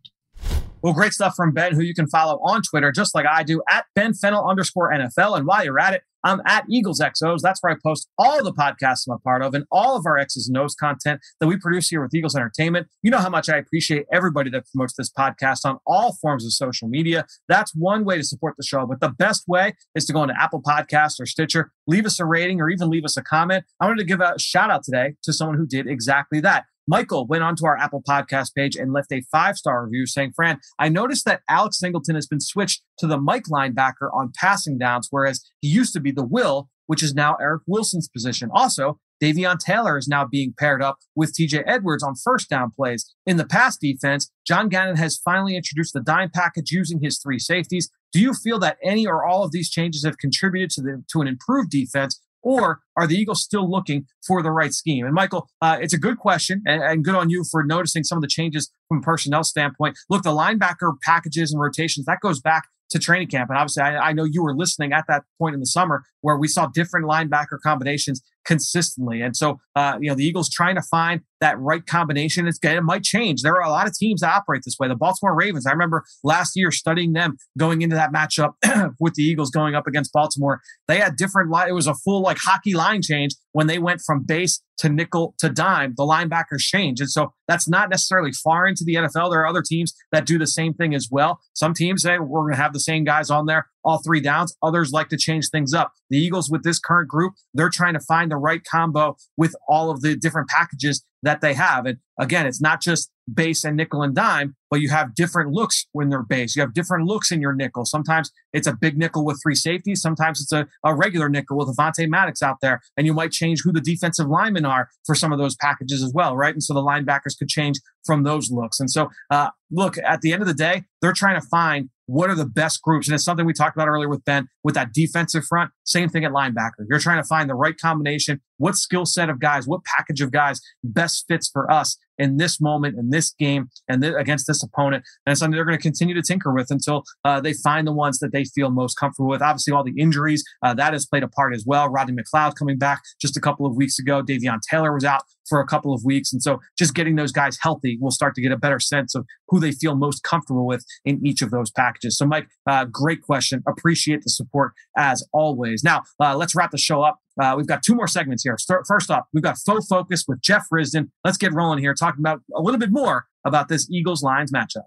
Well, 0.84 0.94
great 0.94 1.14
stuff 1.14 1.36
from 1.36 1.54
Ben, 1.54 1.74
who 1.74 1.82
you 1.82 1.94
can 1.94 2.08
follow 2.08 2.40
on 2.44 2.62
Twitter, 2.62 2.92
just 2.92 3.16
like 3.16 3.26
I 3.26 3.44
do, 3.44 3.62
at 3.70 3.86
Ben 3.96 4.14
Fennell 4.14 4.46
underscore 4.46 4.92
NFL. 4.92 5.38
And 5.38 5.48
while 5.48 5.64
you're 5.64 5.80
at 5.80 5.94
it, 5.94 6.04
I'm 6.24 6.42
at 6.46 6.66
Eagles 6.70 7.00
XOs. 7.00 7.40
That's 7.42 7.62
where 7.62 7.74
I 7.74 7.78
post 7.84 8.10
all 8.18 8.44
the 8.44 8.54
podcasts 8.54 9.08
I'm 9.08 9.16
a 9.16 9.20
part 9.20 9.44
of 9.44 9.54
and 9.54 9.66
all 9.72 9.98
of 9.98 10.06
our 10.06 10.18
X's 10.18 10.48
and 10.48 10.58
O's 10.58 10.76
content 10.76 11.22
that 11.40 11.48
we 11.48 11.58
produce 11.58 11.90
here 11.90 12.02
with 12.02 12.14
Eagles 12.14 12.36
Entertainment. 12.36 12.88
You 13.02 13.12
know 13.12 13.18
how 13.18 13.30
much 13.30 13.50
I 13.50 13.58
appreciate 13.58 14.06
everybody 14.12 14.50
that 14.52 14.66
promotes 14.72 14.94
this 14.96 15.12
podcast 15.12 15.66
on 15.66 15.80
all 15.86 16.18
forms 16.22 16.46
of 16.46 16.54
social 16.54 16.88
media. 16.88 17.26
That's 17.48 17.74
one 17.76 18.06
way 18.06 18.18
to 18.18 18.24
support 18.24 18.56
the 18.58 18.64
show. 18.64 18.86
But 18.86 19.00
the 19.00 19.10
best 19.10 19.44
way 19.48 19.74
is 19.96 20.06
to 20.06 20.14
go 20.14 20.24
into 20.24 20.40
Apple 20.40 20.62
Podcasts 20.62 21.20
or 21.20 21.26
Stitcher, 21.26 21.72
leave 21.88 22.06
us 22.06 22.20
a 22.20 22.26
rating 22.26 22.62
or 22.62 22.70
even 22.70 22.90
leave 22.90 23.06
us 23.06 23.18
a 23.18 23.24
comment. 23.24 23.66
I 23.80 23.86
wanted 23.86 24.00
to 24.00 24.06
give 24.06 24.22
a 24.22 24.38
shout 24.40 24.70
out 24.70 24.84
today 24.84 25.16
to 25.24 25.34
someone 25.34 25.58
who 25.58 25.66
did 25.66 25.88
exactly 25.88 26.40
that. 26.42 26.66
Michael 26.88 27.26
went 27.28 27.44
onto 27.44 27.66
our 27.66 27.78
Apple 27.78 28.04
Podcast 28.08 28.54
page 28.56 28.76
and 28.76 28.94
left 28.94 29.12
a 29.12 29.24
five 29.32 29.58
star 29.58 29.86
review 29.86 30.06
saying, 30.06 30.34
Fran, 30.36 30.60
I 30.80 30.90
noticed 30.90 31.26
that 31.26 31.42
Alex 31.50 31.80
Singleton 31.80 32.16
has 32.16 32.28
been 32.28 32.42
switched 32.42 32.82
to 33.00 33.08
the 33.08 33.18
Mike 33.18 33.46
linebacker 33.46 34.14
on 34.14 34.32
passing 34.36 34.78
downs, 34.78 35.08
whereas 35.10 35.42
he 35.62 35.70
used 35.70 35.94
to 35.94 36.00
be 36.00 36.12
the 36.12 36.26
Will, 36.26 36.70
which 36.88 37.04
is 37.04 37.14
now 37.14 37.36
Eric 37.40 37.64
Wilson's 37.68 38.10
position. 38.10 38.50
Also, 38.54 39.00
Davion 39.24 39.58
Taylor 39.58 39.98
is 39.98 40.08
now 40.08 40.26
being 40.26 40.54
paired 40.58 40.84
up 40.84 40.98
with 41.16 41.34
TJ 41.34 41.64
Edwards 41.66 42.04
on 42.04 42.16
first 42.16 42.50
down 42.50 42.72
plays. 42.76 43.14
In 43.26 43.38
the 43.38 43.46
pass 43.46 43.78
defense, 43.78 44.30
John 44.46 44.68
Gannon 44.68 44.98
has 44.98 45.18
finally 45.24 45.56
introduced 45.56 45.94
the 45.94 46.02
dime 46.02 46.30
package 46.30 46.72
using 46.72 47.00
his 47.02 47.20
three 47.20 47.40
safeties. 47.40 47.90
Do 48.12 48.20
you 48.20 48.34
feel 48.34 48.60
that 48.60 48.78
any 48.84 49.08
or 49.08 49.26
all 49.26 49.44
of 49.44 49.52
these 49.52 49.70
changes 49.70 50.04
have 50.04 50.18
contributed 50.18 50.72
to 50.72 50.82
the 50.82 51.04
to 51.14 51.22
an 51.22 51.28
improved 51.28 51.70
defense, 51.70 52.20
or 52.44 52.82
are 52.96 53.08
the 53.08 53.16
Eagles 53.16 53.42
still 53.42 53.70
looking 53.70 54.06
for 54.28 54.44
the 54.44 54.52
right 54.52 54.74
scheme? 54.74 55.06
And 55.06 55.14
Michael, 55.14 55.50
uh, 55.62 55.78
it's 55.82 55.94
a 55.94 55.98
good 55.98 56.18
question, 56.18 56.62
and, 56.66 56.84
and, 56.84 57.04
good 57.04 57.16
on 57.16 57.30
you 57.30 57.44
for 57.50 57.64
noticing 57.64 58.04
some 58.04 58.18
of 58.18 58.22
the 58.22 58.28
changes 58.28 58.72
from 58.88 59.00
a 59.00 59.02
personnel 59.02 59.44
standpoint. 59.44 59.98
Look, 60.10 60.24
the 60.24 60.32
linebacker 60.32 60.94
packages 61.04 61.52
and 61.52 61.62
rotations 61.62 62.06
that 62.06 62.20
goes 62.22 62.40
back 62.40 62.68
to 62.92 63.00
training 63.00 63.30
camp, 63.30 63.50
and 63.50 63.58
obviously, 63.58 63.84
I, 63.84 64.10
I 64.10 64.14
know 64.14 64.26
you 64.26 64.44
were 64.44 64.56
listening 64.56 64.94
at 64.94 65.06
that 65.08 65.24
point 65.40 65.54
in 65.54 65.60
the 65.60 65.66
summer 65.66 66.04
where 66.22 66.38
we 66.38 66.48
saw 66.48 66.68
different 66.68 67.08
linebacker 67.08 67.58
combinations 67.64 68.22
consistently. 68.46 69.22
And 69.22 69.36
so, 69.36 69.60
uh, 69.76 69.98
you 70.00 70.10
know, 70.10 70.16
the 70.16 70.24
Eagles 70.24 70.50
trying 70.50 70.76
to 70.76 70.82
find 70.82 71.22
that 71.40 71.60
right 71.60 71.86
combination. 71.86 72.48
It's, 72.48 72.60
it 72.62 72.84
might 72.84 73.04
change. 73.04 73.42
There 73.42 73.56
are 73.56 73.64
a 73.64 73.70
lot 73.70 73.88
of 73.88 73.94
teams 73.94 74.22
that 74.22 74.34
operate 74.34 74.62
this 74.66 74.78
way. 74.80 74.88
The 74.88 74.96
Baltimore 74.96 75.36
Ravens, 75.36 75.68
I 75.68 75.72
remember 75.72 76.04
last 76.24 76.54
year 76.56 76.72
studying 76.72 77.14
them 77.14 77.38
going 77.58 77.82
into 77.82 77.96
that 77.96 78.14
matchup 78.14 78.54
with 79.00 79.16
the 79.16 79.24
Eagles 79.24 79.52
going 79.52 79.76
up 79.76 79.88
against 79.88 80.14
Baltimore. 80.14 80.62
They 80.88 81.00
had 81.00 81.16
different, 81.16 81.54
it 81.68 81.74
was 81.74 81.88
a 81.88 81.96
full 81.96 82.22
like 82.22 82.38
hockey 82.40 82.74
line 82.74 83.02
change 83.02 83.36
when 83.52 83.68
they 83.68 83.80
went 83.80 84.02
from 84.06 84.24
base 84.26 84.62
to 84.80 84.90
nickel 84.90 85.36
to 85.40 85.50
dime. 85.50 85.94
The 85.96 86.04
linebackers 86.04 86.60
change. 86.60 87.00
And 87.00 87.10
so 87.10 87.34
that's 87.48 87.68
not 87.68 87.90
necessarily 87.90 88.32
far 88.32 88.66
into 88.68 88.84
the 88.86 88.96
NFL. 88.96 89.32
There 89.32 89.42
are 89.42 89.48
other 89.48 89.64
teams 89.66 89.94
that 90.12 90.26
do 90.26 90.38
the 90.38 90.48
same 90.48 90.74
thing 90.74 90.96
as 90.96 91.10
well. 91.12 91.40
Some 91.54 91.74
teams 91.74 92.04
say 92.04 92.18
we're 92.20 92.42
going 92.42 92.54
to 92.54 92.62
have 92.62 92.74
the 92.74 92.80
same 92.80 93.04
guys 93.04 93.30
on 93.30 93.46
there 93.46 93.68
all 93.84 94.02
three 94.04 94.22
downs. 94.22 94.56
Others 94.62 94.92
like 94.92 95.10
to 95.10 95.18
change 95.18 95.50
things 95.50 95.74
up. 95.74 95.92
The 96.10 96.18
Eagles, 96.18 96.50
with 96.50 96.64
this 96.64 96.80
current 96.80 97.10
group, 97.10 97.34
they're 97.54 97.70
trying 97.70 97.94
to 97.94 98.00
find 98.00 98.32
the 98.32 98.38
right 98.38 98.62
combo 98.64 99.16
with 99.38 99.56
all 99.68 99.90
of 99.90 100.02
the 100.02 100.16
different 100.16 100.50
packages 100.50 101.04
that 101.24 101.42
they 101.42 101.54
have. 101.54 101.86
And 101.86 101.98
again, 102.20 102.46
it's 102.46 102.62
not 102.62 102.82
just 102.82 103.10
base 103.34 103.64
and 103.64 103.78
nickel 103.78 104.02
and 104.02 104.14
dime, 104.14 104.56
but 104.70 104.82
you 104.82 104.90
have 104.90 105.16
different 105.16 105.52
looks 105.52 105.88
when 105.94 106.10
they're 106.10 106.24
base. 106.24 106.56
You 106.56 106.62
have 106.62 106.74
different 106.74 107.06
looks 107.06 107.32
in 107.32 107.40
your 107.40 107.54
nickel. 107.54 107.86
Sometimes 107.86 108.30
it's 108.52 108.68
a 108.68 108.74
big 108.74 108.98
nickel 108.98 109.24
with 109.24 109.40
three 109.42 109.56
safeties. 109.56 110.02
Sometimes 110.02 110.42
it's 110.42 110.52
a, 110.52 110.68
a 110.84 110.94
regular 110.94 111.30
nickel 111.30 111.58
with 111.58 111.70
Avonte 111.70 112.10
Maddox 112.10 112.42
out 112.44 112.58
there. 112.62 112.82
And 112.98 113.08
you 113.08 113.14
might 113.14 113.32
change 113.32 113.62
who 113.64 113.72
the 113.72 113.82
defensive 113.82 114.28
linemen 114.28 114.66
are 114.66 114.90
for 115.06 115.16
some 115.16 115.32
of 115.32 115.40
those 115.40 115.56
packages 115.56 116.04
as 116.04 116.12
well, 116.14 116.36
right? 116.36 116.54
And 116.54 116.62
so 116.62 116.74
the 116.74 116.82
linebackers 116.82 117.38
could 117.38 117.48
change 117.48 117.80
from 118.06 118.24
those 118.24 118.52
looks. 118.52 118.80
And 118.80 118.92
so, 118.92 119.10
uh, 119.32 119.52
look, 119.72 119.98
at 119.98 120.22
the 120.22 120.34
end 120.34 120.42
of 120.42 120.48
the 120.48 120.54
day, 120.54 120.84
they're 121.02 121.14
trying 121.14 121.40
to 121.40 121.48
find 121.48 121.90
what 122.06 122.30
are 122.30 122.36
the 122.36 122.46
best 122.46 122.82
groups? 122.82 123.08
And 123.08 123.16
it's 123.16 123.24
something 123.24 123.46
we 123.46 123.54
talked 123.54 123.76
about 123.76 123.88
earlier 123.88 124.10
with 124.10 124.26
Ben 124.26 124.48
with 124.64 124.76
that 124.76 124.94
defensive 124.94 125.46
front. 125.46 125.72
Same 125.84 126.10
thing 126.10 126.26
at 126.26 126.32
linebacker. 126.32 126.86
You're 126.90 127.00
trying 127.00 127.22
to 127.22 127.28
find 127.28 127.50
the 127.50 127.56
right 127.56 127.78
combination. 127.78 128.42
What 128.58 128.76
skill 128.76 129.06
set 129.06 129.30
of 129.30 129.40
guys, 129.40 129.68
what 129.68 129.82
package 129.84 130.22
of 130.22 130.32
guys 130.32 130.62
best 130.84 131.26
fits 131.28 131.50
for 131.52 131.72
us 131.72 131.98
in 132.18 132.38
this 132.38 132.62
moment, 132.62 132.98
in 132.98 133.10
this 133.10 133.34
game, 133.38 133.70
and 133.88 134.02
th- 134.02 134.16
against 134.18 134.48
this 134.48 134.64
opponent. 134.64 135.04
And 135.26 135.38
something 135.38 135.56
they're 135.56 135.66
going 135.66 135.78
to 135.78 135.82
continue 135.82 136.16
to 136.16 136.22
tinker 136.22 136.54
with 136.54 136.72
until 136.72 137.04
uh, 137.26 137.42
they 137.42 137.54
find 137.54 137.88
the 137.88 137.94
ones 137.94 138.20
that 138.20 138.32
they 138.32 138.44
feel 138.44 138.70
most 138.70 138.96
comfortable 138.96 139.30
with. 139.30 139.42
Obviously, 139.42 139.74
all 139.74 139.84
the 139.84 140.00
injuries 140.00 140.44
uh, 140.64 140.74
that 140.74 140.94
has 140.94 141.06
played 141.06 141.24
a 141.24 141.28
part 141.28 141.54
as 141.56 141.66
well. 141.66 141.90
Rodney 141.90 142.16
McLeod 142.16 142.56
coming 142.56 142.78
back 142.78 143.02
just 143.22 143.38
a 143.38 143.42
couple 143.42 143.66
of 143.66 143.76
weeks 143.76 144.00
ago. 144.00 144.22
Davion 144.22 144.60
Taylor 144.70 144.94
was 144.94 145.04
out 145.04 145.24
for 145.48 145.60
a 145.60 145.68
couple 145.68 145.94
of 145.94 146.04
weeks. 146.04 146.32
And 146.32 146.42
so 146.42 146.60
just 146.78 146.94
getting 146.94 147.16
those 147.16 147.32
guys 147.32 147.58
healthy, 147.62 147.98
we'll 148.00 148.12
start 148.12 148.36
to 148.36 148.42
get 148.42 148.52
a 148.52 148.58
better 148.58 148.80
sense 148.80 149.16
of 149.16 149.26
who 149.50 149.60
they 149.60 149.72
feel 149.72 149.96
most 149.96 150.24
comfortable 150.24 150.66
with 150.66 150.86
in 151.06 151.26
each 151.26 151.42
of 151.42 151.52
those 151.52 151.72
packages. 151.72 152.18
So, 152.18 152.26
Mike, 152.26 152.48
uh, 152.68 152.86
great 152.86 153.22
question. 153.22 153.62
Appreciate 153.68 154.24
the 154.24 154.30
support 154.30 154.74
as 154.98 155.26
always. 155.34 155.84
Now, 155.84 156.04
uh, 156.20 156.36
let's 156.36 156.56
wrap 156.56 156.72
the 156.72 156.78
show 156.78 157.02
up. 157.02 157.20
Uh, 157.42 157.56
we've 157.58 157.68
got 157.68 157.82
two 157.84 157.96
more 157.96 158.08
segments 158.08 158.44
here. 158.44 158.58
Start, 158.58 158.86
first 158.88 159.10
off, 159.10 159.24
we've 159.34 159.44
got 159.44 159.58
Faux 159.58 159.88
Focus 159.88 160.26
with 160.28 160.42
Jeff 160.42 160.68
Risdon. 160.72 161.10
Let's 161.24 161.38
get 161.38 161.54
rolling 161.54 161.80
here, 161.80 161.94
talking 161.94 162.20
about 162.22 162.42
a 162.56 162.62
little 162.62 162.80
bit 162.80 162.92
more 162.92 163.26
about 163.46 163.70
this 163.70 163.90
Eagles 163.90 164.22
Lions 164.24 164.52
matchup. 164.52 164.84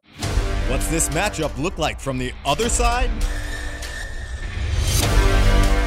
What's 0.71 0.89
this 0.89 1.09
matchup 1.11 1.57
look 1.59 1.79
like 1.79 2.01
from 2.01 2.19
the 2.19 2.33
other 2.45 2.69
side? 2.69 3.11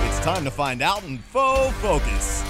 It's 0.06 0.20
time 0.20 0.44
to 0.44 0.52
find 0.52 0.82
out 0.82 1.04
in 1.04 1.18
Faux 1.18 1.74
Focus. 1.78 2.44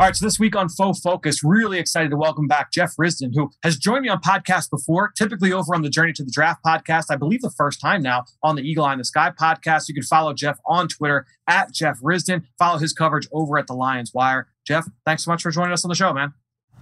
All 0.00 0.06
right, 0.08 0.16
so 0.16 0.26
this 0.26 0.40
week 0.40 0.56
on 0.56 0.68
Faux 0.68 0.98
Focus, 0.98 1.44
really 1.44 1.78
excited 1.78 2.10
to 2.10 2.16
welcome 2.16 2.48
back 2.48 2.72
Jeff 2.72 2.96
Risdon, 2.96 3.30
who 3.32 3.52
has 3.62 3.76
joined 3.76 4.02
me 4.02 4.08
on 4.08 4.20
podcasts 4.20 4.68
before, 4.68 5.12
typically 5.16 5.52
over 5.52 5.72
on 5.72 5.82
the 5.82 5.88
Journey 5.88 6.12
to 6.14 6.24
the 6.24 6.32
Draft 6.32 6.64
podcast. 6.64 7.04
I 7.10 7.16
believe 7.16 7.42
the 7.42 7.50
first 7.56 7.80
time 7.80 8.02
now 8.02 8.24
on 8.42 8.56
the 8.56 8.62
Eagle 8.62 8.84
Eye 8.84 8.94
in 8.94 8.98
the 8.98 9.04
Sky 9.04 9.30
podcast. 9.30 9.88
You 9.88 9.94
can 9.94 10.02
follow 10.02 10.34
Jeff 10.34 10.58
on 10.66 10.88
Twitter 10.88 11.26
at 11.46 11.72
Jeff 11.72 12.00
Risdon. 12.00 12.42
Follow 12.58 12.78
his 12.78 12.92
coverage 12.92 13.28
over 13.30 13.56
at 13.56 13.68
the 13.68 13.74
Lions 13.74 14.12
Wire. 14.12 14.48
Jeff, 14.66 14.84
thanks 15.06 15.24
so 15.24 15.30
much 15.30 15.42
for 15.42 15.52
joining 15.52 15.72
us 15.72 15.84
on 15.84 15.90
the 15.90 15.94
show, 15.94 16.12
man. 16.12 16.34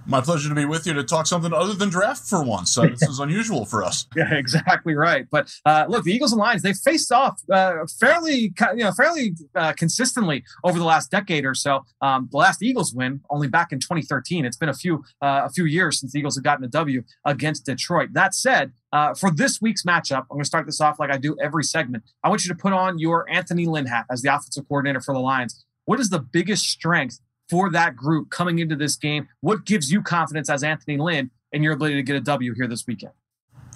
My 0.07 0.21
pleasure 0.21 0.49
to 0.49 0.55
be 0.55 0.65
with 0.65 0.87
you 0.87 0.93
to 0.95 1.05
talk 1.05 1.27
something 1.27 1.53
other 1.53 1.75
than 1.75 1.89
draft 1.89 2.29
for 2.29 2.43
once. 2.43 2.77
Uh, 2.77 2.89
this 2.89 3.03
is 3.09 3.19
unusual 3.19 3.65
for 3.65 3.85
us. 3.85 4.07
Yeah, 4.17 4.35
exactly 4.35 4.95
right. 4.95 5.27
But 5.31 5.53
uh, 5.65 5.87
look, 5.89 6.05
the 6.05 6.13
Eagles 6.13 6.33
and 6.33 6.41
Lions 6.41 6.63
they 6.63 6.73
faced 6.73 7.13
off 7.13 7.41
uh, 7.51 7.87
fairly, 8.01 8.53
you 8.75 8.85
know, 8.85 8.93
fairly 8.93 9.35
uh, 9.55 9.73
consistently 9.75 10.45
over 10.65 10.79
the 10.79 10.85
last 10.85 11.11
decade 11.11 11.45
or 11.45 11.55
so. 11.55 11.85
Um, 12.01 12.29
the 12.31 12.39
last 12.39 12.63
Eagles 12.63 12.93
win 12.93 13.21
only 13.31 13.49
back 13.49 13.73
in 13.73 13.79
2013. 13.79 14.45
It's 14.45 14.57
been 14.57 14.69
a 14.69 14.75
few 14.75 15.05
uh, 15.21 15.43
a 15.45 15.51
few 15.51 15.65
years 15.65 16.01
since 16.01 16.13
the 16.13 16.19
Eagles 16.19 16.37
have 16.37 16.45
gotten 16.45 16.65
a 16.65 16.69
W 16.69 17.03
against 17.25 17.67
Detroit. 17.67 18.11
That 18.13 18.35
said, 18.35 18.73
uh, 18.93 19.15
for 19.15 19.31
this 19.31 19.61
week's 19.61 19.85
matchup, 19.85 20.23
I'm 20.23 20.37
going 20.37 20.43
to 20.43 20.47
start 20.47 20.67
this 20.67 20.81
off 20.81 20.99
like 20.99 21.11
I 21.11 21.17
do 21.17 21.37
every 21.41 21.65
segment. 21.65 22.05
I 22.25 22.29
want 22.29 22.45
you 22.45 22.49
to 22.49 22.57
put 22.57 22.73
on 22.73 22.99
your 22.99 23.29
Anthony 23.31 23.67
Lynn 23.67 23.87
hat 23.87 24.07
as 24.11 24.23
the 24.23 24.35
offensive 24.35 24.69
coordinator 24.69 25.01
for 25.01 25.15
the 25.15 25.21
Lions. 25.21 25.65
What 25.85 25.99
is 25.99 26.11
the 26.11 26.21
biggest 26.21 26.67
strength 26.69 27.19
for 27.53 27.71
that 27.71 27.95
group 27.95 28.31
coming 28.31 28.59
into 28.61 28.75
this 28.75 28.97
game? 28.97 29.29
What 29.43 29.67
gives 29.67 29.93
you 29.93 30.03
confidence 30.03 30.49
as 30.49 30.65
Anthony 30.65 30.97
Lynn 30.97 31.31
in 31.53 31.63
your 31.63 31.75
ability 31.75 31.97
to 31.97 32.03
get 32.03 32.17
a 32.17 32.21
W 32.21 32.55
here 32.55 32.67
this 32.67 32.87
weekend? 32.87 33.13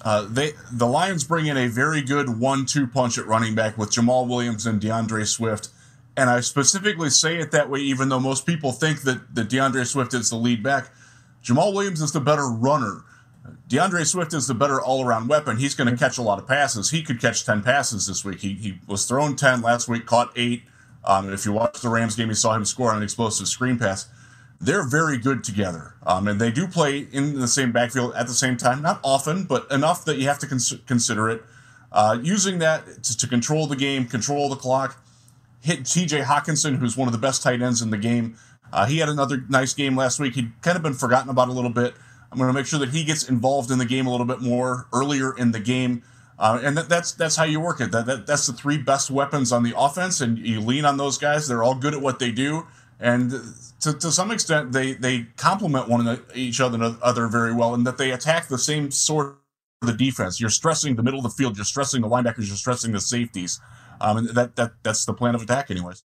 Uh, 0.01 0.25
they 0.27 0.53
the 0.73 0.87
Lions 0.87 1.23
bring 1.23 1.45
in 1.45 1.57
a 1.57 1.67
very 1.67 2.01
good 2.01 2.39
one-two 2.39 2.87
punch 2.87 3.19
at 3.19 3.27
running 3.27 3.53
back 3.53 3.77
with 3.77 3.91
Jamaal 3.91 4.27
Williams 4.27 4.65
and 4.65 4.81
D'Andre 4.81 5.23
Swift, 5.25 5.69
and 6.15 6.27
I 6.27 6.39
specifically 6.39 7.11
say 7.11 7.37
it 7.37 7.51
that 7.51 7.69
way, 7.69 7.79
even 7.79 8.09
though 8.09 8.19
most 8.19 8.47
people 8.47 8.71
think 8.71 9.03
that 9.03 9.35
that 9.35 9.47
D'Andre 9.49 9.83
Swift 9.83 10.15
is 10.15 10.31
the 10.31 10.37
lead 10.37 10.63
back. 10.63 10.89
Jamaal 11.43 11.73
Williams 11.73 12.01
is 12.01 12.11
the 12.11 12.19
better 12.19 12.47
runner. 12.47 13.03
D'Andre 13.67 14.03
Swift 14.03 14.33
is 14.33 14.47
the 14.47 14.55
better 14.55 14.81
all-around 14.81 15.27
weapon. 15.29 15.57
He's 15.57 15.75
going 15.75 15.89
to 15.89 15.95
catch 15.95 16.17
a 16.17 16.21
lot 16.23 16.39
of 16.39 16.47
passes. 16.47 16.89
He 16.89 17.03
could 17.03 17.21
catch 17.21 17.45
ten 17.45 17.61
passes 17.61 18.07
this 18.07 18.25
week. 18.25 18.39
He 18.39 18.55
he 18.55 18.79
was 18.87 19.05
thrown 19.05 19.35
ten 19.35 19.61
last 19.61 19.87
week, 19.87 20.07
caught 20.07 20.31
eight. 20.35 20.63
Um, 21.07 21.31
if 21.31 21.45
you 21.45 21.53
watch 21.53 21.79
the 21.79 21.89
Rams 21.89 22.15
game, 22.15 22.27
you 22.27 22.35
saw 22.35 22.53
him 22.53 22.65
score 22.65 22.91
on 22.91 22.97
an 22.97 23.03
explosive 23.03 23.47
screen 23.47 23.79
pass. 23.79 24.09
They're 24.59 24.83
very 24.83 25.17
good 25.17 25.43
together, 25.43 25.93
um, 26.05 26.27
and 26.27 26.41
they 26.41 26.51
do 26.51 26.67
play 26.67 27.07
in 27.11 27.39
the 27.39 27.47
same 27.47 27.71
backfield 27.71 28.13
at 28.15 28.27
the 28.27 28.33
same 28.33 28.57
time. 28.57 28.81
Not 28.81 28.99
often, 29.03 29.45
but 29.45 29.71
enough 29.71 30.03
that 30.05 30.17
you 30.17 30.27
have 30.27 30.39
to 30.39 30.47
cons- 30.47 30.73
consider 30.85 31.29
it. 31.29 31.43
Uh, 31.91 32.19
using 32.21 32.59
that 32.59 33.03
to, 33.03 33.17
to, 33.17 33.27
control 33.27 33.67
the 33.67 33.75
game, 33.75 34.05
control 34.05 34.49
the 34.49 34.55
clock. 34.55 35.01
Hit 35.61 35.85
T.J. 35.85 36.21
Hockenson, 36.21 36.77
who's 36.77 36.97
one 36.97 37.07
of 37.07 37.13
the 37.13 37.17
best 37.17 37.41
tight 37.41 37.61
ends 37.61 37.81
in 37.81 37.89
the 37.89 37.97
game. 37.97 38.35
Uh, 38.73 38.85
he 38.85 38.97
had 38.97 39.07
another 39.07 39.45
nice 39.47 39.73
game 39.73 39.95
last 39.95 40.19
week. 40.19 40.35
He'd 40.35 40.51
kind 40.61 40.75
of 40.75 40.83
been 40.83 40.93
forgotten 40.93 41.29
about 41.29 41.47
a 41.47 41.53
little 41.53 41.69
bit. 41.69 41.93
I'm 42.31 42.37
going 42.37 42.49
to 42.49 42.53
make 42.53 42.65
sure 42.65 42.79
that 42.79 42.89
he 42.89 43.05
gets 43.05 43.29
involved 43.29 43.71
in 43.71 43.77
the 43.77 43.85
game 43.85 44.05
a 44.07 44.11
little 44.11 44.25
bit 44.25 44.41
more 44.41 44.87
earlier 44.93 45.35
in 45.37 45.51
the 45.51 45.59
game. 45.59 46.03
Uh, 46.39 46.59
and 46.63 46.77
that, 46.77 46.87
that's 46.87 47.13
that's 47.13 47.35
how 47.35 47.43
you 47.43 47.59
work 47.59 47.81
it. 47.81 47.91
That, 47.91 48.05
that 48.05 48.27
that's 48.27 48.45
the 48.45 48.53
three 48.53 48.77
best 48.77 49.09
weapons 49.09 49.51
on 49.51 49.63
the 49.63 49.73
offense, 49.75 50.21
and 50.21 50.37
you 50.37 50.61
lean 50.61 50.85
on 50.85 50.97
those 50.97 51.17
guys. 51.17 51.47
They're 51.47 51.63
all 51.63 51.75
good 51.75 51.95
at 51.95 52.01
what 52.01 52.19
they 52.19 52.31
do, 52.31 52.67
and 52.99 53.31
to, 53.81 53.93
to 53.93 54.11
some 54.11 54.29
extent, 54.31 54.71
they 54.71 54.93
they 54.93 55.27
complement 55.37 55.87
one 55.87 56.19
each 56.35 56.61
other 56.61 56.95
other 57.01 57.27
very 57.27 57.53
well, 57.53 57.73
and 57.73 57.87
that 57.87 57.97
they 57.97 58.11
attack 58.11 58.47
the 58.47 58.59
same 58.59 58.91
sort 58.91 59.37
of 59.81 59.87
the 59.87 59.93
defense. 59.93 60.39
You're 60.39 60.51
stressing 60.51 60.95
the 60.95 61.03
middle 61.03 61.19
of 61.19 61.23
the 61.23 61.29
field. 61.29 61.57
You're 61.57 61.65
stressing 61.65 62.01
the 62.01 62.07
linebackers. 62.07 62.47
You're 62.47 62.55
stressing 62.55 62.91
the 62.91 63.01
safeties, 63.01 63.59
um, 63.99 64.17
and 64.17 64.29
that 64.29 64.55
that 64.57 64.73
that's 64.83 65.05
the 65.05 65.13
plan 65.13 65.33
of 65.33 65.41
attack, 65.41 65.71
anyways. 65.71 66.03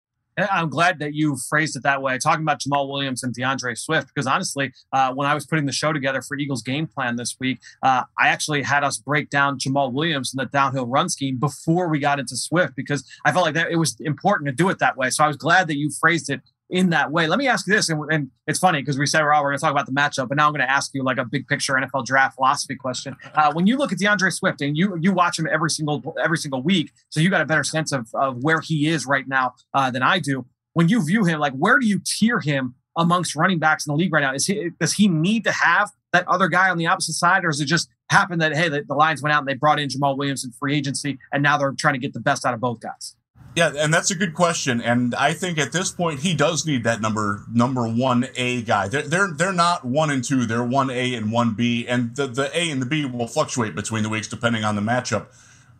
I'm 0.50 0.68
glad 0.68 0.98
that 1.00 1.14
you 1.14 1.36
phrased 1.48 1.76
it 1.76 1.82
that 1.82 2.02
way. 2.02 2.18
Talking 2.18 2.42
about 2.42 2.60
Jamaal 2.60 2.88
Williams 2.88 3.22
and 3.22 3.34
D'Andre 3.34 3.74
Swift, 3.74 4.08
because 4.08 4.26
honestly, 4.26 4.72
uh, 4.92 5.12
when 5.12 5.28
I 5.28 5.34
was 5.34 5.46
putting 5.46 5.66
the 5.66 5.72
show 5.72 5.92
together 5.92 6.22
for 6.22 6.36
Eagles 6.38 6.62
game 6.62 6.86
plan 6.86 7.16
this 7.16 7.36
week, 7.40 7.60
uh, 7.82 8.04
I 8.18 8.28
actually 8.28 8.62
had 8.62 8.84
us 8.84 8.98
break 8.98 9.30
down 9.30 9.58
Jamaal 9.58 9.92
Williams 9.92 10.32
and 10.32 10.40
the 10.40 10.50
downhill 10.50 10.86
run 10.86 11.08
scheme 11.08 11.36
before 11.36 11.88
we 11.88 11.98
got 11.98 12.18
into 12.18 12.36
Swift 12.36 12.74
because 12.76 13.04
I 13.24 13.32
felt 13.32 13.44
like 13.44 13.54
that 13.54 13.70
it 13.70 13.76
was 13.76 13.96
important 14.00 14.48
to 14.48 14.54
do 14.54 14.68
it 14.68 14.78
that 14.78 14.96
way. 14.96 15.10
So 15.10 15.24
I 15.24 15.28
was 15.28 15.36
glad 15.36 15.68
that 15.68 15.76
you 15.76 15.90
phrased 15.90 16.30
it 16.30 16.40
in 16.70 16.90
that 16.90 17.10
way. 17.10 17.26
Let 17.26 17.38
me 17.38 17.48
ask 17.48 17.66
you 17.66 17.74
this, 17.74 17.88
and, 17.88 18.00
and 18.10 18.30
it's 18.46 18.58
funny 18.58 18.80
because 18.80 18.98
we 18.98 19.06
said 19.06 19.22
we're, 19.22 19.32
all, 19.32 19.42
we're 19.42 19.50
going 19.50 19.58
to 19.58 19.62
talk 19.62 19.72
about 19.72 19.86
the 19.86 19.92
matchup, 19.92 20.28
but 20.28 20.36
now 20.36 20.46
I'm 20.46 20.52
going 20.52 20.66
to 20.66 20.70
ask 20.70 20.92
you 20.94 21.02
like 21.02 21.18
a 21.18 21.24
big 21.24 21.46
picture 21.48 21.74
NFL 21.74 22.06
draft 22.06 22.36
philosophy 22.36 22.76
question. 22.76 23.16
Uh, 23.34 23.52
when 23.52 23.66
you 23.66 23.76
look 23.76 23.92
at 23.92 23.98
D'Andre 23.98 24.30
Swift 24.30 24.60
and 24.60 24.76
you 24.76 24.96
you 25.00 25.12
watch 25.12 25.38
him 25.38 25.46
every 25.50 25.70
single 25.70 26.14
every 26.22 26.38
single 26.38 26.62
week, 26.62 26.92
so 27.08 27.20
you 27.20 27.30
got 27.30 27.40
a 27.40 27.46
better 27.46 27.64
sense 27.64 27.92
of, 27.92 28.08
of 28.14 28.38
where 28.42 28.60
he 28.60 28.88
is 28.88 29.06
right 29.06 29.26
now 29.26 29.54
uh, 29.74 29.90
than 29.90 30.02
I 30.02 30.18
do 30.18 30.46
when 30.72 30.88
you 30.88 31.04
view 31.04 31.24
him, 31.24 31.40
like 31.40 31.52
where 31.54 31.78
do 31.78 31.86
you 31.86 32.00
tier 32.04 32.40
him 32.40 32.74
amongst 32.96 33.36
running 33.36 33.58
backs 33.58 33.86
in 33.86 33.92
the 33.92 33.96
league 33.96 34.12
right 34.12 34.20
now? 34.20 34.34
Is 34.34 34.46
he 34.46 34.70
does 34.80 34.94
he 34.94 35.08
need 35.08 35.44
to 35.44 35.52
have 35.52 35.90
that 36.12 36.26
other 36.28 36.48
guy 36.48 36.70
on 36.70 36.78
the 36.78 36.86
opposite 36.86 37.14
side, 37.14 37.44
or 37.44 37.48
does 37.48 37.60
it 37.60 37.66
just 37.66 37.88
happen 38.10 38.38
that 38.40 38.54
hey, 38.54 38.68
the, 38.68 38.82
the 38.86 38.94
Lions 38.94 39.22
went 39.22 39.32
out 39.32 39.40
and 39.40 39.48
they 39.48 39.54
brought 39.54 39.78
in 39.78 39.88
Jamaal 39.88 40.16
Williams 40.16 40.44
in 40.44 40.52
free 40.52 40.76
agency, 40.76 41.18
and 41.32 41.42
now 41.42 41.56
they're 41.56 41.72
trying 41.72 41.94
to 41.94 42.00
get 42.00 42.12
the 42.12 42.20
best 42.20 42.44
out 42.44 42.54
of 42.54 42.60
both 42.60 42.80
guys? 42.80 43.16
Yeah, 43.56 43.72
and 43.76 43.92
that's 43.92 44.10
a 44.10 44.14
good 44.14 44.34
question. 44.34 44.80
And 44.80 45.14
I 45.14 45.32
think 45.32 45.58
at 45.58 45.72
this 45.72 45.90
point 45.90 46.20
he 46.20 46.34
does 46.34 46.64
need 46.64 46.84
that 46.84 47.00
number 47.00 47.42
number 47.52 47.88
one 47.88 48.28
A 48.36 48.62
guy. 48.62 48.88
They're 48.88 49.02
they're 49.02 49.32
they're 49.32 49.52
not 49.52 49.84
one 49.84 50.10
and 50.10 50.22
two. 50.22 50.46
They're 50.46 50.62
one 50.62 50.88
A 50.88 51.14
and 51.14 51.32
one 51.32 51.54
B, 51.54 51.86
and 51.88 52.14
the 52.14 52.26
the 52.28 52.56
A 52.56 52.70
and 52.70 52.80
the 52.80 52.86
B 52.86 53.04
will 53.04 53.26
fluctuate 53.26 53.74
between 53.74 54.04
the 54.04 54.08
weeks 54.08 54.28
depending 54.28 54.62
on 54.62 54.76
the 54.76 54.82
matchup. 54.82 55.26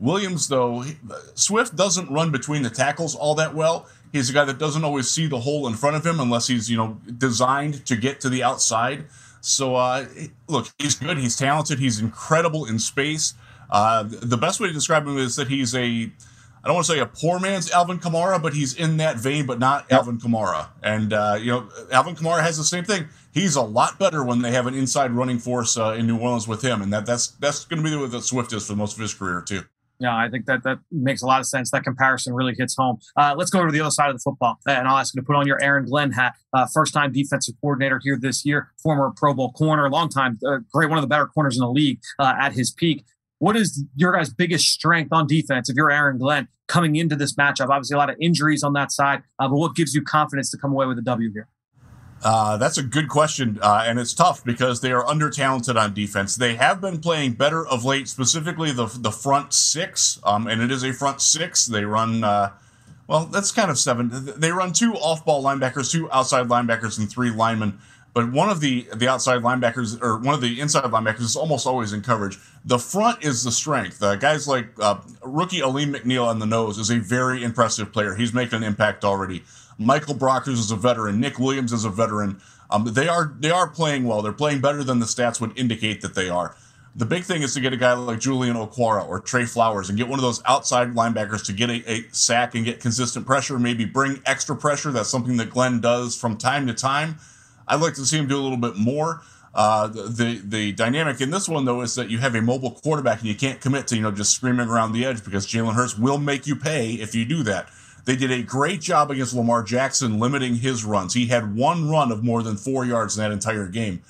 Williams, 0.00 0.48
though, 0.48 0.82
Swift 1.34 1.76
doesn't 1.76 2.10
run 2.10 2.30
between 2.32 2.62
the 2.62 2.70
tackles 2.70 3.14
all 3.14 3.34
that 3.34 3.54
well. 3.54 3.86
He's 4.12 4.30
a 4.30 4.32
guy 4.32 4.46
that 4.46 4.58
doesn't 4.58 4.82
always 4.82 5.10
see 5.10 5.26
the 5.26 5.40
hole 5.40 5.68
in 5.68 5.74
front 5.74 5.94
of 5.94 6.04
him 6.04 6.18
unless 6.18 6.46
he's, 6.46 6.70
you 6.70 6.76
know, 6.76 6.98
designed 7.18 7.84
to 7.86 7.96
get 7.96 8.18
to 8.22 8.30
the 8.30 8.42
outside. 8.42 9.04
So, 9.42 9.76
uh, 9.76 10.06
look, 10.48 10.68
he's 10.78 10.94
good. 10.94 11.18
He's 11.18 11.36
talented. 11.36 11.78
He's 11.78 12.00
incredible 12.00 12.64
in 12.64 12.78
space. 12.78 13.34
Uh, 13.70 14.04
the 14.04 14.38
best 14.38 14.58
way 14.58 14.68
to 14.68 14.72
describe 14.72 15.06
him 15.06 15.18
is 15.18 15.36
that 15.36 15.48
he's 15.48 15.74
a, 15.74 16.10
I 16.62 16.68
don't 16.68 16.74
want 16.74 16.86
to 16.86 16.92
say 16.92 16.98
a 16.98 17.06
poor 17.06 17.38
man's 17.38 17.70
Alvin 17.70 17.98
Kamara, 17.98 18.40
but 18.40 18.52
he's 18.52 18.74
in 18.74 18.98
that 18.98 19.16
vein, 19.16 19.46
but 19.46 19.58
not 19.58 19.86
yep. 19.90 20.00
Alvin 20.00 20.18
Kamara. 20.18 20.68
And, 20.82 21.12
uh, 21.12 21.38
you 21.40 21.50
know, 21.52 21.68
Alvin 21.90 22.14
Kamara 22.14 22.42
has 22.42 22.58
the 22.58 22.64
same 22.64 22.84
thing. 22.84 23.08
He's 23.32 23.56
a 23.56 23.62
lot 23.62 23.98
better 23.98 24.24
when 24.24 24.42
they 24.42 24.52
have 24.52 24.66
an 24.66 24.74
inside 24.74 25.12
running 25.12 25.38
force 25.38 25.78
uh, 25.78 25.96
in 25.98 26.06
New 26.06 26.18
Orleans 26.18 26.46
with 26.46 26.62
him. 26.62 26.82
And 26.82 26.92
that, 26.92 27.06
that's, 27.06 27.28
that's 27.28 27.64
going 27.64 27.82
to 27.82 27.88
be 27.88 27.96
what 27.96 28.10
the 28.10 28.20
Swift 28.20 28.52
is 28.52 28.66
for 28.66 28.76
most 28.76 28.94
of 28.94 29.00
his 29.00 29.14
career, 29.14 29.40
too. 29.40 29.62
Yeah, 30.00 30.16
I 30.16 30.30
think 30.30 30.46
that 30.46 30.62
that 30.64 30.78
makes 30.90 31.20
a 31.20 31.26
lot 31.26 31.40
of 31.40 31.46
sense. 31.46 31.70
That 31.72 31.84
comparison 31.84 32.32
really 32.32 32.54
hits 32.56 32.74
home. 32.74 32.98
Uh, 33.18 33.34
let's 33.36 33.50
go 33.50 33.66
to 33.66 33.70
the 33.70 33.82
other 33.82 33.90
side 33.90 34.08
of 34.08 34.16
the 34.16 34.20
football, 34.20 34.58
and 34.66 34.88
I'll 34.88 34.96
ask 34.96 35.14
you 35.14 35.20
to 35.20 35.26
put 35.26 35.36
on 35.36 35.46
your 35.46 35.62
Aaron 35.62 35.84
Glenn 35.84 36.10
hat. 36.10 36.36
Uh, 36.54 36.66
first-time 36.72 37.12
defensive 37.12 37.54
coordinator 37.60 38.00
here 38.02 38.18
this 38.18 38.46
year, 38.46 38.70
former 38.82 39.12
Pro 39.14 39.34
Bowl 39.34 39.52
corner, 39.52 39.90
long 39.90 40.08
time, 40.08 40.38
uh, 40.46 40.60
great, 40.72 40.88
one 40.88 40.96
of 40.96 41.02
the 41.02 41.08
better 41.08 41.26
corners 41.26 41.58
in 41.58 41.60
the 41.60 41.70
league 41.70 42.00
uh, 42.18 42.32
at 42.40 42.54
his 42.54 42.70
peak. 42.70 43.04
What 43.40 43.56
is 43.56 43.84
your 43.96 44.12
guys' 44.12 44.28
biggest 44.28 44.66
strength 44.66 45.14
on 45.14 45.26
defense 45.26 45.70
if 45.70 45.74
you're 45.74 45.90
Aaron 45.90 46.18
Glenn 46.18 46.46
coming 46.68 46.96
into 46.96 47.16
this 47.16 47.34
matchup? 47.36 47.70
Obviously, 47.70 47.94
a 47.94 47.98
lot 47.98 48.10
of 48.10 48.16
injuries 48.20 48.62
on 48.62 48.74
that 48.74 48.92
side, 48.92 49.22
uh, 49.38 49.48
but 49.48 49.56
what 49.56 49.74
gives 49.74 49.94
you 49.94 50.02
confidence 50.02 50.50
to 50.50 50.58
come 50.58 50.72
away 50.72 50.84
with 50.84 50.98
a 50.98 51.02
W 51.02 51.32
here? 51.32 51.48
Uh, 52.22 52.58
that's 52.58 52.76
a 52.76 52.82
good 52.82 53.08
question, 53.08 53.58
uh, 53.62 53.82
and 53.86 53.98
it's 53.98 54.12
tough 54.12 54.44
because 54.44 54.82
they 54.82 54.92
are 54.92 55.06
under 55.06 55.30
talented 55.30 55.78
on 55.78 55.94
defense. 55.94 56.36
They 56.36 56.56
have 56.56 56.82
been 56.82 57.00
playing 57.00 57.32
better 57.32 57.66
of 57.66 57.82
late, 57.82 58.08
specifically 58.08 58.72
the 58.72 58.84
the 58.94 59.10
front 59.10 59.54
six, 59.54 60.20
um, 60.22 60.46
and 60.46 60.60
it 60.60 60.70
is 60.70 60.84
a 60.84 60.92
front 60.92 61.22
six. 61.22 61.64
They 61.64 61.86
run, 61.86 62.22
uh, 62.22 62.50
well, 63.06 63.24
that's 63.24 63.52
kind 63.52 63.70
of 63.70 63.78
seven. 63.78 64.10
They 64.36 64.52
run 64.52 64.74
two 64.74 64.92
off 64.96 65.24
ball 65.24 65.42
linebackers, 65.42 65.90
two 65.90 66.12
outside 66.12 66.48
linebackers, 66.48 66.98
and 66.98 67.10
three 67.10 67.30
linemen. 67.30 67.78
But 68.12 68.32
one 68.32 68.48
of 68.48 68.60
the 68.60 68.88
the 68.94 69.08
outside 69.08 69.42
linebackers 69.42 70.00
or 70.02 70.18
one 70.18 70.34
of 70.34 70.40
the 70.40 70.60
inside 70.60 70.84
linebackers 70.84 71.20
is 71.20 71.36
almost 71.36 71.66
always 71.66 71.92
in 71.92 72.02
coverage. 72.02 72.38
The 72.64 72.78
front 72.78 73.24
is 73.24 73.44
the 73.44 73.52
strength. 73.52 74.02
Uh, 74.02 74.16
guys 74.16 74.48
like 74.48 74.68
uh, 74.80 74.98
rookie 75.22 75.62
Alim 75.62 75.94
McNeill 75.94 76.26
on 76.26 76.38
the 76.40 76.46
nose 76.46 76.78
is 76.78 76.90
a 76.90 76.98
very 76.98 77.44
impressive 77.44 77.92
player. 77.92 78.14
He's 78.14 78.32
making 78.32 78.58
an 78.58 78.64
impact 78.64 79.04
already. 79.04 79.44
Michael 79.78 80.14
Brockers 80.14 80.58
is 80.58 80.70
a 80.70 80.76
veteran. 80.76 81.20
Nick 81.20 81.38
Williams 81.38 81.72
is 81.72 81.84
a 81.84 81.90
veteran. 81.90 82.40
Um, 82.70 82.84
they 82.84 83.08
are 83.08 83.34
they 83.38 83.50
are 83.50 83.68
playing 83.68 84.04
well. 84.04 84.22
They're 84.22 84.32
playing 84.32 84.60
better 84.60 84.82
than 84.82 84.98
the 84.98 85.06
stats 85.06 85.40
would 85.40 85.56
indicate 85.58 86.00
that 86.02 86.14
they 86.14 86.28
are. 86.28 86.56
The 86.96 87.06
big 87.06 87.22
thing 87.22 87.42
is 87.42 87.54
to 87.54 87.60
get 87.60 87.72
a 87.72 87.76
guy 87.76 87.92
like 87.92 88.18
Julian 88.18 88.56
Okwara 88.56 89.06
or 89.08 89.20
Trey 89.20 89.44
Flowers 89.44 89.88
and 89.88 89.96
get 89.96 90.08
one 90.08 90.18
of 90.18 90.24
those 90.24 90.42
outside 90.44 90.94
linebackers 90.94 91.44
to 91.46 91.52
get 91.52 91.70
a, 91.70 91.88
a, 91.88 92.02
sack 92.10 92.56
and 92.56 92.64
get 92.64 92.80
consistent 92.80 93.26
pressure, 93.26 93.60
maybe 93.60 93.84
bring 93.84 94.20
extra 94.26 94.56
pressure. 94.56 94.90
That's 94.90 95.08
something 95.08 95.36
that 95.36 95.50
Glenn 95.50 95.80
does 95.80 96.16
from 96.16 96.36
time 96.36 96.66
to 96.66 96.74
time. 96.74 97.16
I'd 97.70 97.80
like 97.80 97.94
to 97.94 98.04
see 98.04 98.18
him 98.18 98.26
do 98.26 98.36
a 98.36 98.42
little 98.42 98.58
bit 98.58 98.76
more. 98.76 99.22
Uh, 99.52 99.88
the 99.88 100.40
the 100.44 100.72
dynamic 100.72 101.20
in 101.20 101.30
this 101.30 101.48
one 101.48 101.64
though 101.64 101.80
is 101.80 101.96
that 101.96 102.08
you 102.08 102.18
have 102.18 102.34
a 102.36 102.42
mobile 102.42 102.70
quarterback 102.70 103.18
and 103.18 103.28
you 103.28 103.34
can't 103.34 103.60
commit 103.60 103.86
to 103.88 103.96
you 103.96 104.02
know 104.02 104.12
just 104.12 104.32
screaming 104.32 104.68
around 104.68 104.92
the 104.92 105.04
edge 105.04 105.24
because 105.24 105.46
Jalen 105.46 105.74
Hurts 105.74 105.98
will 105.98 106.18
make 106.18 106.46
you 106.46 106.54
pay 106.54 106.92
if 106.92 107.14
you 107.14 107.24
do 107.24 107.42
that. 107.44 107.68
They 108.04 108.16
did 108.16 108.30
a 108.30 108.42
great 108.42 108.80
job 108.80 109.10
against 109.10 109.34
Lamar 109.34 109.62
Jackson 109.62 110.18
limiting 110.18 110.56
his 110.56 110.84
runs. 110.84 111.14
He 111.14 111.26
had 111.26 111.54
one 111.54 111.90
run 111.90 112.12
of 112.12 112.24
more 112.24 112.42
than 112.42 112.56
four 112.56 112.84
yards 112.84 113.16
in 113.16 113.22
that 113.22 113.32
entire 113.32 113.66
game. 113.66 114.02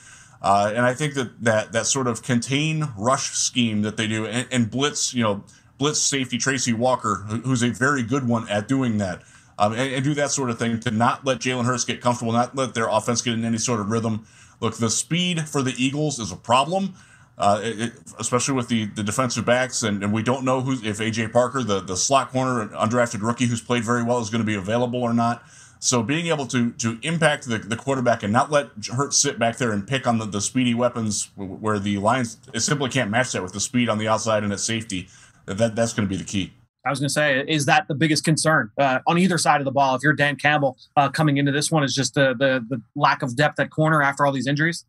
Uh, 0.42 0.72
and 0.74 0.86
I 0.86 0.94
think 0.94 1.14
that, 1.14 1.42
that 1.42 1.72
that 1.72 1.86
sort 1.86 2.06
of 2.06 2.22
contain 2.22 2.88
rush 2.96 3.30
scheme 3.30 3.82
that 3.82 3.96
they 3.96 4.06
do 4.06 4.26
and, 4.26 4.46
and 4.50 4.70
blitz, 4.70 5.12
you 5.12 5.22
know, 5.22 5.44
blitz 5.78 6.00
safety 6.00 6.38
Tracy 6.38 6.72
Walker, 6.72 7.26
who's 7.44 7.62
a 7.62 7.70
very 7.70 8.02
good 8.02 8.28
one 8.28 8.48
at 8.48 8.68
doing 8.68 8.98
that. 8.98 9.22
Um, 9.60 9.74
and, 9.74 9.92
and, 9.92 10.02
do 10.02 10.14
that 10.14 10.30
sort 10.30 10.48
of 10.48 10.58
thing 10.58 10.80
to 10.80 10.90
not 10.90 11.26
let 11.26 11.38
Jalen 11.38 11.66
Hurts 11.66 11.84
get 11.84 12.00
comfortable, 12.00 12.32
not 12.32 12.56
let 12.56 12.72
their 12.72 12.88
offense 12.88 13.20
get 13.20 13.34
in 13.34 13.44
any 13.44 13.58
sort 13.58 13.78
of 13.78 13.90
rhythm. 13.90 14.26
Look, 14.58 14.78
the 14.78 14.88
speed 14.88 15.46
for 15.46 15.60
the 15.62 15.74
Eagles 15.76 16.18
is 16.18 16.32
a 16.32 16.36
problem. 16.36 16.94
Uh, 17.36 17.60
it, 17.62 17.92
especially 18.18 18.54
with 18.54 18.68
the, 18.68 18.86
the 18.86 19.02
defensive 19.02 19.44
backs, 19.44 19.82
and, 19.82 20.02
and 20.02 20.12
we 20.12 20.22
don't 20.22 20.44
know 20.44 20.58
if 20.70 20.98
AJ 20.98 21.32
Parker, 21.32 21.62
the, 21.62 21.80
the 21.80 21.96
slot 21.96 22.30
corner, 22.30 22.68
undrafted 22.68 23.22
rookie 23.22 23.46
who's 23.46 23.60
played 23.60 23.84
very 23.84 24.02
well, 24.02 24.18
is 24.20 24.30
going 24.30 24.42
to 24.42 24.46
be 24.46 24.54
available 24.54 25.02
or 25.02 25.12
not. 25.12 25.42
So 25.78 26.02
being 26.02 26.26
able 26.26 26.46
to 26.48 26.72
to 26.72 26.98
impact 27.02 27.46
the, 27.46 27.58
the 27.58 27.76
quarterback 27.76 28.22
and 28.22 28.32
not 28.32 28.50
let 28.50 28.68
Hurts 28.94 29.18
sit 29.18 29.38
back 29.38 29.56
there 29.58 29.72
and 29.72 29.86
pick 29.86 30.06
on 30.06 30.18
the, 30.18 30.26
the 30.26 30.40
speedy 30.40 30.74
weapons 30.74 31.30
where 31.36 31.78
the 31.78 31.98
Lions 31.98 32.38
simply 32.56 32.90
can't 32.90 33.10
match 33.10 33.32
that 33.32 33.42
with 33.42 33.54
the 33.54 33.60
speed 33.60 33.88
on 33.88 33.98
the 33.98 34.08
outside 34.08 34.42
and 34.42 34.52
at 34.52 34.60
safety, 34.60 35.08
that 35.46 35.74
that's 35.74 35.94
going 35.94 36.06
to 36.06 36.14
be 36.14 36.18
the 36.18 36.28
key. 36.28 36.52
I 36.84 36.90
was 36.90 36.98
going 36.98 37.08
to 37.08 37.12
say, 37.12 37.44
is 37.46 37.66
that 37.66 37.88
the 37.88 37.94
biggest 37.94 38.24
concern 38.24 38.70
uh, 38.78 39.00
on 39.06 39.18
either 39.18 39.36
side 39.36 39.60
of 39.60 39.66
the 39.66 39.70
ball? 39.70 39.94
If 39.94 40.02
you're 40.02 40.14
Dan 40.14 40.36
Campbell 40.36 40.78
uh, 40.96 41.10
coming 41.10 41.36
into 41.36 41.52
this 41.52 41.70
one, 41.70 41.84
is 41.84 41.94
just 41.94 42.14
the, 42.14 42.34
the 42.38 42.64
the 42.68 42.80
lack 42.94 43.22
of 43.22 43.36
depth 43.36 43.60
at 43.60 43.70
corner 43.70 44.02
after 44.02 44.24
all 44.24 44.32
these 44.32 44.46
injuries. 44.46 44.86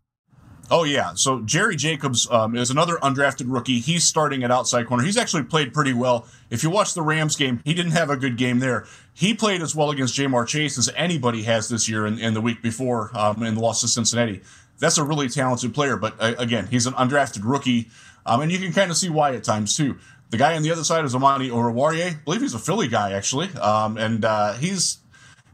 Oh 0.73 0.85
yeah, 0.85 1.15
so 1.15 1.41
Jerry 1.41 1.75
Jacobs 1.75 2.29
um, 2.31 2.55
is 2.55 2.69
another 2.69 2.95
undrafted 3.03 3.47
rookie. 3.47 3.79
He's 3.79 4.05
starting 4.05 4.41
at 4.43 4.51
outside 4.51 4.87
corner. 4.87 5.03
He's 5.03 5.17
actually 5.17 5.43
played 5.43 5.73
pretty 5.73 5.91
well. 5.91 6.25
If 6.49 6.63
you 6.63 6.69
watch 6.69 6.93
the 6.93 7.01
Rams 7.01 7.35
game, 7.35 7.59
he 7.65 7.73
didn't 7.73 7.91
have 7.91 8.09
a 8.09 8.15
good 8.15 8.37
game 8.37 8.59
there. 8.59 8.85
He 9.13 9.33
played 9.33 9.61
as 9.61 9.75
well 9.75 9.91
against 9.91 10.17
Ja'Marr 10.17 10.47
Chase 10.47 10.77
as 10.77 10.89
anybody 10.95 11.43
has 11.43 11.67
this 11.67 11.89
year 11.89 12.05
and, 12.05 12.21
and 12.21 12.33
the 12.33 12.39
week 12.39 12.61
before 12.61 13.11
um, 13.13 13.43
in 13.43 13.55
the 13.55 13.59
loss 13.59 13.81
to 13.81 13.89
Cincinnati. 13.89 14.43
That's 14.79 14.97
a 14.97 15.03
really 15.03 15.27
talented 15.27 15.73
player, 15.73 15.97
but 15.97 16.15
uh, 16.21 16.35
again, 16.37 16.67
he's 16.67 16.87
an 16.87 16.93
undrafted 16.93 17.41
rookie, 17.43 17.89
um, 18.25 18.39
and 18.39 18.49
you 18.49 18.57
can 18.57 18.71
kind 18.71 18.89
of 18.91 18.95
see 18.95 19.09
why 19.09 19.35
at 19.35 19.43
times 19.43 19.75
too. 19.75 19.97
The 20.31 20.37
guy 20.37 20.55
on 20.55 20.63
the 20.63 20.71
other 20.71 20.83
side 20.83 21.05
is 21.05 21.13
Amani 21.13 21.49
Oruwariye. 21.49 22.11
I 22.11 22.19
believe 22.25 22.41
he's 22.41 22.53
a 22.53 22.59
Philly 22.59 22.87
guy 22.87 23.13
actually, 23.13 23.49
um, 23.57 23.97
and 23.97 24.25
uh, 24.25 24.53
he's 24.53 24.97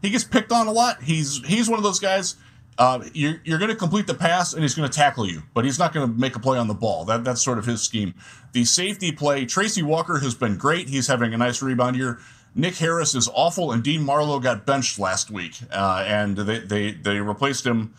he 0.01 0.09
gets 0.09 0.23
picked 0.23 0.51
on 0.51 0.67
a 0.67 0.71
lot. 0.71 1.03
He's 1.03 1.45
he's 1.45 1.69
one 1.69 1.80
of 1.80 1.84
those 1.84 1.99
guys 1.99 2.36
uh, 2.78 3.03
you're, 3.13 3.41
you're 3.43 3.57
going 3.57 3.71
to 3.71 3.75
complete 3.75 4.05
the 4.07 4.13
pass 4.13 4.53
and 4.53 4.61
he's 4.61 4.75
going 4.75 4.88
to 4.88 4.95
tackle 4.95 5.28
you, 5.28 5.41
but 5.53 5.65
he's 5.65 5.80
not 5.80 5.93
going 5.93 6.07
to 6.07 6.19
make 6.19 6.36
a 6.36 6.39
play 6.39 6.57
on 6.57 6.67
the 6.67 6.73
ball. 6.73 7.05
That, 7.05 7.23
that's 7.23 7.43
sort 7.43 7.57
of 7.57 7.65
his 7.65 7.82
scheme. 7.82 8.13
The 8.51 8.65
safety 8.65 9.11
play, 9.11 9.45
Tracy 9.45 9.82
Walker 9.82 10.19
has 10.19 10.36
been 10.36 10.57
great. 10.57 10.89
He's 10.89 11.07
having 11.07 11.34
a 11.34 11.38
nice 11.38 11.61
rebound 11.61 11.95
here. 11.95 12.19
Nick 12.53 12.75
Harris 12.78 13.13
is 13.13 13.30
awful, 13.34 13.71
and 13.71 13.84
Dean 13.84 14.01
Marlowe 14.01 14.39
got 14.39 14.65
benched 14.65 14.97
last 14.97 15.30
week, 15.30 15.59
uh, 15.71 16.03
and 16.07 16.36
they, 16.38 16.59
they, 16.59 16.91
they 16.91 17.19
replaced 17.19 17.65
him. 17.65 17.93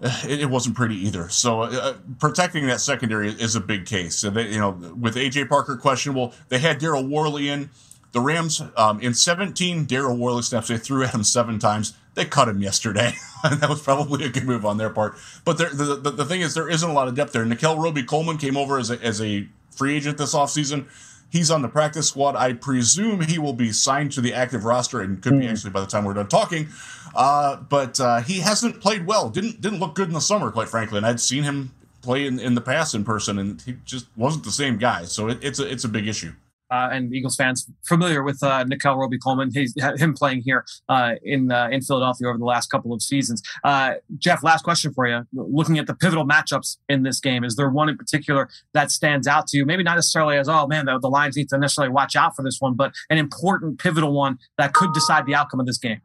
It, 0.28 0.42
it 0.42 0.50
wasn't 0.50 0.76
pretty 0.76 0.96
either. 1.06 1.28
So 1.28 1.62
uh, 1.62 1.94
protecting 2.18 2.66
that 2.66 2.80
secondary 2.80 3.30
is 3.30 3.56
a 3.56 3.60
big 3.60 3.86
case. 3.86 4.16
So 4.16 4.30
they, 4.30 4.48
you 4.48 4.58
know, 4.58 4.70
with 4.70 5.14
AJ 5.16 5.48
Parker 5.48 5.76
questionable, 5.76 6.34
they 6.48 6.58
had 6.58 6.80
Daryl 6.80 7.08
Worley 7.08 7.48
in. 7.48 7.70
The 8.12 8.20
Rams, 8.20 8.62
um, 8.76 9.00
in 9.00 9.12
17 9.12 9.86
Daryl 9.86 10.16
Worley 10.16 10.42
snaps, 10.42 10.68
they 10.68 10.78
threw 10.78 11.04
at 11.04 11.14
him 11.14 11.22
seven 11.22 11.58
times. 11.58 11.94
They 12.14 12.24
cut 12.24 12.48
him 12.48 12.62
yesterday. 12.62 13.12
And 13.44 13.60
that 13.60 13.68
was 13.68 13.82
probably 13.82 14.24
a 14.24 14.30
good 14.30 14.44
move 14.44 14.64
on 14.64 14.78
their 14.78 14.90
part. 14.90 15.16
But 15.44 15.58
there, 15.58 15.68
the, 15.68 15.96
the, 15.96 16.10
the 16.10 16.24
thing 16.24 16.40
is, 16.40 16.54
there 16.54 16.68
isn't 16.68 16.88
a 16.88 16.92
lot 16.92 17.08
of 17.08 17.14
depth 17.14 17.32
there. 17.32 17.44
Nickell 17.44 17.78
Robey-Coleman 17.78 18.38
came 18.38 18.56
over 18.56 18.78
as 18.78 18.90
a, 18.90 19.02
as 19.02 19.20
a 19.20 19.46
free 19.70 19.96
agent 19.96 20.18
this 20.18 20.34
offseason. 20.34 20.86
He's 21.28 21.50
on 21.50 21.62
the 21.62 21.68
practice 21.68 22.08
squad. 22.08 22.36
I 22.36 22.52
presume 22.52 23.20
he 23.22 23.38
will 23.38 23.52
be 23.52 23.72
signed 23.72 24.12
to 24.12 24.20
the 24.20 24.32
active 24.32 24.64
roster 24.64 25.00
and 25.00 25.20
could 25.22 25.38
be 25.38 25.46
hmm. 25.46 25.52
actually 25.52 25.70
by 25.70 25.80
the 25.80 25.86
time 25.86 26.04
we're 26.04 26.14
done 26.14 26.28
talking. 26.28 26.68
Uh, 27.14 27.56
but 27.56 27.98
uh, 27.98 28.20
he 28.20 28.40
hasn't 28.40 28.80
played 28.80 29.06
well. 29.06 29.28
Didn't 29.28 29.60
didn't 29.60 29.80
look 29.80 29.94
good 29.94 30.08
in 30.08 30.14
the 30.14 30.20
summer, 30.20 30.50
quite 30.50 30.68
frankly. 30.68 30.98
And 30.98 31.06
I'd 31.06 31.20
seen 31.20 31.42
him 31.42 31.72
play 32.02 32.26
in, 32.26 32.38
in 32.38 32.54
the 32.54 32.60
past 32.60 32.94
in 32.94 33.04
person, 33.04 33.38
and 33.38 33.60
he 33.62 33.76
just 33.84 34.06
wasn't 34.16 34.44
the 34.44 34.52
same 34.52 34.78
guy. 34.78 35.04
So 35.04 35.28
it, 35.28 35.38
it's 35.42 35.58
a 35.58 35.70
it's 35.70 35.84
a 35.84 35.88
big 35.88 36.06
issue 36.06 36.32
uh, 36.70 36.88
and 36.92 37.14
Eagles 37.14 37.36
fans 37.36 37.70
familiar 37.86 38.22
with 38.22 38.42
uh, 38.42 38.64
Nickell 38.64 38.96
Robey-Coleman, 38.96 39.50
he's 39.52 39.74
him 39.98 40.14
playing 40.14 40.42
here 40.44 40.64
uh, 40.88 41.14
in 41.22 41.52
uh, 41.52 41.68
in 41.70 41.82
Philadelphia 41.82 42.28
over 42.28 42.38
the 42.38 42.44
last 42.44 42.70
couple 42.70 42.92
of 42.92 43.02
seasons. 43.02 43.42
Uh, 43.64 43.94
Jeff, 44.18 44.42
last 44.42 44.62
question 44.62 44.92
for 44.92 45.06
you. 45.06 45.22
Looking 45.32 45.78
at 45.78 45.86
the 45.86 45.94
pivotal 45.94 46.26
matchups 46.26 46.78
in 46.88 47.02
this 47.02 47.20
game, 47.20 47.44
is 47.44 47.56
there 47.56 47.70
one 47.70 47.88
in 47.88 47.96
particular 47.96 48.48
that 48.74 48.90
stands 48.90 49.26
out 49.26 49.46
to 49.48 49.56
you? 49.56 49.66
Maybe 49.66 49.82
not 49.82 49.96
necessarily 49.96 50.36
as 50.36 50.48
oh 50.48 50.66
man, 50.66 50.86
the, 50.86 50.98
the 50.98 51.08
Lions 51.08 51.36
need 51.36 51.48
to 51.50 51.58
necessarily 51.58 51.92
watch 51.92 52.16
out 52.16 52.34
for 52.36 52.42
this 52.42 52.58
one, 52.60 52.74
but 52.74 52.92
an 53.10 53.18
important 53.18 53.78
pivotal 53.78 54.12
one 54.12 54.38
that 54.58 54.72
could 54.72 54.92
decide 54.92 55.26
the 55.26 55.34
outcome 55.34 55.60
of 55.60 55.66
this 55.66 55.78
game. 55.78 56.00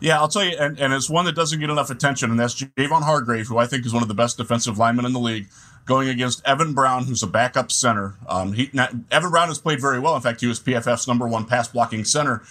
Yeah, 0.00 0.20
I'll 0.20 0.28
tell 0.28 0.44
you, 0.44 0.56
and, 0.58 0.78
and 0.78 0.92
it's 0.92 1.10
one 1.10 1.24
that 1.24 1.34
doesn't 1.34 1.58
get 1.58 1.70
enough 1.70 1.90
attention, 1.90 2.30
and 2.30 2.38
that's 2.38 2.54
Javon 2.54 3.02
Hargrave, 3.02 3.48
who 3.48 3.58
I 3.58 3.66
think 3.66 3.84
is 3.84 3.92
one 3.92 4.02
of 4.02 4.08
the 4.08 4.14
best 4.14 4.36
defensive 4.36 4.78
linemen 4.78 5.04
in 5.04 5.12
the 5.12 5.18
league 5.18 5.48
going 5.86 6.08
against 6.08 6.46
Evan 6.46 6.74
Brown, 6.74 7.04
who's 7.04 7.22
a 7.22 7.26
backup 7.26 7.72
center. 7.72 8.14
Um, 8.28 8.52
he, 8.52 8.70
not, 8.72 8.94
Evan 9.10 9.30
Brown 9.30 9.48
has 9.48 9.58
played 9.58 9.80
very 9.80 9.98
well. 9.98 10.14
In 10.14 10.22
fact, 10.22 10.40
he 10.40 10.46
was 10.46 10.60
PFF's 10.60 11.08
number 11.08 11.26
one 11.26 11.46
pass 11.46 11.66
blocking 11.66 12.04
center. 12.04 12.42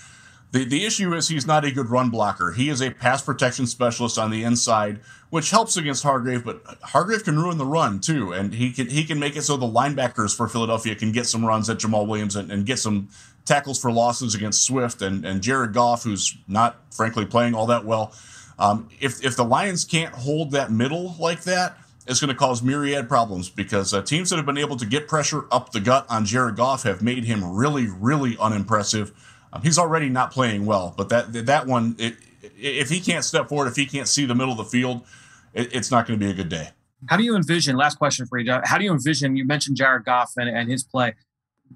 The, 0.51 0.65
the 0.65 0.85
issue 0.85 1.13
is 1.13 1.27
he's 1.27 1.45
not 1.45 1.63
a 1.65 1.71
good 1.71 1.89
run 1.89 2.09
blocker. 2.09 2.51
He 2.51 2.69
is 2.69 2.81
a 2.81 2.89
pass 2.89 3.21
protection 3.21 3.67
specialist 3.67 4.17
on 4.17 4.31
the 4.31 4.43
inside, 4.43 5.01
which 5.29 5.51
helps 5.51 5.77
against 5.77 6.03
Hargrave, 6.03 6.45
but 6.45 6.61
Hargrave 6.81 7.23
can 7.23 7.37
ruin 7.37 7.57
the 7.57 7.65
run 7.65 7.99
too. 7.99 8.31
And 8.31 8.53
he 8.53 8.71
can 8.71 8.87
he 8.87 9.03
can 9.03 9.19
make 9.19 9.35
it 9.35 9.41
so 9.41 9.57
the 9.57 9.65
linebackers 9.65 10.35
for 10.35 10.47
Philadelphia 10.47 10.95
can 10.95 11.11
get 11.11 11.27
some 11.27 11.45
runs 11.45 11.69
at 11.69 11.77
Jamaal 11.77 12.07
Williams 12.07 12.35
and, 12.35 12.49
and 12.49 12.65
get 12.65 12.79
some 12.79 13.09
tackles 13.47 13.79
for 13.79 13.91
losses 13.91 14.35
against 14.35 14.63
Swift 14.63 15.01
and, 15.01 15.25
and 15.25 15.41
Jared 15.41 15.73
Goff, 15.73 16.03
who's 16.03 16.37
not 16.47 16.81
frankly 16.93 17.25
playing 17.25 17.55
all 17.55 17.65
that 17.67 17.85
well. 17.85 18.13
Um, 18.59 18.89
if 18.99 19.23
if 19.23 19.35
the 19.35 19.45
Lions 19.45 19.85
can't 19.85 20.13
hold 20.13 20.51
that 20.51 20.71
middle 20.71 21.15
like 21.19 21.43
that, 21.43 21.77
is 22.07 22.19
going 22.19 22.29
to 22.29 22.35
cause 22.35 22.63
myriad 22.63 23.07
problems 23.07 23.49
because 23.49 23.93
uh, 23.93 24.01
teams 24.01 24.29
that 24.29 24.37
have 24.37 24.45
been 24.45 24.57
able 24.57 24.77
to 24.77 24.85
get 24.85 25.07
pressure 25.07 25.45
up 25.51 25.71
the 25.71 25.79
gut 25.79 26.05
on 26.09 26.25
Jared 26.25 26.55
Goff 26.55 26.83
have 26.83 27.01
made 27.01 27.25
him 27.25 27.55
really, 27.55 27.87
really 27.87 28.37
unimpressive. 28.39 29.11
Um, 29.53 29.61
he's 29.61 29.77
already 29.77 30.09
not 30.09 30.31
playing 30.31 30.65
well, 30.65 30.93
but 30.97 31.09
that 31.09 31.33
that 31.45 31.67
one, 31.67 31.95
it, 31.99 32.15
if 32.57 32.89
he 32.89 32.99
can't 32.99 33.23
step 33.23 33.49
forward, 33.49 33.67
if 33.67 33.75
he 33.75 33.85
can't 33.85 34.07
see 34.07 34.25
the 34.25 34.35
middle 34.35 34.51
of 34.51 34.57
the 34.57 34.65
field, 34.65 35.05
it, 35.53 35.73
it's 35.75 35.91
not 35.91 36.07
going 36.07 36.19
to 36.19 36.25
be 36.25 36.31
a 36.31 36.35
good 36.35 36.49
day. 36.49 36.69
How 37.09 37.17
do 37.17 37.23
you 37.23 37.35
envision? 37.35 37.75
Last 37.75 37.97
question 37.97 38.25
for 38.25 38.39
you. 38.39 38.59
How 38.63 38.77
do 38.77 38.83
you 38.83 38.91
envision? 38.91 39.35
You 39.35 39.45
mentioned 39.45 39.77
Jared 39.77 40.05
Goff 40.05 40.33
and, 40.37 40.49
and 40.49 40.69
his 40.69 40.83
play. 40.83 41.13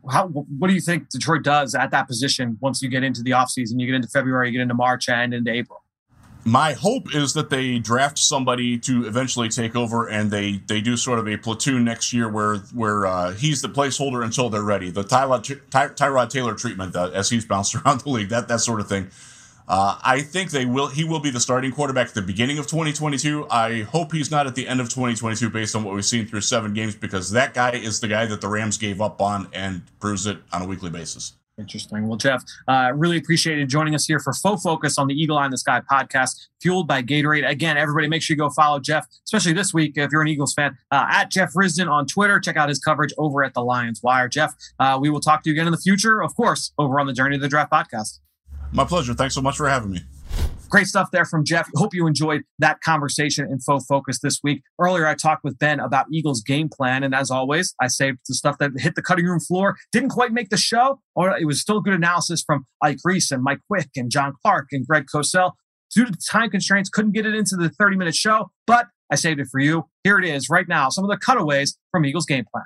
How, 0.10 0.28
what 0.28 0.68
do 0.68 0.74
you 0.74 0.82
think 0.82 1.10
Detroit 1.10 1.44
does 1.44 1.76
at 1.76 1.92
that 1.92 2.08
position 2.08 2.58
once 2.62 2.82
you 2.82 2.89
get 2.89 3.04
into 3.04 3.22
the 3.22 3.32
offseason? 3.32 3.80
You 3.80 3.86
get 3.86 3.96
into 3.96 4.08
February, 4.08 4.48
you 4.48 4.54
get 4.54 4.62
into 4.62 4.74
March, 4.74 5.10
and 5.10 5.34
into 5.34 5.52
April 5.52 5.84
my 6.44 6.74
hope 6.74 7.14
is 7.14 7.34
that 7.34 7.50
they 7.50 7.80
draft 7.80 8.18
somebody 8.18 8.78
to 8.80 9.06
eventually 9.06 9.50
take 9.50 9.76
over, 9.76 10.08
and 10.08 10.32
they 10.32 10.62
they 10.68 10.82
do 10.82 10.98
sort 10.98 11.20
of 11.20 11.28
a 11.28 11.38
platoon 11.38 11.84
next 11.84 12.14
year 12.14 12.30
where 12.30 12.58
where 12.74 13.06
uh, 13.06 13.32
he's 13.32 13.62
the 13.62 13.68
placeholder 13.68 14.24
until 14.24 14.50
they're 14.50 14.64
ready. 14.64 14.89
The 14.89 15.04
Tyrod, 15.04 15.60
Ty, 15.70 16.26
Taylor 16.26 16.56
treatment 16.56 16.96
uh, 16.96 17.12
as 17.14 17.30
he's 17.30 17.46
bounced 17.46 17.76
around 17.86 18.02
the 18.02 18.10
league, 18.10 18.30
that 18.30 18.48
that 18.48 18.60
sort 18.60 18.80
of 18.80 18.88
thing. 18.88 19.10
Uh, 19.68 19.97
I 20.03 20.22
think 20.22 20.51
they 20.51 20.66
will. 20.66 20.88
He 20.88 21.03
will 21.03 21.20
be 21.20 21.30
the 21.30 21.39
starting 21.39 21.72
quarterback 21.72 22.09
at 22.09 22.14
the 22.14 22.22
beginning 22.22 22.57
of 22.57 22.68
2022. 22.68 23.47
I 23.49 23.84
hope 23.84 24.12
he's 24.12 24.32
not 24.32 24.47
at 24.47 24.55
the 24.55 24.68
end 24.68 24.82
of 24.82 24.89
2022, 24.89 25.49
based 25.49 25.76
on 25.76 25.84
what 25.84 25.95
we've 25.95 26.05
seen 26.05 26.28
through 26.28 26.41
seven 26.41 26.74
games, 26.74 26.95
because 26.95 27.32
that 27.32 27.53
guy 27.53 27.72
is 27.72 27.99
the 27.99 28.07
guy 28.07 28.26
that 28.26 28.41
the 28.41 28.47
Rams 28.47 28.78
gave 28.78 29.01
up 29.01 29.22
on 29.22 29.47
and 29.53 29.84
proves 29.99 30.26
it 30.26 30.38
on 30.51 30.62
a 30.62 30.66
weekly 30.66 30.89
basis. 30.89 31.34
Interesting. 31.57 32.07
Well, 32.07 32.18
Jeff, 32.18 32.43
uh, 32.68 32.91
really 32.95 33.18
appreciated 33.18 33.70
joining 33.70 33.93
us 33.93 34.05
here 34.05 34.20
for 34.20 34.34
Foe 34.34 34.57
Focus 34.57 34.97
on 34.97 35.07
the 35.07 35.14
Eagle 35.14 35.38
Eye 35.38 35.45
in 35.45 35.51
the 35.51 35.57
Sky 35.57 35.82
podcast, 35.89 36.47
fueled 36.59 36.88
by 36.88 37.03
Gatorade. 37.03 37.47
Again, 37.47 37.78
everybody, 37.78 38.07
make 38.07 38.22
sure 38.22 38.34
you 38.34 38.39
go 38.39 38.49
follow 38.49 38.80
Jeff, 38.80 39.05
especially 39.26 39.53
this 39.53 39.74
week 39.74 39.93
if 39.95 40.12
you're 40.12 40.22
an 40.22 40.28
Eagles 40.28 40.53
fan, 40.53 40.78
uh, 40.91 41.05
at 41.09 41.30
Jeff 41.30 41.53
Risdon 41.53 41.89
on 41.89 42.07
Twitter. 42.07 42.39
Check 42.39 42.57
out 42.57 42.70
his 42.70 42.80
coverage 42.80 43.14
over 43.18 43.43
at 43.43 43.53
the 43.53 43.62
Lions 43.62 44.01
Wire. 44.01 44.28
Jeff, 44.28 44.55
uh, 44.80 44.97
we 44.99 45.09
will 45.09 45.20
talk 45.20 45.43
to 45.43 45.49
you 45.49 45.53
again 45.53 45.68
in 45.68 45.72
the 45.72 45.78
future, 45.78 46.24
of 46.24 46.36
course, 46.36 46.72
over 46.78 46.99
on 46.99 47.05
the 47.05 47.14
Journey 47.14 47.38
to 47.38 47.41
the 47.41 47.49
Draft 47.49 47.72
podcast. 47.72 48.20
My 48.74 48.86
pleasure. 48.86 49.14
Thanks 49.14 49.36
so 49.36 49.42
much 49.42 49.58
for 49.58 49.68
having 49.68 49.92
me. 49.92 50.02
Great 50.70 50.88
stuff 50.88 51.12
there 51.12 51.26
from 51.26 51.44
Jeff. 51.44 51.68
Hope 51.76 51.94
you 51.94 52.08
enjoyed 52.08 52.44
that 52.60 52.80
conversation 52.80 53.46
in 53.52 53.60
Foe 53.60 53.82
Focus 53.82 54.20
this 54.22 54.40
week. 54.42 54.62
Earlier, 54.80 55.06
I 55.06 55.16
talked 55.16 55.44
with 55.44 55.60
Ben 55.60 55.82
about 55.82 56.06
Eagles 56.14 56.42
game 56.42 56.70
plan. 56.70 57.04
And 57.04 57.14
as 57.14 57.30
always, 57.30 57.76
I 57.82 57.88
saved 57.88 58.20
the 58.30 58.34
stuff 58.34 58.58
that 58.60 58.72
hit 58.78 58.96
the 58.96 59.02
cutting 59.02 59.26
room 59.26 59.42
floor, 59.42 59.76
didn't 59.92 60.10
quite 60.10 60.32
make 60.32 60.50
the 60.50 60.56
show, 60.56 61.02
or 61.14 61.38
it 61.38 61.46
was 61.46 61.60
still 61.60 61.82
good 61.82 61.94
analysis 61.94 62.42
from 62.42 62.66
Ike 62.82 63.00
Reese 63.04 63.32
and 63.32 63.44
Mike 63.44 63.60
Quick 63.68 63.90
and 63.98 64.10
John 64.10 64.32
Clark 64.42 64.68
and 64.72 64.88
Greg 64.88 65.08
Cosell. 65.14 65.52
Due 65.94 66.06
to 66.06 66.14
time 66.32 66.50
constraints, 66.50 66.90
couldn't 66.90 67.12
get 67.12 67.26
it 67.26 67.36
into 67.36 67.58
the 67.58 67.68
30 67.68 67.98
minute 67.98 68.16
show, 68.16 68.50
but 68.66 68.88
I 69.12 69.16
saved 69.16 69.42
it 69.42 69.48
for 69.52 69.60
you. 69.60 69.90
Here 70.06 70.18
it 70.18 70.24
is 70.24 70.50
right 70.50 70.70
now. 70.70 70.88
Some 70.88 71.04
of 71.04 71.10
the 71.10 71.18
cutaways 71.18 71.78
from 71.92 72.06
Eagles 72.06 72.26
game 72.26 72.46
plan. 72.50 72.64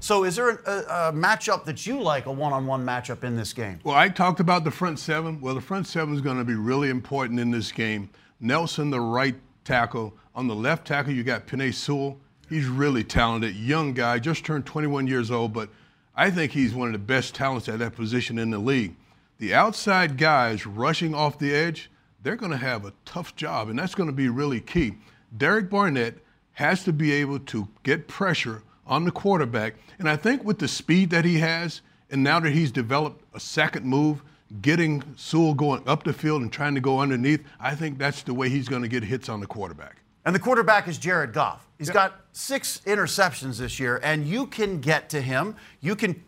So, 0.00 0.24
is 0.24 0.36
there 0.36 0.50
a, 0.50 0.54
a, 0.54 1.12
matchup 1.12 1.64
that 1.66 1.86
you 1.86 2.00
like, 2.00 2.26
a 2.26 2.32
one 2.32 2.52
on 2.52 2.66
one 2.66 2.84
matchup 2.84 3.22
in 3.22 3.36
this 3.36 3.52
game? 3.52 3.80
Well, 3.84 3.94
I 3.94 4.08
talked 4.08 4.40
about 4.40 4.64
the 4.64 4.70
front 4.70 4.98
seven. 4.98 5.40
Well, 5.40 5.54
the 5.54 5.60
front 5.60 5.86
seven 5.86 6.14
is 6.14 6.20
going 6.20 6.38
to 6.38 6.44
be 6.44 6.54
really 6.54 6.88
important 6.88 7.38
in 7.38 7.50
this 7.50 7.70
game. 7.70 8.08
Nelson, 8.40 8.90
the 8.90 9.00
right 9.00 9.36
tackle. 9.64 10.14
On 10.34 10.46
the 10.46 10.54
left 10.54 10.86
tackle, 10.86 11.12
you 11.12 11.22
got 11.22 11.46
Penei 11.46 11.72
Sewell. 11.72 12.18
He's 12.48 12.66
really 12.66 13.04
talented, 13.04 13.54
young 13.54 13.92
guy, 13.92 14.18
just 14.18 14.44
turned 14.44 14.66
21 14.66 15.06
years 15.06 15.30
old, 15.30 15.52
but 15.52 15.68
I 16.16 16.30
think 16.30 16.50
he's 16.50 16.74
one 16.74 16.88
of 16.88 16.92
the 16.92 16.98
best 16.98 17.34
talents 17.34 17.68
at 17.68 17.78
that 17.78 17.94
position 17.94 18.38
in 18.38 18.50
the 18.50 18.58
league. 18.58 18.96
The 19.38 19.54
outside 19.54 20.18
guys 20.18 20.66
rushing 20.66 21.14
off 21.14 21.38
the 21.38 21.54
edge, 21.54 21.90
they're 22.22 22.36
going 22.36 22.50
to 22.50 22.58
have 22.58 22.84
a 22.84 22.92
tough 23.04 23.36
job, 23.36 23.68
and 23.68 23.78
that's 23.78 23.94
going 23.94 24.08
to 24.08 24.14
be 24.14 24.28
really 24.28 24.60
key. 24.60 24.96
Derek 25.36 25.70
Barnett 25.70 26.18
has 26.54 26.82
to 26.84 26.92
be 26.92 27.12
able 27.12 27.38
to 27.38 27.68
get 27.84 28.08
pressure 28.08 28.62
on 28.90 29.04
the 29.04 29.10
quarterback. 29.10 29.76
And 29.98 30.10
I 30.10 30.16
think 30.16 30.44
with 30.44 30.58
the 30.58 30.68
speed 30.68 31.08
that 31.10 31.24
he 31.24 31.38
has, 31.38 31.80
and 32.10 32.22
now 32.22 32.40
that 32.40 32.52
he's 32.52 32.72
developed 32.72 33.24
a 33.32 33.40
second 33.40 33.86
move 33.86 34.22
getting 34.60 35.02
Sewell 35.16 35.54
going 35.54 35.82
up 35.86 36.02
the 36.02 36.12
field 36.12 36.42
and 36.42 36.52
trying 36.52 36.74
to 36.74 36.80
go 36.80 36.98
underneath, 36.98 37.46
I 37.60 37.76
think 37.76 37.98
that's 37.98 38.22
the 38.22 38.34
way 38.34 38.48
he's 38.48 38.68
going 38.68 38.82
to 38.82 38.88
get 38.88 39.04
hits 39.04 39.28
on 39.28 39.40
the 39.40 39.46
quarterback. 39.46 39.98
And 40.26 40.34
the 40.34 40.40
quarterback 40.40 40.88
is 40.88 40.98
Jared 40.98 41.32
Goff. 41.32 41.66
He's 41.78 41.86
yep. 41.86 41.94
got 41.94 42.20
six 42.32 42.82
interceptions 42.84 43.58
this 43.58 43.78
year, 43.78 44.00
and 44.02 44.26
you 44.26 44.46
can 44.46 44.80
get 44.80 45.08
to 45.10 45.22
him. 45.22 45.56
You 45.80 45.96
can 45.96 46.22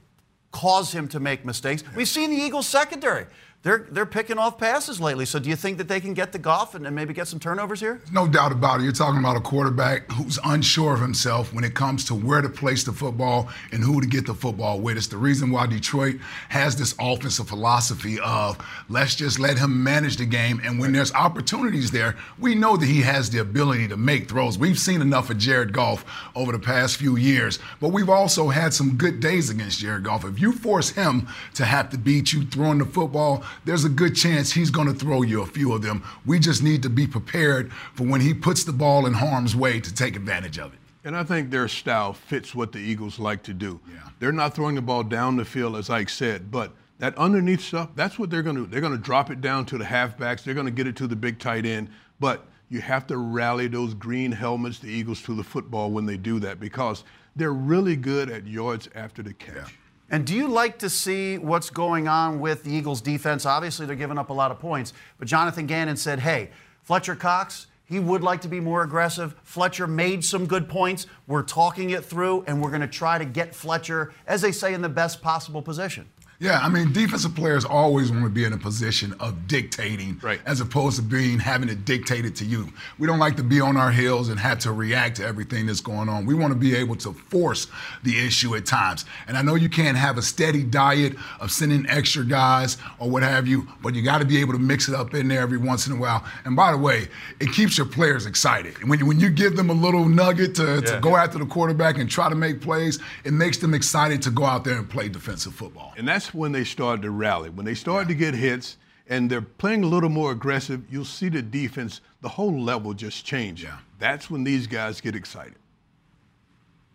cause 0.53 0.93
him 0.93 1.09
to 1.09 1.21
make 1.21 1.45
mistakes. 1.45 1.83
We've 1.97 2.09
seen 2.09 2.31
the 2.31 2.37
Eagles 2.37 2.69
secondary 2.69 3.27
they're 3.63 3.87
they're 3.91 4.07
picking 4.07 4.39
off 4.39 4.59
passes 4.59 5.01
lately. 5.01 5.25
So 5.25 5.39
do 5.39 5.49
you 5.49 5.55
think 5.55 5.79
that 5.79 5.87
they 5.87 6.01
can 6.01 6.15
get 6.15 6.33
the 6.33 6.39
Goff 6.39 6.75
and, 6.75 6.85
and 6.85 6.97
maybe 6.97 7.15
get 7.15 7.29
some 7.29 7.39
turnovers 7.39 7.79
here? 7.79 8.01
No 8.13 8.27
doubt 8.27 8.51
about 8.51 8.81
it. 8.81 8.85
You're 8.85 8.93
talking 8.93 9.21
about 9.21 9.37
a 9.37 9.41
quarterback 9.41 10.11
who's 10.11 10.39
unsure 10.45 10.95
of 10.95 11.01
himself 11.01 11.53
when 11.53 11.63
it 11.63 11.75
comes 11.75 12.05
to 12.07 12.15
where 12.15 12.43
to 12.43 12.49
place 12.49 12.83
the 12.83 12.93
football 12.93 13.49
and 13.71 13.85
who 13.85 14.01
to 14.01 14.07
get 14.07 14.27
the 14.27 14.35
football 14.35 14.81
with. 14.81 14.97
It's 14.97 15.07
the 15.07 15.17
reason 15.17 15.53
why 15.53 15.69
Detroit 15.69 16.17
has 16.49 16.75
this 16.75 16.95
offensive 16.99 17.49
philosophy 17.49 18.19
of 18.21 18.59
let's 18.89 19.15
just 19.15 19.39
let 19.39 19.59
him 19.59 19.83
manage 19.83 20.17
the 20.17 20.27
game. 20.27 20.61
And 20.65 20.81
when 20.81 20.93
there's 20.93 21.13
opportunities 21.13 21.93
there, 21.93 22.17
we 22.41 22.57
know 22.57 22.77
that 22.77 22.87
he 22.87 23.03
has 23.03 23.31
the 23.31 23.39
ability 23.39 23.87
to 23.89 23.97
make 23.97 24.29
throws. 24.29 24.59
We've 24.59 24.79
seen 24.79 25.01
enough 25.01 25.31
of 25.31 25.39
Jared 25.39 25.73
Goff 25.73 26.05
over 26.35 26.51
the 26.51 26.59
past 26.59 26.97
few 26.97 27.17
years, 27.17 27.61
but 27.81 27.91
we've 27.91 28.11
also 28.11 28.49
had 28.49 28.75
some 28.75 28.97
good 28.97 29.21
days 29.21 29.51
against 29.51 29.79
Jared 29.79 30.03
Goff. 30.03 30.25
If 30.25 30.41
you 30.41 30.51
force 30.51 30.91
him 30.91 31.29
to 31.55 31.65
have 31.65 31.91
to 31.91 31.99
beat 31.99 32.33
you 32.33 32.45
throwing 32.45 32.79
the 32.79 32.85
football, 32.85 33.45
there's 33.65 33.85
a 33.85 33.89
good 33.89 34.15
chance 34.15 34.53
he's 34.53 34.71
going 34.71 34.89
to 34.89 34.95
throw 34.95 35.23
you 35.23 35.43
a 35.43 35.47
few 35.47 35.73
of 35.73 35.83
them. 35.83 36.05
We 36.27 36.39
just 36.39 36.63
need 36.63 36.83
to 36.83 36.91
be 36.91 37.07
prepared 37.07 37.73
for 37.95 38.05
when 38.05 38.21
he 38.21 38.35
puts 38.35 38.65
the 38.65 38.73
ball 38.73 39.07
in 39.07 39.15
harm's 39.15 39.57
way 39.57 39.81
to 39.81 39.95
take 39.95 40.17
advantage 40.17 40.59
of 40.59 40.73
it. 40.73 40.79
And 41.05 41.17
I 41.17 41.25
think 41.25 41.51
their 41.51 41.69
style 41.69 42.13
fits 42.13 42.55
what 42.55 42.73
the 42.73 42.79
Eagles 42.79 43.19
like 43.19 43.43
to 43.45 43.55
do. 43.55 43.81
Yeah. 43.89 44.09
They're 44.21 44.33
not 44.33 44.55
throwing 44.55 44.77
the 44.77 44.83
ball 44.83 45.03
down 45.03 45.37
the 45.37 45.45
field, 45.45 45.77
as 45.77 45.91
Ike 45.91 46.09
said, 46.09 46.51
but 46.51 46.73
that 46.99 47.19
underneath 47.19 47.63
stuff, 47.63 47.91
that's 47.97 48.19
what 48.19 48.31
they're 48.31 48.43
going 48.43 48.55
to 48.57 48.63
do. 48.63 48.69
They're 48.69 48.81
going 48.81 48.93
to 48.93 48.99
drop 48.99 49.31
it 49.31 49.41
down 49.41 49.67
to 49.67 49.79
the 49.79 49.85
halfbacks. 49.85 50.45
They're 50.45 50.55
going 50.55 50.67
to 50.67 50.73
get 50.73 50.87
it 50.87 50.95
to 50.97 51.09
the 51.09 51.17
big 51.17 51.41
tight 51.41 51.67
end. 51.67 51.91
But 52.21 52.47
you 52.69 52.81
have 52.81 53.09
to 53.09 53.17
rally 53.17 53.67
those 53.67 53.93
green 53.95 54.31
helmets, 54.31 54.79
the 54.79 54.89
Eagles, 54.89 55.21
to 55.23 55.35
the 55.35 55.43
football 55.43 55.91
when 55.91 56.07
they 56.07 56.17
do 56.17 56.39
that 56.41 56.61
because 56.61 57.03
they're 57.35 57.53
really 57.53 57.97
good 57.97 58.31
at 58.31 58.47
yards 58.47 58.89
after 58.95 59.23
the 59.23 59.35
catch. 59.35 59.57
Yeah. 59.57 59.67
And 60.13 60.27
do 60.27 60.35
you 60.35 60.47
like 60.47 60.79
to 60.81 60.91
see 60.91 61.39
what's 61.39 61.71
going 61.71 62.07
on 62.07 62.39
with 62.39 62.65
the 62.65 62.71
Eagles 62.71 63.01
defense? 63.01 63.47
Obviously, 63.47 63.87
they're 63.87 63.97
giving 63.97 64.19
up 64.19 64.29
a 64.29 64.33
lot 64.35 64.51
of 64.51 64.61
points. 64.61 64.93
But 65.19 65.27
Jonathan 65.27 65.67
Gannon 65.67 65.97
said, 65.97 66.21
hey, 66.21 66.51
Fletcher 66.83 67.17
Cox, 67.17 67.69
he 67.87 67.99
would 67.99 68.23
like 68.23 68.43
to 68.43 68.49
be 68.49 68.61
more 68.61 68.83
aggressive. 68.83 69.35
Fletcher 69.43 69.87
made 69.87 70.23
some 70.23 70.45
good 70.45 70.69
points. 70.69 71.07
We're 71.27 71.43
talking 71.43 71.91
it 71.91 72.05
through, 72.05 72.45
and 72.47 72.63
we're 72.63 72.69
going 72.69 72.83
to 72.83 72.87
try 72.87 73.17
to 73.17 73.25
get 73.25 73.55
Fletcher, 73.55 74.13
as 74.27 74.43
they 74.43 74.53
say, 74.53 74.75
in 74.75 74.83
the 74.83 74.89
best 74.91 75.23
possible 75.23 75.63
position. 75.63 76.07
Yeah, 76.43 76.59
I 76.59 76.69
mean, 76.69 76.93
defensive 76.93 77.37
players 77.37 77.65
always 77.65 78.11
want 78.11 78.25
to 78.25 78.29
be 78.29 78.43
in 78.45 78.53
a 78.53 78.59
position 78.59 79.15
of 79.21 79.47
dictating 79.47 80.19
right. 80.25 80.41
as 80.45 80.61
opposed 80.61 80.97
to 80.97 81.03
being 81.03 81.39
having 81.39 81.69
it 81.69 81.85
dictated 81.85 82.35
to 82.35 82.45
you. 82.45 82.67
We 82.99 83.07
don't 83.07 83.21
like 83.21 83.37
to 83.37 83.45
be 83.45 83.61
on 83.61 83.77
our 83.77 83.93
heels 83.93 84.29
and 84.29 84.41
have 84.41 84.59
to 84.61 84.73
react 84.73 85.19
to 85.19 85.25
everything 85.25 85.67
that's 85.67 85.81
going 85.81 86.09
on. 86.09 86.27
We 86.27 86.35
want 86.35 86.53
to 86.53 86.59
be 86.59 86.75
able 86.75 86.97
to 86.97 87.13
force 87.13 87.69
the 88.03 88.19
issue 88.19 88.57
at 88.57 88.67
times. 88.67 89.05
And 89.29 89.37
I 89.37 89.43
know 89.43 89.55
you 89.55 89.69
can't 89.69 89.97
have 89.97 90.19
a 90.19 90.23
steady 90.23 90.65
diet 90.65 91.15
of 91.39 91.53
sending 91.53 91.89
extra 91.89 92.25
guys 92.25 92.77
or 92.99 93.09
what 93.09 93.23
have 93.23 93.47
you, 93.47 93.69
but 93.81 93.95
you 93.95 94.03
got 94.03 94.19
to 94.19 94.25
be 94.25 94.41
able 94.41 94.55
to 94.55 94.59
mix 94.59 94.89
it 94.89 94.97
up 94.97 95.15
in 95.15 95.29
there 95.29 95.43
every 95.43 95.59
once 95.59 95.87
in 95.87 95.93
a 95.93 95.97
while. 95.97 96.25
And 96.45 96.57
by 96.57 96.73
the 96.73 96.79
way, 96.79 97.07
it 97.39 97.53
keeps 97.53 97.79
your 97.79 97.87
players 97.87 98.27
excited. 98.27 98.89
When 98.89 98.99
you, 98.99 99.07
when 99.07 99.21
you 99.21 99.31
give 99.31 99.55
them 99.55 99.71
a 99.71 99.75
little 99.75 100.09
nugget 100.09 100.57
to, 100.57 100.65
yeah. 100.65 100.81
to 100.81 101.01
go 101.01 101.15
after 101.15 101.39
the 101.39 101.47
quarterback 101.47 101.99
and 101.99 102.11
try 102.11 102.29
to 102.29 102.35
make 102.35 102.61
plays, 102.61 102.99
it 103.23 103.33
makes 103.33 103.59
them 103.59 103.75
excited 103.75 104.21
to 104.23 104.33
go 104.33 104.45
out 104.45 104.65
there 104.65 104.79
and 104.79 104.91
play 104.91 105.09
defensive 105.09 105.55
football. 105.55 105.95
And 105.97 106.09
that's 106.09 106.32
when 106.35 106.53
they 106.53 106.65
started 106.65 107.03
to 107.03 107.11
rally. 107.11 107.51
When 107.51 107.67
they 107.67 107.75
started 107.75 108.11
yeah. 108.11 108.27
to 108.27 108.33
get 108.33 108.35
hits 108.35 108.77
and 109.09 109.31
they're 109.31 109.43
playing 109.43 109.85
a 109.85 109.87
little 109.87 110.09
more 110.09 110.33
aggressive, 110.33 110.83
you'll 110.91 111.05
see 111.05 111.29
the 111.29 111.43
defense, 111.43 112.01
the 112.21 112.29
whole 112.29 112.61
level 112.61 112.95
just 112.95 113.25
change. 113.25 113.63
Yeah. 113.63 113.79
That's 113.99 114.31
when 114.31 114.45
these 114.45 114.67
guys 114.67 115.01
get 115.01 115.15
excited. 115.15 115.55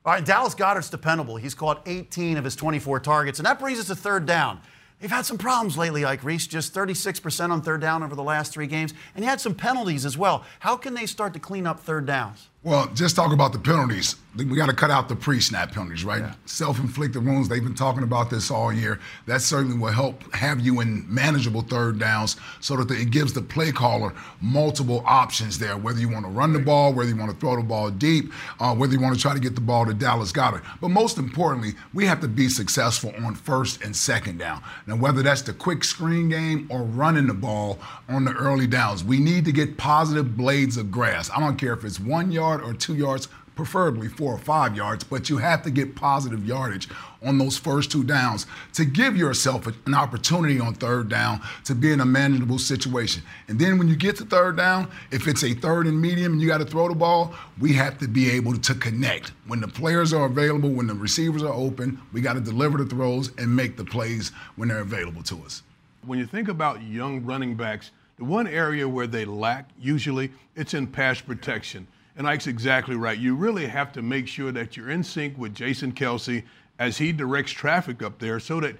All 0.06 0.14
right, 0.14 0.24
Dallas 0.24 0.56
Goedert's 0.56 0.90
dependable. 0.90 1.36
He's 1.36 1.54
caught 1.54 1.82
18 1.86 2.38
of 2.38 2.46
his 2.46 2.56
24 2.56 3.02
targets, 3.02 3.40
and 3.40 3.46
that 3.46 3.60
brings 3.60 3.78
us 3.78 3.88
to 3.88 3.96
third 3.96 4.26
down. 4.26 4.62
They've 5.00 5.12
had 5.12 5.26
some 5.26 5.38
problems 5.38 5.78
lately, 5.78 6.06
Ike 6.06 6.24
Reese, 6.24 6.48
just 6.48 6.74
36% 6.74 7.52
on 7.52 7.62
third 7.62 7.82
down 7.82 8.02
over 8.04 8.16
the 8.16 8.24
last 8.24 8.52
three 8.54 8.68
games, 8.68 8.94
and 9.14 9.24
he 9.24 9.30
had 9.30 9.42
some 9.42 9.54
penalties 9.54 10.06
as 10.06 10.18
well. 10.18 10.46
How 10.60 10.78
can 10.78 10.94
they 10.94 11.06
start 11.06 11.34
to 11.34 11.40
clean 11.40 11.68
up 11.68 11.82
third 11.82 12.06
downs? 12.06 12.48
Well, 12.68 12.88
just 12.94 13.16
talk 13.16 13.32
about 13.32 13.54
the 13.54 13.60
penalties. 13.60 14.18
We 14.36 14.44
got 14.44 14.66
to 14.66 14.76
cut 14.76 14.92
out 14.92 15.08
the 15.08 15.16
pre-snap 15.16 15.72
penalties, 15.72 16.04
right? 16.04 16.20
Yeah. 16.20 16.34
Self-inflicted 16.46 17.26
wounds. 17.26 17.48
They've 17.48 17.64
been 17.64 17.74
talking 17.74 18.04
about 18.04 18.30
this 18.30 18.52
all 18.52 18.74
year. 18.74 19.00
That 19.26 19.42
certainly 19.42 19.78
will 19.78 19.94
help 19.94 20.22
have 20.36 20.60
you 20.60 20.82
in 20.82 21.06
manageable 21.12 21.62
third 21.62 21.98
downs, 21.98 22.36
so 22.60 22.76
that 22.76 22.92
it 22.92 23.10
gives 23.10 23.32
the 23.32 23.42
play 23.42 23.72
caller 23.72 24.14
multiple 24.42 25.02
options 25.08 25.58
there. 25.58 25.78
Whether 25.78 26.02
you 26.02 26.10
want 26.10 26.26
to 26.26 26.32
run 26.32 26.52
the 26.52 26.60
ball, 26.60 26.94
whether 26.94 27.10
you 27.10 27.16
want 27.16 27.32
to 27.32 27.38
throw 27.38 27.56
the 27.56 27.64
ball 27.64 27.90
deep, 27.90 28.34
uh, 28.60 28.76
whether 28.76 28.94
you 28.94 29.00
want 29.00 29.16
to 29.16 29.22
try 29.22 29.34
to 29.34 29.40
get 29.40 29.56
the 29.56 29.62
ball 29.62 29.86
to 29.86 29.94
Dallas 29.94 30.34
Goedert. 30.34 30.62
But 30.82 30.90
most 30.90 31.18
importantly, 31.18 31.72
we 31.94 32.06
have 32.06 32.20
to 32.20 32.28
be 32.28 32.50
successful 32.50 33.14
on 33.24 33.34
first 33.34 33.82
and 33.82 33.96
second 33.96 34.40
down. 34.40 34.62
Now, 34.86 34.98
whether 34.98 35.24
that's 35.24 35.42
the 35.42 35.54
quick 35.54 35.86
screen 35.86 36.28
game 36.28 36.68
or 36.70 36.84
running 36.84 37.28
the 37.28 37.34
ball 37.34 37.80
on 38.10 38.26
the 38.26 38.34
early 38.34 38.68
downs, 38.68 39.06
we 39.06 39.20
need 39.20 39.46
to 39.46 39.54
get 39.54 39.78
positive 39.78 40.36
blades 40.36 40.76
of 40.76 40.92
grass. 40.92 41.32
I 41.32 41.40
don't 41.40 41.58
care 41.58 41.74
if 41.74 41.86
it's 41.86 42.00
one 42.00 42.30
yard 42.30 42.57
yard 42.58 42.76
or 42.76 42.78
two 42.78 42.96
yards, 42.96 43.28
preferably 43.56 44.08
four 44.08 44.34
or 44.34 44.38
five 44.38 44.76
yards, 44.76 45.04
but 45.04 45.30
you 45.30 45.38
have 45.38 45.64
to 45.64 45.72
get 45.72 45.96
positive 45.96 46.46
yardage 46.46 46.88
on 47.24 47.40
those 47.40 47.58
first 47.58 47.92
two 47.92 48.04
downs 48.04 48.46
to 48.72 48.86
give 48.86 49.18
yourself 49.18 49.66
an 49.88 49.96
opportunity 49.96 50.60
on 50.60 50.76
third 50.76 51.10
down 51.10 51.42
to 51.66 51.74
be 51.74 51.92
in 51.92 52.00
a 52.02 52.06
manageable 52.06 52.60
situation. 52.60 53.24
And 53.48 53.58
then 53.58 53.80
when 53.80 53.88
you 53.88 53.96
get 53.96 54.16
to 54.18 54.26
third 54.26 54.58
down, 54.58 54.88
if 55.12 55.28
it's 55.28 55.44
a 55.44 55.56
third 55.56 55.88
and 55.88 56.00
medium 56.00 56.34
and 56.34 56.42
you 56.42 56.48
got 56.48 56.60
to 56.60 56.66
throw 56.66 56.88
the 56.88 56.94
ball, 56.94 57.34
we 57.60 57.74
have 57.74 57.98
to 57.98 58.08
be 58.08 58.30
able 58.30 58.56
to 58.56 58.76
connect. 58.76 59.32
When 59.48 59.60
the 59.60 59.68
players 59.68 60.14
are 60.14 60.28
available, 60.28 60.70
when 60.70 60.86
the 60.86 60.94
receivers 60.94 61.42
are 61.42 61.54
open, 61.54 62.00
we 62.14 62.22
got 62.22 62.34
to 62.34 62.42
deliver 62.42 62.78
the 62.78 62.86
throws 62.86 63.32
and 63.40 63.56
make 63.56 63.76
the 63.76 63.86
plays 63.86 64.32
when 64.56 64.70
they're 64.70 64.80
available 64.80 65.24
to 65.24 65.44
us. 65.44 65.64
When 66.06 66.20
you 66.20 66.28
think 66.28 66.48
about 66.48 66.84
young 66.84 67.26
running 67.26 67.56
backs, 67.56 67.90
the 68.18 68.24
one 68.24 68.48
area 68.48 68.88
where 68.88 69.08
they 69.08 69.26
lack 69.26 69.70
usually 69.80 70.32
it's 70.56 70.76
in 70.76 70.86
pass 70.86 71.20
protection. 71.22 71.88
And 72.18 72.28
Ike's 72.28 72.48
exactly 72.48 72.96
right. 72.96 73.18
You 73.18 73.36
really 73.36 73.68
have 73.68 73.94
to 73.94 74.02
make 74.02 74.28
sure 74.28 74.52
that 74.52 74.76
you're 74.76 74.90
in 74.90 75.04
sync 75.04 75.38
with 75.38 75.54
Jason 75.54 75.94
Kelce 75.94 76.44
as 76.80 76.98
he 76.98 77.12
directs 77.12 77.52
traffic 77.52 78.02
up 78.02 78.18
there 78.20 78.40
so 78.40 78.60
that 78.60 78.76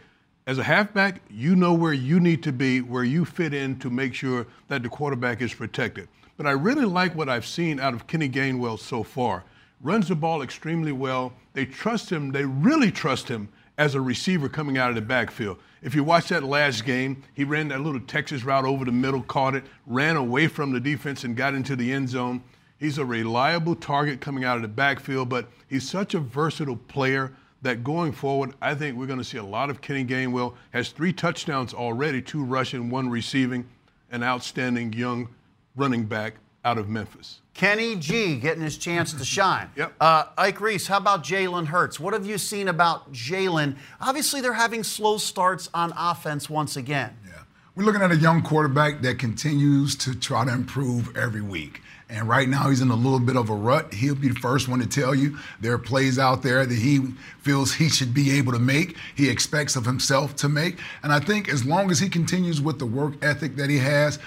as 0.48 0.58
a 0.58 0.64
halfback, 0.64 1.22
you 1.30 1.56
know 1.56 1.74
where 1.74 1.94
you 1.94 2.20
need 2.20 2.42
to 2.44 2.52
be, 2.52 2.82
where 2.82 3.04
you 3.04 3.26
fit 3.26 3.54
in 3.54 3.78
to 3.80 3.90
make 3.90 4.14
sure 4.14 4.48
that 4.70 4.82
the 4.82 4.90
quarterback 4.90 5.42
is 5.42 5.54
protected. 5.54 6.08
But 6.36 6.48
I 6.48 6.52
really 6.52 6.86
like 6.86 7.16
what 7.16 7.30
I've 7.30 7.46
seen 7.46 7.80
out 7.80 7.94
of 7.94 8.08
Kenny 8.08 8.30
Gainwell 8.30 8.80
so 8.80 9.04
far. 9.04 9.44
Runs 9.82 10.08
the 10.08 10.16
ball 10.16 10.42
extremely 10.42 10.92
well. 10.92 11.34
They 11.54 11.66
trust 11.66 12.10
him, 12.10 12.32
they 12.32 12.46
really 12.46 12.92
trust 12.92 13.28
him 13.28 13.50
as 13.78 13.94
a 13.94 14.02
receiver 14.02 14.50
coming 14.50 14.78
out 14.78 14.90
of 14.90 14.96
the 14.96 15.02
backfield. 15.02 15.58
If 15.84 15.94
you 15.94 16.04
watch 16.04 16.30
that 16.30 16.44
last 16.44 16.86
game, 16.86 17.24
he 17.34 17.44
ran 17.44 17.68
that 17.68 17.82
little 17.82 18.00
Texas 18.00 18.44
route 18.44 18.66
over 18.66 18.86
the 18.86 18.92
middle, 18.92 19.22
caught 19.22 19.54
it, 19.54 19.64
ran 19.86 20.16
away 20.16 20.48
from 20.48 20.72
the 20.72 20.80
defense, 20.80 21.24
and 21.24 21.36
got 21.36 21.54
into 21.54 21.76
the 21.76 21.92
end 21.92 22.10
zone. 22.10 22.42
He's 22.80 22.98
a 22.98 23.06
reliable 23.06 23.76
target 23.76 24.22
coming 24.22 24.44
out 24.44 24.58
of 24.58 24.62
the 24.62 24.68
backfield, 24.68 25.30
but 25.30 25.48
he's 25.68 25.90
such 25.90 26.14
a 26.14 26.20
versatile 26.20 26.78
player 26.78 27.34
that 27.64 27.84
going 27.84 28.12
forward, 28.12 28.54
I 28.62 28.76
think 28.76 28.98
we're 28.98 29.08
going 29.08 29.20
to 29.20 29.26
see 29.26 29.38
a 29.38 29.44
lot 29.44 29.70
of 29.70 29.82
Kenny 29.82 30.06
Gainwell. 30.06 30.54
Has 30.72 30.90
three 30.90 31.12
touchdowns 31.12 31.74
already, 31.74 32.22
two 32.22 32.44
rushing, 32.44 32.90
one 32.90 33.10
receiving, 33.10 33.68
an 34.12 34.24
outstanding 34.24 34.94
young 34.94 35.30
running 35.76 36.06
back 36.06 36.36
out 36.64 36.78
of 36.78 36.88
Memphis. 36.90 37.42
Kenny 37.54 37.96
G 37.96 38.36
getting 38.36 38.62
his 38.62 38.78
chance 38.78 39.14
to 39.14 39.26
shine. 39.26 39.72
Yep. 39.76 39.94
Uh, 40.00 40.26
Ike 40.38 40.62
Reese, 40.62 40.86
how 40.86 40.98
about 40.98 41.24
Jalen 41.24 41.68
Hurts? 41.68 42.00
What 42.00 42.14
have 42.14 42.26
you 42.26 42.38
seen 42.38 42.68
about 42.68 43.12
Jalen? 43.12 43.78
Obviously, 44.00 44.42
they're 44.42 44.54
having 44.54 44.84
slow 44.84 45.18
starts 45.18 45.70
on 45.74 45.94
offense 45.98 46.50
once 46.50 46.78
again. 46.78 47.18
Yeah. 47.26 47.32
We're 47.74 47.86
looking 47.86 48.02
at 48.02 48.12
a 48.12 48.18
young 48.18 48.44
quarterback 48.44 49.02
that 49.02 49.18
continues 49.18 49.96
to 49.98 50.14
try 50.14 50.46
to 50.46 50.52
improve 50.52 51.16
every 51.18 51.42
week. 51.42 51.82
And 52.10 52.30
right 52.30 52.48
now 52.48 52.70
he's 52.70 52.80
in 52.82 52.90
a 52.90 52.96
little 52.96 53.20
bit 53.20 53.36
of 53.36 53.50
a 53.50 53.54
rut. 53.54 53.94
He'll 53.94 54.16
be 54.16 54.30
the 54.30 54.40
first 54.40 54.70
one 54.70 54.80
to 54.80 54.88
tell 54.88 55.14
you 55.14 55.38
there 55.60 55.74
are 55.74 55.78
plays 55.78 56.18
out 56.18 56.42
there 56.42 56.66
that 56.66 56.78
he 56.78 57.00
feels 57.42 57.74
he 57.74 57.90
should 57.90 58.14
be 58.14 58.32
able 58.38 58.54
to 58.54 58.60
make, 58.60 58.96
he 59.16 59.30
expects 59.30 59.76
of 59.76 59.86
himself 59.86 60.36
to 60.38 60.50
make. 60.50 60.80
And 61.04 61.12
I 61.12 61.20
think 61.20 61.50
as 61.50 61.66
long 61.66 61.92
as 61.92 62.00
he 62.00 62.08
continues 62.08 62.62
with 62.62 62.80
the 62.80 62.86
work 62.86 63.14
ethic 63.22 63.58
that 63.58 63.70
he 63.70 63.78
has, 63.80 64.20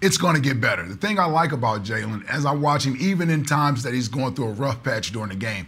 it's 0.00 0.16
going 0.16 0.34
to 0.36 0.40
get 0.40 0.60
better. 0.60 0.86
The 0.86 0.96
thing 0.96 1.18
I 1.18 1.24
like 1.24 1.52
about 1.52 1.82
Jalen, 1.82 2.28
as 2.28 2.46
I 2.46 2.52
watch 2.52 2.84
him, 2.84 2.96
even 3.00 3.30
in 3.30 3.44
times 3.44 3.82
that 3.82 3.94
he's 3.94 4.08
going 4.08 4.34
through 4.34 4.48
a 4.48 4.52
rough 4.52 4.82
patch 4.84 5.12
during 5.12 5.30
the 5.30 5.36
game, 5.36 5.66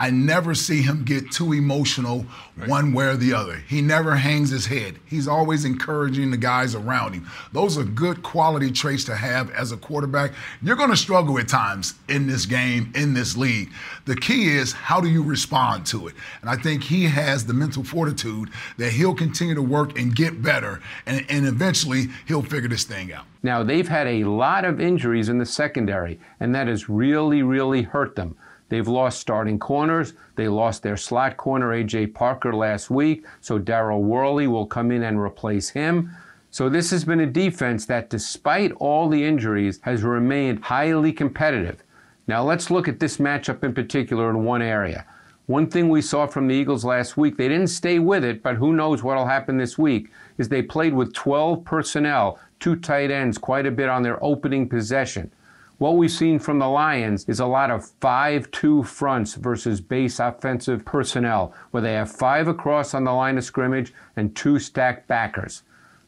I 0.00 0.10
never 0.10 0.54
see 0.54 0.82
him 0.82 1.02
get 1.04 1.32
too 1.32 1.52
emotional 1.52 2.24
right. 2.56 2.68
one 2.68 2.92
way 2.92 3.06
or 3.06 3.16
the 3.16 3.32
other. 3.32 3.56
He 3.68 3.82
never 3.82 4.14
hangs 4.14 4.50
his 4.50 4.66
head. 4.66 5.00
He's 5.06 5.26
always 5.26 5.64
encouraging 5.64 6.30
the 6.30 6.36
guys 6.36 6.76
around 6.76 7.14
him. 7.14 7.26
Those 7.52 7.76
are 7.76 7.82
good 7.82 8.22
quality 8.22 8.70
traits 8.70 9.04
to 9.04 9.16
have 9.16 9.50
as 9.50 9.72
a 9.72 9.76
quarterback. 9.76 10.32
You're 10.62 10.76
going 10.76 10.90
to 10.90 10.96
struggle 10.96 11.36
at 11.38 11.48
times 11.48 11.94
in 12.08 12.28
this 12.28 12.46
game, 12.46 12.92
in 12.94 13.12
this 13.12 13.36
league. 13.36 13.70
The 14.04 14.14
key 14.14 14.48
is 14.48 14.72
how 14.72 15.00
do 15.00 15.08
you 15.08 15.22
respond 15.22 15.84
to 15.86 16.06
it? 16.06 16.14
And 16.42 16.50
I 16.50 16.56
think 16.56 16.84
he 16.84 17.04
has 17.04 17.44
the 17.44 17.54
mental 17.54 17.82
fortitude 17.82 18.50
that 18.76 18.92
he'll 18.92 19.14
continue 19.14 19.56
to 19.56 19.62
work 19.62 19.98
and 19.98 20.14
get 20.14 20.42
better, 20.42 20.80
and, 21.06 21.26
and 21.28 21.44
eventually 21.44 22.06
he'll 22.26 22.42
figure 22.42 22.68
this 22.68 22.84
thing 22.84 23.12
out. 23.12 23.24
Now, 23.42 23.62
they've 23.62 23.88
had 23.88 24.06
a 24.06 24.24
lot 24.24 24.64
of 24.64 24.80
injuries 24.80 25.28
in 25.28 25.38
the 25.38 25.46
secondary, 25.46 26.18
and 26.38 26.54
that 26.54 26.68
has 26.68 26.88
really, 26.88 27.42
really 27.42 27.82
hurt 27.82 28.14
them. 28.16 28.36
They've 28.68 28.86
lost 28.86 29.20
starting 29.20 29.58
corners. 29.58 30.14
They 30.36 30.48
lost 30.48 30.82
their 30.82 30.96
slot 30.96 31.36
corner, 31.36 31.72
A.J. 31.72 32.08
Parker, 32.08 32.54
last 32.54 32.90
week. 32.90 33.24
So 33.40 33.58
Daryl 33.58 34.00
Worley 34.00 34.46
will 34.46 34.66
come 34.66 34.90
in 34.90 35.02
and 35.02 35.18
replace 35.18 35.70
him. 35.70 36.10
So 36.50 36.68
this 36.68 36.90
has 36.90 37.04
been 37.04 37.20
a 37.20 37.26
defense 37.26 37.86
that, 37.86 38.10
despite 38.10 38.72
all 38.72 39.08
the 39.08 39.24
injuries, 39.24 39.80
has 39.82 40.02
remained 40.02 40.64
highly 40.64 41.12
competitive. 41.12 41.82
Now 42.26 42.42
let's 42.42 42.70
look 42.70 42.88
at 42.88 43.00
this 43.00 43.18
matchup 43.18 43.64
in 43.64 43.74
particular 43.74 44.30
in 44.30 44.44
one 44.44 44.62
area. 44.62 45.06
One 45.46 45.66
thing 45.66 45.88
we 45.88 46.02
saw 46.02 46.26
from 46.26 46.46
the 46.46 46.54
Eagles 46.54 46.84
last 46.84 47.16
week, 47.16 47.38
they 47.38 47.48
didn't 47.48 47.68
stay 47.68 47.98
with 47.98 48.22
it, 48.22 48.42
but 48.42 48.56
who 48.56 48.74
knows 48.74 49.02
what'll 49.02 49.24
happen 49.24 49.56
this 49.56 49.78
week, 49.78 50.10
is 50.36 50.48
they 50.50 50.60
played 50.60 50.92
with 50.92 51.14
12 51.14 51.64
personnel, 51.64 52.38
two 52.60 52.76
tight 52.76 53.10
ends, 53.10 53.38
quite 53.38 53.64
a 53.64 53.70
bit 53.70 53.88
on 53.88 54.02
their 54.02 54.22
opening 54.22 54.68
possession. 54.68 55.32
What 55.78 55.96
we've 55.96 56.10
seen 56.10 56.40
from 56.40 56.58
the 56.58 56.68
Lions 56.68 57.24
is 57.28 57.38
a 57.38 57.46
lot 57.46 57.70
of 57.70 57.88
5 58.00 58.50
2 58.50 58.82
fronts 58.82 59.34
versus 59.34 59.80
base 59.80 60.18
offensive 60.18 60.84
personnel, 60.84 61.54
where 61.70 61.80
they 61.80 61.92
have 61.92 62.10
five 62.10 62.48
across 62.48 62.94
on 62.94 63.04
the 63.04 63.12
line 63.12 63.38
of 63.38 63.44
scrimmage 63.44 63.94
and 64.16 64.34
two 64.34 64.58
stacked 64.58 65.06
backers. 65.06 65.62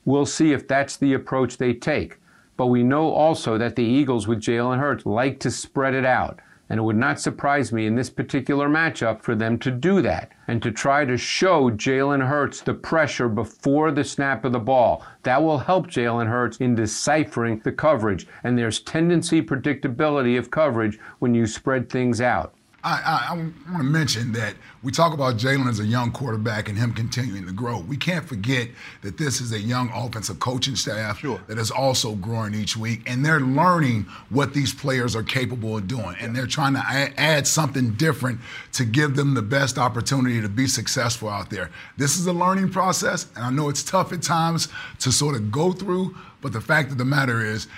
We'll 0.05 0.27
see 0.27 0.53
if 0.53 0.67
that's 0.67 0.97
the 0.97 1.13
approach 1.13 1.57
they 1.57 1.73
take. 1.73 2.19
But 2.57 2.67
we 2.67 2.83
know 2.83 3.13
also 3.13 3.59
that 3.59 3.77
the 3.77 3.85
Eagles 3.85 4.27
with 4.27 4.41
Jalen 4.41 4.81
Hurts 4.81 5.07
like 5.07 5.39
to 5.41 5.53
spread 5.53 5.95
it 5.95 6.05
out 6.05 6.41
and 6.71 6.79
it 6.79 6.83
would 6.83 6.97
not 6.97 7.21
surprise 7.21 7.73
me 7.73 7.85
in 7.85 7.97
this 7.97 8.09
particular 8.09 8.69
matchup 8.69 9.21
for 9.23 9.35
them 9.35 9.59
to 9.59 9.73
do 9.73 10.01
that 10.01 10.31
and 10.47 10.63
to 10.63 10.71
try 10.71 11.05
to 11.05 11.17
show 11.17 11.69
Jalen 11.71 12.27
Hurts 12.27 12.61
the 12.61 12.75
pressure 12.75 13.29
before 13.29 13.91
the 13.91 14.05
snap 14.05 14.45
of 14.45 14.53
the 14.53 14.61
ball. 14.61 15.05
That 15.25 15.43
will 15.43 15.59
help 15.59 15.89
Jalen 15.89 16.29
Hurts 16.29 16.59
in 16.59 16.77
deciphering 16.77 17.59
the 17.59 17.73
coverage. 17.73 18.27
And 18.45 18.57
there's 18.57 18.81
tendency 18.81 19.43
predictability 19.43 20.39
of 20.39 20.53
coverage 20.53 20.99
when 21.19 21.35
you 21.35 21.47
spread 21.47 21.91
things 21.91 22.21
out. 22.21 22.55
I, 22.83 22.93
I, 22.93 23.33
I 23.33 23.37
want 23.37 23.79
to 23.79 23.83
mention 23.83 24.33
that 24.33 24.55
we 24.83 24.91
talk 24.91 25.13
about 25.13 25.37
Jalen 25.37 25.69
as 25.69 25.81
a 25.81 25.85
young 25.85 26.11
quarterback 26.11 26.69
and 26.69 26.79
him 26.79 26.93
continuing 26.95 27.47
to 27.47 27.53
grow. 27.53 27.81
We 27.81 27.97
can't 27.97 28.25
forget 28.25 28.69
that 29.03 29.19
this 29.19 29.43
is 29.43 29.53
a 29.53 29.59
young 29.59 29.91
offensive 29.95 30.41
coaching 30.41 30.77
staff 30.77 31.19
sure. 31.19 31.41
that 31.47 31.59
is 31.59 31.71
also 31.71 32.15
growing 32.15 32.55
each 32.55 32.77
week, 32.77 33.03
and 33.07 33.25
they're 33.25 33.41
learning 33.41 34.07
what 34.31 34.55
these 34.55 34.73
players 34.73 35.15
are 35.15 35.23
capable 35.23 35.77
of 35.77 35.87
doing, 35.89 36.17
and 36.21 36.35
they're 36.35 36.47
trying 36.47 36.73
to 36.73 36.81
add 36.81 37.47
something 37.47 37.93
different 37.95 38.41
to 38.73 38.87
give 38.87 39.15
them 39.15 39.35
the 39.35 39.43
best 39.43 39.77
opportunity 39.77 40.41
to 40.41 40.49
be 40.49 40.67
successful 40.67 41.29
out 41.29 41.51
there. 41.51 41.71
This 41.99 42.19
is 42.19 42.27
a 42.27 42.33
learning 42.33 42.71
process, 42.71 43.27
and 43.37 43.45
I 43.45 43.51
know 43.51 43.69
it's 43.69 43.83
tough 43.83 44.13
at 44.13 44.23
times 44.23 44.69
to 45.01 45.13
sort 45.13 45.37
of 45.37 45.53
go 45.53 45.73
through, 45.73 46.17
but 46.41 46.55
the 46.55 46.61
fact 46.61 46.91
of 46.91 46.97
the 46.97 47.05
matter 47.05 47.45
is 47.45 47.69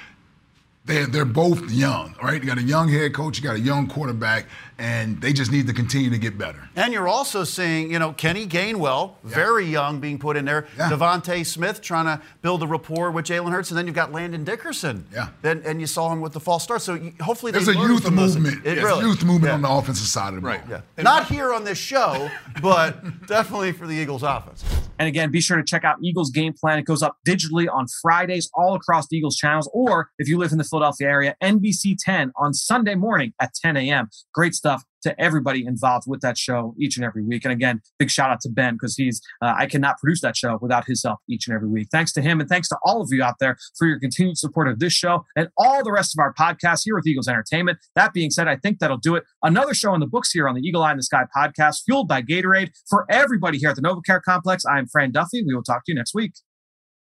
they're, 0.85 1.07
they're 1.07 1.25
both 1.25 1.71
young, 1.71 2.15
right? 2.23 2.41
You 2.41 2.49
got 2.49 2.59
a 2.59 2.63
young 2.63 2.89
head 2.89 3.15
coach, 3.15 3.39
you 3.39 3.45
got 3.45 3.55
a 3.57 3.61
young 3.61 3.87
quarterback, 3.89 4.47
and 4.83 5.21
they 5.21 5.33
just 5.33 5.53
need 5.53 5.69
to 5.69 5.73
continue 5.73 6.11
to 6.11 6.19
get 6.19 6.37
better. 6.37 6.69
And 6.75 6.93
you're 6.93 7.07
also 7.07 7.45
seeing, 7.45 7.93
you 7.93 8.01
know, 8.01 8.13
Kenny 8.13 8.49
Gainwell, 8.49 9.15
yeah. 9.25 9.31
very 9.33 9.65
young, 9.65 10.01
being 10.01 10.19
put 10.19 10.37
in 10.37 10.45
there. 10.45 10.67
Yeah. 10.77 10.91
DeVonta 10.91 11.47
Smith 11.47 11.81
trying 11.81 12.07
to 12.07 12.21
build 12.43 12.65
a 12.65 12.67
rapport 12.67 13.13
with 13.13 13.25
Jalen 13.25 13.53
Hurts, 13.53 13.71
and 13.71 13.79
then 13.79 13.87
you've 13.87 13.95
got 13.95 14.11
Landon 14.11 14.43
Dickerson. 14.43 15.07
Yeah. 15.13 15.29
Then, 15.41 15.63
and 15.65 15.81
you 15.81 15.87
saw 15.87 16.13
him 16.13 16.21
with 16.21 16.33
the 16.33 16.41
false 16.41 16.65
start. 16.65 16.83
So 16.83 16.99
hopefully 17.21 17.53
there's 17.53 17.69
a 17.69 17.75
youth 17.75 18.11
movement. 18.11 18.67
It 18.67 18.77
yes, 18.77 18.85
really, 18.85 19.07
youth 19.07 19.25
movement 19.25 19.51
yeah. 19.51 19.55
on 19.55 19.63
the 19.63 19.71
offensive 19.71 20.09
side 20.09 20.31
of 20.31 20.35
the 20.35 20.41
ball. 20.41 20.51
Right. 20.51 20.63
Yeah. 20.69 20.81
Not 20.99 21.29
here 21.29 21.55
on 21.55 21.63
this 21.63 21.79
show, 21.79 22.29
but 22.61 23.29
definitely 23.29 23.71
for 23.71 23.87
the 23.87 23.95
Eagles 23.95 24.25
offense. 24.25 24.65
And 24.99 25.07
again, 25.09 25.31
be 25.31 25.41
sure 25.41 25.57
to 25.57 25.65
check 25.65 25.85
out 25.85 25.99
Eagles 26.03 26.31
Game 26.31 26.53
Plan. 26.53 26.79
It 26.79 26.87
goes 26.87 27.03
up 27.03 27.19
digitally 27.27 27.69
on 27.73 27.87
Fridays 28.03 28.51
all 28.55 28.75
across 28.75 29.07
the 29.09 29.17
Eagles 29.17 29.37
channels, 29.37 29.71
or 29.73 30.11
if 30.19 30.29
you 30.29 30.39
live 30.39 30.51
in 30.51 30.59
the 30.59 30.65
Philadelphia 30.65 31.09
area, 31.09 31.37
NBC 31.43 31.97
10 31.99 32.33
on 32.37 32.53
Sunday 32.53 32.95
morning 32.97 33.33
at 33.41 33.55
10 33.55 33.77
a.m. 33.77 34.09
Great 34.35 34.55
stuff 34.55 34.72
to 35.03 35.21
everybody 35.21 35.65
involved 35.67 36.05
with 36.07 36.21
that 36.21 36.39
show 36.39 36.75
each 36.79 36.97
and 36.97 37.05
every 37.05 37.23
week. 37.23 37.45
And 37.45 37.53
again, 37.53 37.81
big 37.99 38.11
shout 38.11 38.31
out 38.31 38.41
to 38.41 38.49
Ben 38.51 38.75
because 38.75 38.97
he's, 38.97 39.21
uh, 39.43 39.55
I 39.57 39.67
cannot 39.67 39.99
produce 39.99 40.21
that 40.23 40.37
show 40.37 40.59
without 40.61 40.85
his 40.87 41.03
help 41.03 41.21
each 41.29 41.47
and 41.47 41.55
every 41.55 41.69
week. 41.69 41.89
Thanks 41.91 42.13
to 42.13 42.23
him 42.23 42.41
and 42.41 42.49
thanks 42.49 42.69
to 42.69 42.79
all 42.85 43.03
of 43.03 43.09
you 43.11 43.23
out 43.23 43.35
there 43.41 43.57
for 43.77 43.87
your 43.87 43.99
continued 43.99 44.39
support 44.39 44.69
of 44.69 44.79
this 44.79 44.93
show 44.93 45.25
and 45.37 45.49
all 45.57 45.83
the 45.85 45.93
rest 45.93 46.15
of 46.17 46.23
our 46.23 46.33
podcasts 46.35 46.83
here 46.85 46.95
with 46.95 47.07
Eagles 47.07 47.29
Entertainment. 47.29 47.79
That 47.95 48.13
being 48.13 48.31
said, 48.31 48.49
I 48.49 48.57
think 48.57 48.79
that'll 48.79 48.97
do 48.97 49.15
it. 49.15 49.25
Another 49.43 49.75
show 49.75 49.95
in 49.95 50.01
the 50.01 50.07
books 50.07 50.31
here 50.31 50.49
on 50.49 50.55
the 50.55 50.61
Eagle 50.61 50.83
Eye 50.83 50.93
in 50.93 50.97
the 50.97 51.03
Sky 51.03 51.25
podcast, 51.37 51.83
fueled 51.85 52.09
by 52.09 52.23
Gatorade. 52.23 52.71
For 52.89 53.07
everybody 53.11 53.59
here 53.59 53.71
at 53.71 53.77
the 53.77 53.83
NovaCare 53.83 54.23
Complex, 54.23 54.65
I'm 54.65 54.87
Fran 54.87 55.11
Duffy. 55.13 55.43
We 55.47 55.55
will 55.55 55.63
talk 55.63 55.85
to 55.85 55.93
you 55.93 55.97
next 55.97 56.15
week. 56.15 56.33